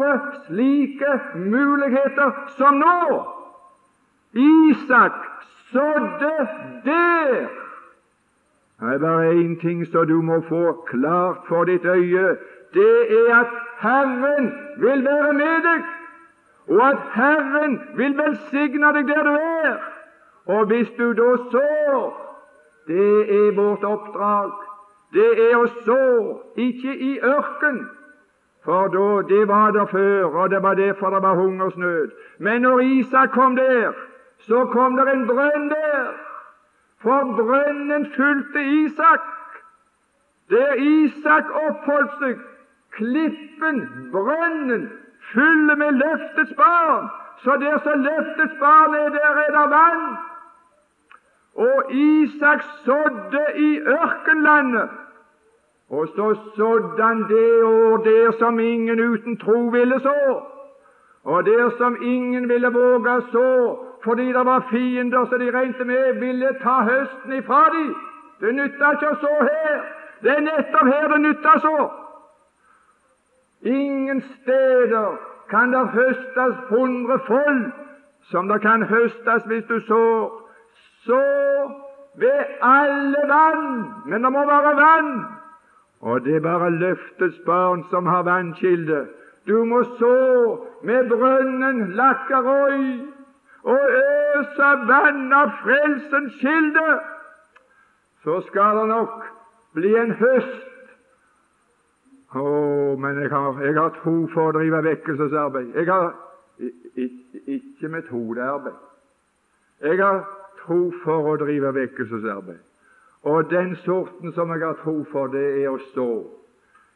vært 0.01 0.41
slike 0.47 1.13
muligheter 1.37 2.33
som 2.57 2.81
nå. 2.81 3.23
Isak 4.33 5.13
sådde 5.73 6.33
der. 6.85 7.49
Det 8.81 8.95
er 8.95 8.99
bare 8.99 9.33
én 9.33 9.61
ting 9.61 9.87
som 9.87 10.07
du 10.07 10.21
må 10.23 10.41
få 10.49 10.73
klart 10.87 11.45
for 11.49 11.65
ditt 11.65 11.85
øye. 11.85 12.37
Det 12.75 12.97
er 13.19 13.41
at 13.41 13.53
Herren 13.79 14.53
vil 14.79 15.05
være 15.05 15.33
med 15.33 15.63
deg, 15.69 15.85
og 16.73 16.89
at 16.89 16.99
Herren 17.15 17.81
vil 17.97 18.15
velsigne 18.17 18.93
deg 18.97 19.09
der 19.09 19.23
du 19.23 19.33
er. 19.37 19.81
Og 20.47 20.67
hvis 20.67 20.91
du 20.99 21.13
da 21.13 21.37
sår 21.51 22.19
Det 22.87 23.31
er 23.31 23.53
vårt 23.57 23.85
oppdrag. 23.85 24.53
Det 25.13 25.29
er 25.51 25.57
å 25.57 25.67
så, 25.85 25.99
ikke 26.57 26.95
i 26.97 27.19
ørken, 27.23 27.89
For 28.65 28.89
da, 28.89 29.23
det 29.29 29.49
var 29.49 29.71
der 29.71 29.87
før, 29.87 30.25
og 30.25 30.51
det 30.51 30.63
var 30.63 30.75
derfor 30.75 31.11
det 31.11 31.23
var 31.23 31.35
hungersnød. 31.35 32.11
Men 32.39 32.63
når 32.63 32.81
Isak 32.81 33.31
kom 33.31 33.57
der, 33.57 33.93
så 34.39 34.65
kom 34.65 34.97
det 34.97 35.09
en 35.13 35.27
brønn 35.27 35.69
der. 35.71 36.13
For 37.03 37.35
brønnen 37.37 38.07
fulgte 38.17 38.63
Isak. 38.63 39.21
Der 40.51 40.75
Isak 40.75 41.45
oppholdt 41.69 42.19
seg, 42.21 42.39
klippen, 42.95 43.83
brønnen, 44.13 44.91
fulle 45.33 45.77
med 45.77 45.93
løftets 45.93 46.55
barn. 46.57 47.09
Så 47.45 47.51
der 47.61 47.79
som 47.85 48.01
løftets 48.09 48.57
barn 48.61 48.95
er, 48.95 49.09
der 49.09 49.31
er 49.45 49.51
det 49.59 49.71
vann. 49.71 50.17
Og 51.55 51.93
Isak 51.93 52.63
sådde 52.85 53.45
i 53.57 53.81
ørkenlandet. 53.81 54.89
Og 55.91 56.09
så 56.09 56.37
sådde 56.57 57.03
han 57.03 57.23
det 57.29 57.65
år 57.65 57.97
der 57.97 58.33
som 58.39 58.61
ingen 58.61 59.01
uten 59.01 59.39
tro 59.39 59.59
ville 59.69 60.01
så, 60.01 60.43
og 61.25 61.47
der 61.47 61.71
som 61.79 61.97
ingen 62.03 62.49
ville 62.49 62.69
våge 62.73 63.23
så, 63.33 63.79
fordi 64.05 64.27
det 64.27 64.47
var 64.47 64.67
fiender 64.71 65.27
som 65.27 65.39
de 65.39 65.51
regnet 65.51 65.87
med 65.87 66.21
ville 66.21 66.49
ta 66.63 66.81
høsten 66.81 67.33
ifra 67.33 67.65
dem. 67.75 67.95
Det 68.41 68.55
nytta 68.55 68.93
ikke 68.93 69.11
å 69.11 69.19
så 69.21 69.35
her. 69.41 69.83
Det 70.23 70.31
er 70.31 70.41
nettopp 70.41 70.87
her 70.87 71.09
det 71.13 71.21
nytter 71.21 71.59
så. 71.63 71.77
Ingen 73.63 74.21
steder 74.21 75.19
kan 75.51 75.73
det 75.73 75.89
høstes 75.89 76.57
hundrefold 76.69 77.73
som 78.31 78.49
det 78.49 78.61
kan 78.61 78.83
høstes 78.83 79.45
hvis 79.47 79.65
du 79.65 79.81
sår. 79.81 80.51
Så 81.05 81.23
ved 82.15 82.45
alle 82.63 83.23
vann, 83.29 83.93
men 84.07 84.25
det 84.25 84.33
må 84.33 84.45
være 84.47 84.77
vann. 84.77 85.25
Og 86.01 86.25
det 86.25 86.37
er 86.37 86.41
bare 86.41 86.71
løftets 86.71 87.39
barn 87.47 87.85
som 87.91 88.07
har 88.07 88.23
vannkilde. 88.23 89.07
Du 89.47 89.65
må 89.65 89.83
så 89.99 90.17
med 90.83 91.09
brønnen 91.09 91.93
Lakkarøy 91.93 92.99
og 93.63 93.79
øse 94.39 94.71
vann 94.91 95.33
av 95.33 95.51
frelsens 95.63 96.35
kilde. 96.41 96.99
Så 98.25 98.41
skal 98.41 98.77
det 98.77 98.89
nok 98.89 99.25
bli 99.75 99.95
en 99.99 100.13
høst. 100.13 100.72
Å, 102.33 102.97
men 102.97 103.19
jeg 103.21 103.31
har, 103.31 103.59
jeg 103.61 103.75
har 103.77 103.97
tro 104.01 104.15
for 104.33 104.49
å 104.49 104.57
drive 104.57 104.83
vekkelsesarbeid. 104.87 105.75
Jeg 105.77 105.89
har 105.91 106.15
ikke 107.05 107.91
metodearbeid. 107.93 108.79
Jeg 109.83 109.99
har 110.01 110.23
tro 110.63 110.79
for 111.03 111.33
å 111.33 111.35
drive 111.43 111.75
vekkelsesarbeid. 111.77 112.63
Og 113.23 113.51
den 113.51 113.77
sorten 113.85 114.33
som 114.33 114.51
jeg 114.51 114.65
har 114.65 114.79
tro 114.81 115.03
for, 115.13 115.29
det 115.35 115.45
er 115.63 115.69
å 115.71 115.79
stå. 115.91 116.09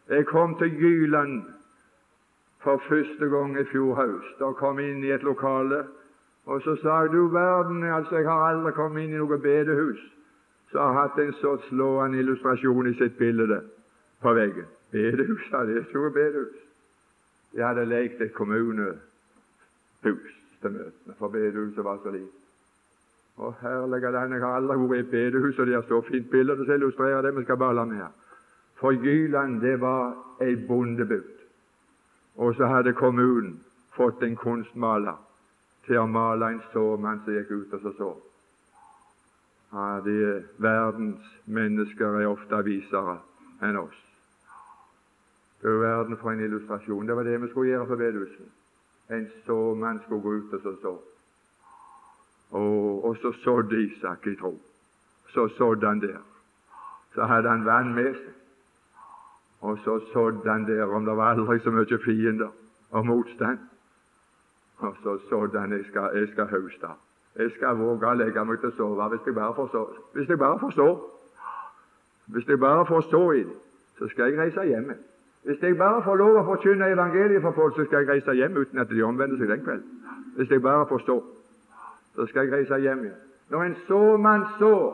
Jeg 0.08 0.26
kom 0.30 0.56
til 0.58 0.72
Gyland 0.80 1.42
for 2.64 2.80
første 2.88 3.28
gang 3.30 3.58
i 3.58 3.64
fjor 3.70 3.94
høst 3.98 4.42
og 4.42 4.56
kom 4.58 4.80
inn 4.82 5.04
i 5.04 5.12
et 5.14 5.26
lokale. 5.26 5.84
Og 6.46 6.62
så 6.62 6.76
sa 6.82 7.00
jeg 7.02 7.12
du 7.12 7.26
verden, 7.34 7.82
altså 7.84 8.16
jeg 8.16 8.28
har 8.28 8.48
aldri 8.48 8.72
kommet 8.74 9.04
inn 9.04 9.16
i 9.16 9.20
noe 9.20 9.38
bedehus 9.42 10.00
som 10.70 10.80
har 10.82 11.02
hatt 11.02 11.18
en 11.22 11.34
så 11.42 11.56
slående 11.68 12.22
illustrasjon 12.22 12.90
i 12.90 12.94
sitt 12.98 13.18
bilde 13.18 13.60
på 14.22 14.34
veggen. 14.34 14.66
Bedehus, 14.96 15.44
hadde 15.52 15.76
er 15.80 15.84
store 15.90 16.10
bedehus. 16.10 16.56
De 17.52 17.62
hadde 17.64 17.84
lekt 17.88 18.20
et 18.24 18.32
kommunehus 18.36 18.96
til 20.02 20.70
møtene, 20.72 21.14
for 21.18 21.28
bedehuset 21.28 21.84
var 21.84 22.00
så 22.02 22.12
lite. 22.14 22.32
Å, 23.36 23.50
herlige 23.60 24.10
land, 24.14 24.32
jeg 24.32 24.40
har 24.40 24.56
aldri 24.56 24.76
vært 24.80 24.96
i 24.96 25.04
et 25.04 25.10
bedehus, 25.12 25.58
og 25.58 25.68
de 25.68 25.76
har 25.76 25.84
så 25.88 26.00
fint 26.06 26.30
bilde 26.32 26.56
å 26.56 26.68
illustrere 26.78 27.20
det. 27.26 27.34
Vi 27.36 27.44
skal 27.44 27.60
bare 27.60 27.76
la 27.76 27.84
med 27.88 28.00
her. 28.00 28.14
For 28.80 28.96
Jyland, 28.96 29.60
det 29.60 29.76
var 29.80 30.16
ei 30.44 30.56
bondebygd. 30.68 31.44
Og 32.36 32.56
så 32.56 32.68
hadde 32.68 32.96
kommunen 32.96 33.58
fått 33.96 34.24
en 34.24 34.36
kunstmaler 34.36 35.20
til 35.86 36.00
å 36.00 36.08
male 36.08 36.52
en 36.52 36.64
sårmann 36.72 37.22
som 37.24 37.36
gikk 37.36 37.52
ut 37.52 37.76
og 37.76 37.84
så 37.84 37.92
så. 38.00 38.10
Ja, 39.76 39.86
de 40.04 40.18
verdens 40.62 41.30
mennesker 41.44 42.20
er 42.20 42.28
ofte 42.32 42.64
visere 42.64 43.18
enn 43.64 43.80
oss. 43.80 44.05
Det 45.62 45.70
var 45.70 45.78
verden 45.78 46.16
for 46.16 46.30
en 46.30 46.40
illustrasjon. 46.40 47.06
Det 47.08 47.16
var 47.16 47.22
det 47.22 47.42
vi 47.42 47.48
skulle 47.48 47.70
gjøre 47.70 47.86
for 47.86 47.96
bedehuset. 47.96 48.48
En 49.10 49.28
såmann 49.46 50.00
skulle 50.04 50.22
gå 50.22 50.32
ut 50.32 50.54
og 50.54 50.60
så 50.62 50.74
så. 50.80 50.98
Og, 52.50 53.04
og 53.04 53.16
så 53.16 53.32
sådde 53.32 53.82
Isak 53.82 54.26
i 54.26 54.34
tro. 54.36 54.60
Så 55.28 55.48
sådde 55.48 55.86
han 55.86 56.00
der. 56.00 56.18
Så 57.14 57.24
hadde 57.24 57.48
han 57.48 57.64
vann 57.64 57.94
med 57.94 58.14
seg. 58.14 58.34
Og 59.60 59.78
så 59.84 60.00
sådde 60.12 60.50
han 60.50 60.66
der 60.66 60.84
om 60.84 61.04
det 61.04 61.16
var 61.16 61.32
aldri 61.34 61.58
så 61.60 61.70
mye 61.70 61.98
fiender 62.04 62.50
og 62.90 63.06
motstand. 63.06 63.58
Og 64.78 64.96
så 65.02 65.18
sådde 65.28 65.60
han 65.60 65.72
jeg 65.72 65.84
skal, 65.88 66.10
jeg 66.14 66.28
skal 66.32 66.46
høste. 66.46 66.88
Jeg 67.36 67.50
skal 67.56 67.76
våge 67.76 68.06
å 68.06 68.14
legge 68.14 68.44
meg 68.44 68.60
til 68.60 68.72
å 68.72 68.76
sove 68.76 69.08
hvis 69.12 69.26
jeg 69.26 69.34
bare 69.34 69.54
får 69.54 69.68
så. 69.72 69.82
Hvis 70.12 70.28
jeg 70.28 70.38
bare 70.38 70.58
får 70.60 70.70
så. 70.76 70.88
Hvis 72.26 72.48
jeg 72.48 72.60
bare 72.60 72.86
får 72.86 73.00
så 73.10 73.22
i 73.32 73.42
det, 73.44 73.56
så 73.98 74.08
skal 74.08 74.30
jeg 74.30 74.38
reise 74.40 74.64
hjem. 74.64 74.94
Hvis 75.46 75.62
jeg 75.62 75.78
bare 75.78 76.02
får 76.02 76.18
lov 76.18 76.40
å 76.40 76.44
forkynne 76.48 76.90
evangeliet 76.90 77.42
for 77.44 77.54
folk, 77.54 77.76
så 77.76 77.86
skal 77.86 78.02
jeg 78.02 78.08
reise 78.16 78.34
hjem 78.34 78.56
uten 78.58 78.82
at 78.82 78.90
de 78.90 79.02
omvender 79.06 79.38
seg 79.38 79.52
den 79.52 79.62
kvelden. 79.62 80.14
Hvis 80.36 80.50
jeg 80.50 80.62
bare 80.62 80.88
får 80.90 81.04
stå 81.06 81.20
så 82.16 82.26
skal 82.26 82.46
jeg 82.46 82.52
reise 82.52 82.78
hjem 82.80 83.04
igjen. 83.04 83.18
Når 83.52 83.62
en 83.62 83.76
såmann 83.86 84.46
sår, 84.58 84.86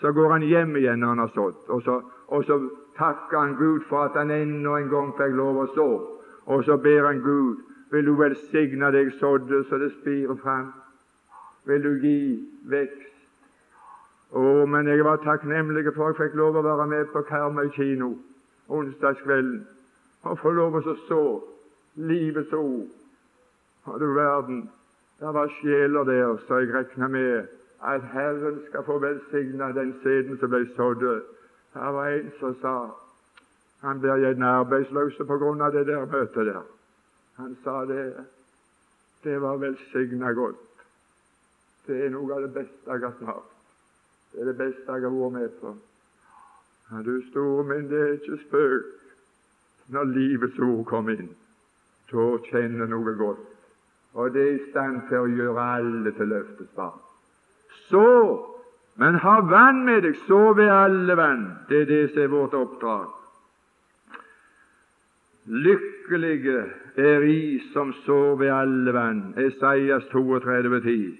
så 0.00 0.12
går 0.12 0.32
han 0.32 0.46
hjem 0.48 0.76
igjen 0.80 1.02
når 1.02 1.12
han 1.12 1.22
har 1.22 1.34
sådd, 1.34 1.58
og 1.68 1.82
så, 1.82 1.98
og 2.26 2.44
så 2.48 2.58
takker 2.96 3.38
han 3.38 3.54
Gud 3.58 3.84
for 3.88 4.08
at 4.08 4.16
han 4.18 4.32
ennå 4.34 4.76
en 4.76 4.88
gang 4.90 5.12
fikk 5.18 5.36
lov 5.36 5.60
å 5.62 5.66
så, 5.76 5.88
og 6.50 6.64
så 6.64 6.78
ber 6.82 7.06
han 7.06 7.20
Gud 7.22 7.60
vil 7.92 8.08
du 8.08 8.14
velsigne 8.16 8.88
deg 8.94 9.12
sådde 9.20 9.62
så 9.68 9.78
det 9.78 9.92
spirer 10.00 10.38
fram. 10.40 10.72
Vil 11.68 11.84
du 11.84 11.92
gi 12.00 12.18
vekst? 12.72 13.10
Å, 14.32 14.64
men 14.66 14.88
jeg 14.88 15.04
var 15.04 15.20
takknemlig 15.20 15.84
for 15.92 16.08
at 16.08 16.16
jeg 16.16 16.30
fikk 16.30 16.38
lov 16.40 16.56
å 16.56 16.64
være 16.64 16.88
med 16.88 17.12
på 17.12 17.22
Karmøy 17.28 17.68
kino 17.76 18.14
onsdagskvelden 18.78 19.66
og 20.22 20.38
få 20.38 20.52
lov 20.54 20.78
å 20.78 20.96
så 21.08 21.22
livets 21.94 22.52
ord. 22.52 22.88
Har 23.84 23.98
du 23.98 24.12
verden 24.14 24.68
det 25.22 25.34
var 25.34 25.50
sjeler 25.60 26.04
der, 26.04 26.36
så 26.46 26.58
jeg 26.58 26.72
regner 26.74 27.08
med 27.08 27.46
at 27.82 28.02
Herren 28.12 28.62
skal 28.68 28.84
få 28.84 28.98
velsigna 28.98 29.72
den 29.72 29.94
sæden 30.02 30.38
som 30.38 30.50
ble 30.50 30.66
sådd. 30.76 31.04
Det 31.74 31.92
var 31.96 32.08
en 32.08 32.32
som 32.40 32.56
sa 32.62 32.74
han 33.82 34.00
blir 34.00 34.18
gjerne 34.22 34.46
arbeidsløs 34.62 35.20
av 35.20 35.72
det 35.72 35.86
der 35.86 36.06
møtet 36.06 36.46
der. 36.46 36.62
Han 37.36 37.56
sa 37.64 37.84
det 37.84 38.24
det 39.24 39.40
var 39.40 39.56
velsigna 39.56 40.32
godt. 40.32 40.58
Det 41.86 42.04
er 42.04 42.10
noe 42.10 42.34
av 42.34 42.42
det 42.42 42.52
beste 42.54 42.90
jeg 42.90 43.02
har 43.02 43.14
sagt. 43.18 43.54
Det 44.32 44.40
er 44.40 44.50
det 44.50 44.58
beste 44.58 44.92
jeg 44.92 45.02
har 45.02 45.10
vært 45.10 45.32
med 45.32 45.58
på. 45.60 45.74
Ja, 46.92 47.02
du 47.02 47.14
store 47.30 47.64
min, 47.64 47.88
det 47.88 48.00
er 48.00 48.12
ikke 48.18 48.42
spøk 48.46 48.90
når 49.92 50.12
livets 50.12 50.58
ord 50.60 50.84
kommer 50.86 51.16
inn. 51.16 51.32
Da 52.12 52.28
kjenner 52.50 52.90
noe 52.90 53.16
godt 53.16 53.52
og 54.14 54.34
det 54.34 54.42
er 54.42 54.54
i 54.56 54.70
stand 54.70 55.00
til 55.08 55.24
å 55.24 55.30
gjøre 55.30 55.68
alle 55.76 56.12
til 56.16 56.28
løftets 56.34 56.74
barn. 56.76 57.00
Så, 57.88 58.04
men 59.00 59.16
ha 59.24 59.38
vann 59.48 59.82
med 59.86 60.04
deg, 60.04 60.18
så 60.28 60.52
ved 60.56 60.68
alle 60.68 61.16
vann. 61.16 61.46
Det 61.68 61.82
er 61.82 61.88
det 61.88 62.02
som 62.12 62.22
er 62.24 62.32
vårt 62.32 62.56
oppdrag. 62.56 63.08
Lykkelige 65.48 66.58
er 67.00 67.24
I 67.26 67.58
som 67.72 67.94
sover 68.04 68.44
ved 68.44 68.52
alle 68.54 68.94
vann. 68.94 69.22
Esaias 69.40 70.04
32, 70.12 71.16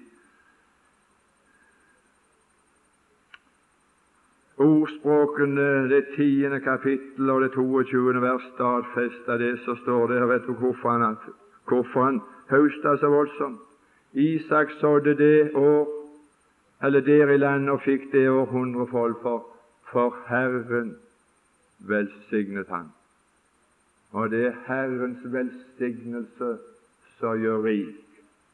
Ordspråkene, 4.57 5.89
det 5.89 6.05
tiende 6.15 6.59
kapittel 6.59 7.29
og 7.29 7.41
det 7.41 7.51
22. 7.51 8.21
vers, 8.21 8.43
stadfester 8.53 9.37
det 9.37 9.59
som 9.65 9.77
står 9.77 10.07
der. 10.07 10.25
Vet 10.25 10.45
du 10.47 10.53
hvorfor 10.53 10.89
han, 10.89 11.17
hvorfor 11.67 12.03
han 12.03 12.21
høsta 12.49 12.97
så 12.97 13.09
voldsomt. 13.09 13.59
Isak 14.13 14.71
sådde 14.79 15.17
det 15.17 15.55
år, 15.55 15.87
eller 16.83 17.01
der 17.01 17.29
i 17.29 17.37
landet, 17.37 17.69
og 17.69 17.81
fikk 17.81 18.11
det 18.11 18.29
århundrefold, 18.29 19.15
for, 19.21 19.47
for 19.91 20.17
Herren 20.27 20.95
velsignet 21.79 22.67
han. 22.69 22.91
Og 24.11 24.29
det 24.29 24.45
er 24.45 24.55
Herrens 24.67 25.23
velsignelse 25.23 26.57
som 27.17 27.41
gjør 27.41 27.63
rik. 27.63 27.99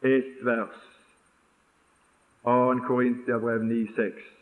Ett 0.01 0.45
vers, 0.45 0.79
2. 2.43 2.79
Korintiabrev 2.87 3.59
9,6. 3.59 4.38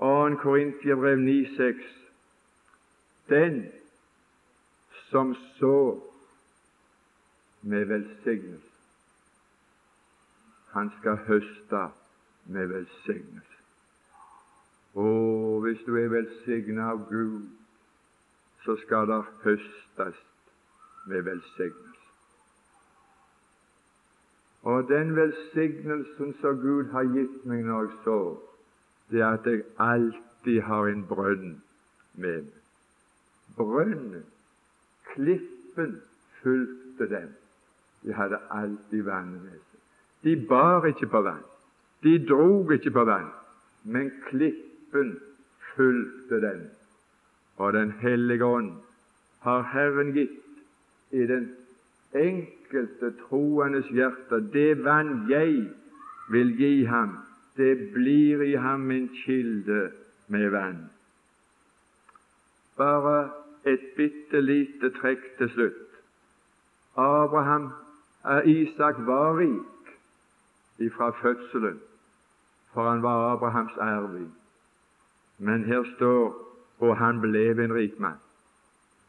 2. 0.00 0.36
Korintiabrev 0.36 1.18
9,6. 1.18 1.74
Den 3.28 3.72
som 5.10 5.34
så 5.58 6.00
med 7.62 7.84
velsignelse. 7.84 8.66
Han 10.70 10.90
skal 11.00 11.16
høste 11.16 11.82
med 12.44 12.66
velsignelse. 12.66 13.56
Å, 14.94 15.06
hvis 15.62 15.82
du 15.86 15.94
er 16.00 16.08
velsignet 16.10 16.82
av 16.82 17.04
Gud, 17.10 17.50
så 18.64 18.76
skal 18.80 19.06
det 19.10 19.22
høstes 19.44 20.22
med 21.06 21.22
velsignelse. 21.28 22.06
Og 24.62 24.88
den 24.88 25.16
velsignelsen 25.16 26.34
som 26.40 26.60
Gud 26.60 26.90
har 26.92 27.06
gitt 27.16 27.44
meg 27.48 27.64
når 27.68 27.86
jeg 27.86 28.00
sov, 28.04 28.49
det 29.10 29.20
er 29.20 29.36
at 29.38 29.46
jeg 29.46 29.62
alltid 29.78 30.60
har 30.62 30.86
en 30.86 31.04
brønn 31.08 31.62
med 32.14 32.42
meg. 32.42 32.56
Brønnen, 33.56 34.24
klippen, 35.12 35.96
fulgte 36.42 37.08
dem. 37.10 37.32
De 38.02 38.14
hadde 38.14 38.38
alltid 38.50 39.02
vannet 39.04 39.42
med 39.42 39.58
seg. 39.58 39.80
De 40.24 40.36
bar 40.48 40.86
ikke 40.88 41.08
på 41.10 41.22
vann, 41.24 41.42
de 42.04 42.14
drog 42.28 42.72
ikke 42.72 42.92
på 42.94 43.04
vann, 43.04 43.28
men 43.84 44.10
klippen 44.28 45.16
fulgte 45.74 46.40
dem. 46.40 46.62
Og 47.56 47.72
Den 47.72 47.90
hellige 48.00 48.44
ånd 48.44 48.72
har 49.40 49.62
Herren 49.72 50.12
gitt 50.12 51.12
i 51.12 51.26
den 51.26 51.50
enkelte 52.12 53.12
troendes 53.24 53.88
hjerte. 53.92 54.40
Det 54.52 54.84
vann 54.84 55.26
jeg 55.30 55.68
vil 56.30 56.54
gi 56.56 56.84
ham, 56.84 57.18
det 57.60 57.92
blir 57.94 58.42
i 58.42 58.54
ham 58.56 58.90
en 58.90 59.08
kilde 59.24 59.90
med 60.32 60.48
vann. 60.50 60.80
Bare 62.76 63.30
et 63.68 63.84
bitte 63.96 64.40
lite 64.40 64.90
trekk 64.96 65.26
til 65.38 65.50
slutt. 65.54 65.86
Abraham, 66.96 67.70
Isak 68.44 69.04
var 69.06 69.36
rik 69.38 69.92
ifra 70.78 71.10
fødselen, 71.22 71.80
for 72.72 72.88
han 72.88 73.02
var 73.02 73.34
Abrahams 73.34 73.76
arving. 73.76 74.32
Men 75.38 75.64
her 75.64 75.84
står 75.96 76.34
og 76.80 76.96
han 76.96 77.20
ble 77.20 77.50
en 77.52 77.74
rik 77.76 78.00
mann. 78.00 78.20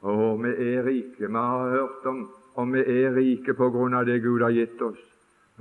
Og 0.01 0.43
vi 0.43 0.51
er 0.73 0.85
rike. 0.85 1.27
Vi 1.27 1.33
har 1.33 1.69
hørt 1.69 2.05
om 2.05 2.29
om 2.53 2.73
vi 2.73 2.79
er 2.79 3.13
rike 3.15 3.53
på 3.55 3.69
grunn 3.71 3.95
av 3.95 4.05
det 4.05 4.19
Gud 4.23 4.41
har 4.43 4.51
gitt 4.55 4.81
oss. 4.83 4.99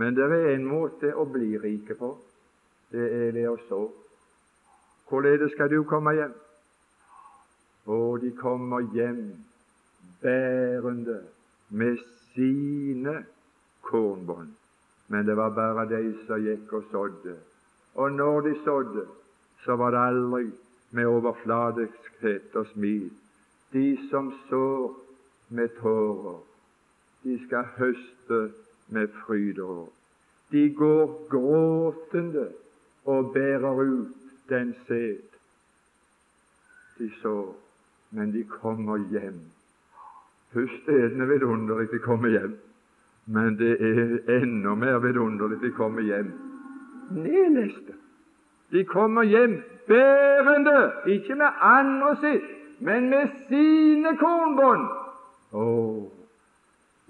Men 0.01 0.17
det 0.17 0.27
er 0.27 0.55
en 0.55 0.67
måte 0.67 1.13
å 1.15 1.27
bli 1.29 1.55
rike 1.61 1.95
på. 1.99 2.15
Det 2.91 3.07
er 3.07 3.33
det 3.35 3.47
å 3.49 3.57
så. 3.69 3.81
Hvorledes 5.11 5.53
skal 5.55 5.71
du 5.71 5.83
komme 5.87 6.15
hjem? 6.15 6.33
Og 7.91 8.21
de 8.23 8.31
kommer 8.39 8.87
hjem 8.95 9.23
bærende 10.23 11.21
med 11.71 11.99
sine 12.35 13.25
kornbånd. 13.83 14.51
Men 15.09 15.27
det 15.27 15.37
var 15.37 15.55
bare 15.55 15.87
de 15.91 16.13
som 16.27 16.43
gikk 16.43 16.73
og 16.73 16.85
sådde. 16.91 17.35
Og 17.95 18.13
når 18.13 18.41
de 18.41 18.55
sådde, 18.65 19.07
så 19.65 19.77
var 19.77 19.91
det 19.91 19.99
aldri 19.99 20.51
med 20.91 21.07
overfladiskhet 21.07 22.55
og 22.55 22.67
smil. 22.75 23.11
De 23.73 23.99
som 24.11 24.33
sår 24.49 24.95
med 25.49 25.69
tårer, 25.81 26.39
de 27.23 27.39
skal 27.47 27.67
høste 27.77 28.41
med 28.89 29.09
fryder. 29.25 29.87
De 30.51 30.75
går 30.75 31.27
gråtende 31.31 32.49
og 33.05 33.33
bærer 33.35 33.83
ut 33.83 34.09
den 34.49 34.75
sæd 34.87 35.17
de 36.99 37.11
sår, 37.23 37.57
men 38.11 38.33
de 38.33 38.45
kommer 38.45 38.99
hjem. 39.11 39.41
Først 40.53 40.89
er 40.89 41.09
det 41.09 41.29
vidunderlig 41.29 41.89
de 41.93 41.99
kommer 41.99 42.29
hjem, 42.29 42.59
men 43.27 43.59
det 43.59 43.73
er 43.81 44.41
enda 44.43 44.75
mer 44.75 44.99
vidunderlig 44.99 45.61
de 45.63 45.71
kommer 45.71 46.03
hjem 46.03 46.33
nedleste. 47.11 47.93
De 48.73 48.85
kommer 48.85 49.23
hjem 49.23 49.63
bærende, 49.87 50.93
ikke 51.07 51.35
med 51.35 51.47
andre 51.61 52.17
sitt, 52.17 52.45
men 52.81 53.11
med 53.11 53.29
sine 53.49 54.17
kornbånd. 54.17 54.87
Oh. 55.53 56.07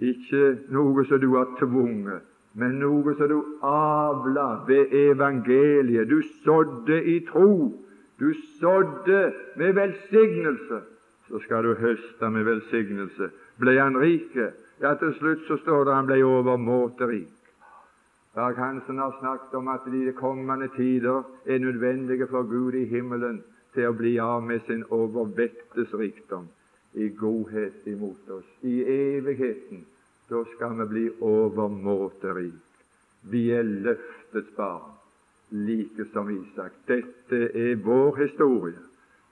Ikke 0.00 0.56
noe 0.72 1.04
som 1.04 1.20
du 1.20 1.34
har 1.36 1.50
tvunget, 1.58 2.24
men 2.52 2.78
noe 2.82 3.14
som 3.14 3.28
du 3.30 3.40
avla 3.62 4.64
ved 4.66 4.92
evangeliet. 4.92 6.08
Du 6.08 6.22
sådde 6.44 7.04
i 7.04 7.20
tro. 7.26 7.72
Du 8.18 8.32
sådde 8.60 9.32
med 9.56 9.72
velsignelse. 9.72 10.80
Så 11.28 11.38
skal 11.38 11.64
du 11.64 11.74
høste 11.74 12.30
med 12.30 12.44
velsignelse. 12.44 13.30
Ble 13.60 13.76
han 13.78 13.98
rik? 13.98 14.34
Ja, 14.80 14.94
til 14.94 15.14
slutt 15.18 15.46
så 15.46 15.56
står 15.60 15.84
det 15.84 15.94
han 15.94 16.08
ble 16.08 16.22
overmåte 16.24 17.06
rik. 17.06 17.36
Dag 18.34 18.56
Hansen 18.56 18.98
har 18.98 19.16
snakket 19.20 19.54
om 19.58 19.68
at 19.68 19.86
de 19.90 20.12
kommende 20.12 20.68
tider 20.76 21.22
er 21.46 21.58
nødvendige 21.58 22.26
for 22.30 22.42
Gud 22.42 22.74
i 22.78 22.84
himmelen 22.84 23.42
til 23.74 23.88
å 23.88 23.94
bli 23.94 24.16
av 24.22 24.42
med 24.42 24.62
sin 24.66 24.84
overvettes 24.90 25.94
rikdom 25.98 26.46
i 26.94 27.08
godhet 27.08 27.86
imot 27.86 28.30
oss. 28.30 28.46
I 28.62 28.82
evigheten 28.86 29.84
da 30.30 30.44
skal 30.54 30.78
vi 30.78 30.86
bli 30.86 31.04
overmåte 31.20 32.34
rik. 32.34 32.66
Vi 33.30 33.50
er 33.52 33.62
løftets 33.62 34.54
barn, 34.56 34.92
like 35.50 36.06
som 36.12 36.30
Isak. 36.30 36.72
Dette 36.88 37.40
er 37.50 37.80
vår 37.84 38.16
historie. 38.22 38.78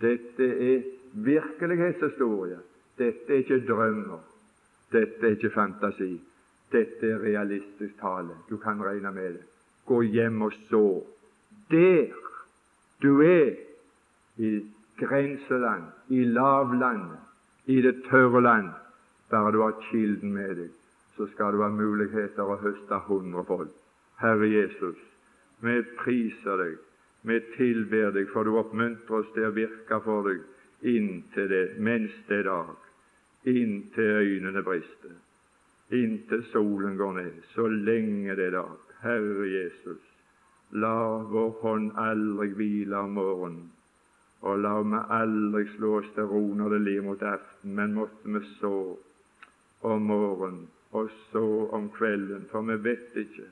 Dette 0.00 0.48
er 0.72 0.82
virkelighetshistorie. 1.12 2.58
Dette 2.98 3.32
er 3.32 3.44
ikke 3.44 3.62
drømmer. 3.68 4.24
Dette 4.92 5.26
er 5.26 5.36
ikke 5.36 5.54
fantasi. 5.54 6.16
Dette 6.72 7.12
er 7.14 7.22
realistisk 7.22 7.94
tale. 8.00 8.34
Du 8.50 8.56
kan 8.56 8.82
regne 8.82 9.12
med 9.12 9.38
det. 9.38 9.46
Gå 9.86 10.02
hjem 10.02 10.42
og 10.42 10.52
så. 10.68 11.02
Der 11.70 12.12
du 13.02 13.20
er, 13.22 13.54
i 14.36 14.66
grenseland, 14.98 15.84
i 16.08 16.24
lavlandet, 16.24 17.18
i 17.66 17.80
det 17.82 18.02
tørre 18.10 18.42
land, 18.42 18.70
bare 19.30 19.52
du 19.52 19.60
har 19.62 19.76
kilden 19.90 20.32
med 20.32 20.54
deg, 20.56 20.70
så 21.18 21.26
skal 21.34 21.52
du 21.52 21.62
ha 21.64 21.68
muligheter 21.74 22.46
å 22.46 22.60
høste 22.62 23.02
hundrefold. 23.08 23.72
Herre 24.22 24.46
Jesus, 24.48 24.98
vi 25.60 25.80
priser 25.98 26.62
deg, 26.62 26.76
vi 27.26 27.40
tilber 27.56 28.12
deg, 28.14 28.30
for 28.30 28.46
du 28.46 28.54
oppmuntrer 28.60 29.20
oss 29.20 29.32
til 29.34 29.50
å 29.50 29.56
virke 29.56 29.98
for 30.04 30.30
deg 30.30 30.46
inntil 30.82 31.48
det, 31.50 31.64
mens 31.82 32.14
det 32.28 32.36
er 32.42 32.46
dag, 32.46 32.76
inntil 33.50 34.12
øynene 34.22 34.62
brister, 34.62 35.16
inntil 35.90 36.44
solen 36.52 36.96
går 36.96 37.16
ned, 37.18 37.42
så 37.54 37.66
lenge 37.66 38.36
det 38.38 38.52
er 38.52 38.56
dag. 38.60 38.78
Herre 39.02 39.50
Jesus, 39.50 40.00
la 40.70 40.94
vår 41.32 41.50
hånd 41.62 41.92
aldri 41.98 42.52
hvile 42.54 43.02
om 43.02 43.18
morgenen. 43.18 43.68
Og 44.46 44.60
la 44.62 44.76
meg 44.86 45.10
aldri 45.10 45.64
slå 45.74 45.96
oss 45.98 46.10
til 46.14 46.28
ro 46.30 46.44
når 46.54 46.76
det 46.76 46.82
lir 46.84 47.02
mot 47.02 47.22
aften, 47.26 47.74
men 47.74 47.96
måtte 47.98 48.30
vi 48.30 48.42
så 48.60 48.74
om 49.82 50.04
morgenen 50.06 50.66
og 50.90 51.10
så 51.30 51.68
om 51.72 51.90
kvelden, 51.90 52.46
for 52.50 52.62
vi 52.62 52.76
vet 52.88 53.16
ikke 53.16 53.46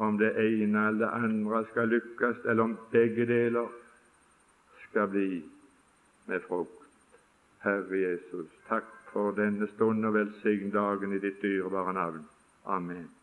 om 0.00 0.18
det 0.18 0.32
ene 0.40 0.86
eller 0.88 1.06
det 1.06 1.24
andre 1.24 1.64
skal 1.70 1.88
lykkes, 1.88 2.44
eller 2.44 2.62
om 2.62 2.76
begge 2.92 3.26
deler 3.28 3.68
skal 4.88 5.08
bli 5.08 5.42
med 6.26 6.40
frukt. 6.48 6.76
Herre 7.60 8.00
Jesus, 8.00 8.48
takk 8.68 8.88
for 9.12 9.36
denne 9.36 9.68
stund 9.74 10.06
og 10.08 10.14
velsign 10.16 10.72
dagen 10.72 11.12
i 11.12 11.20
ditt 11.20 11.42
dyrebare 11.42 11.92
navn. 11.92 12.22
Amen. 12.64 13.19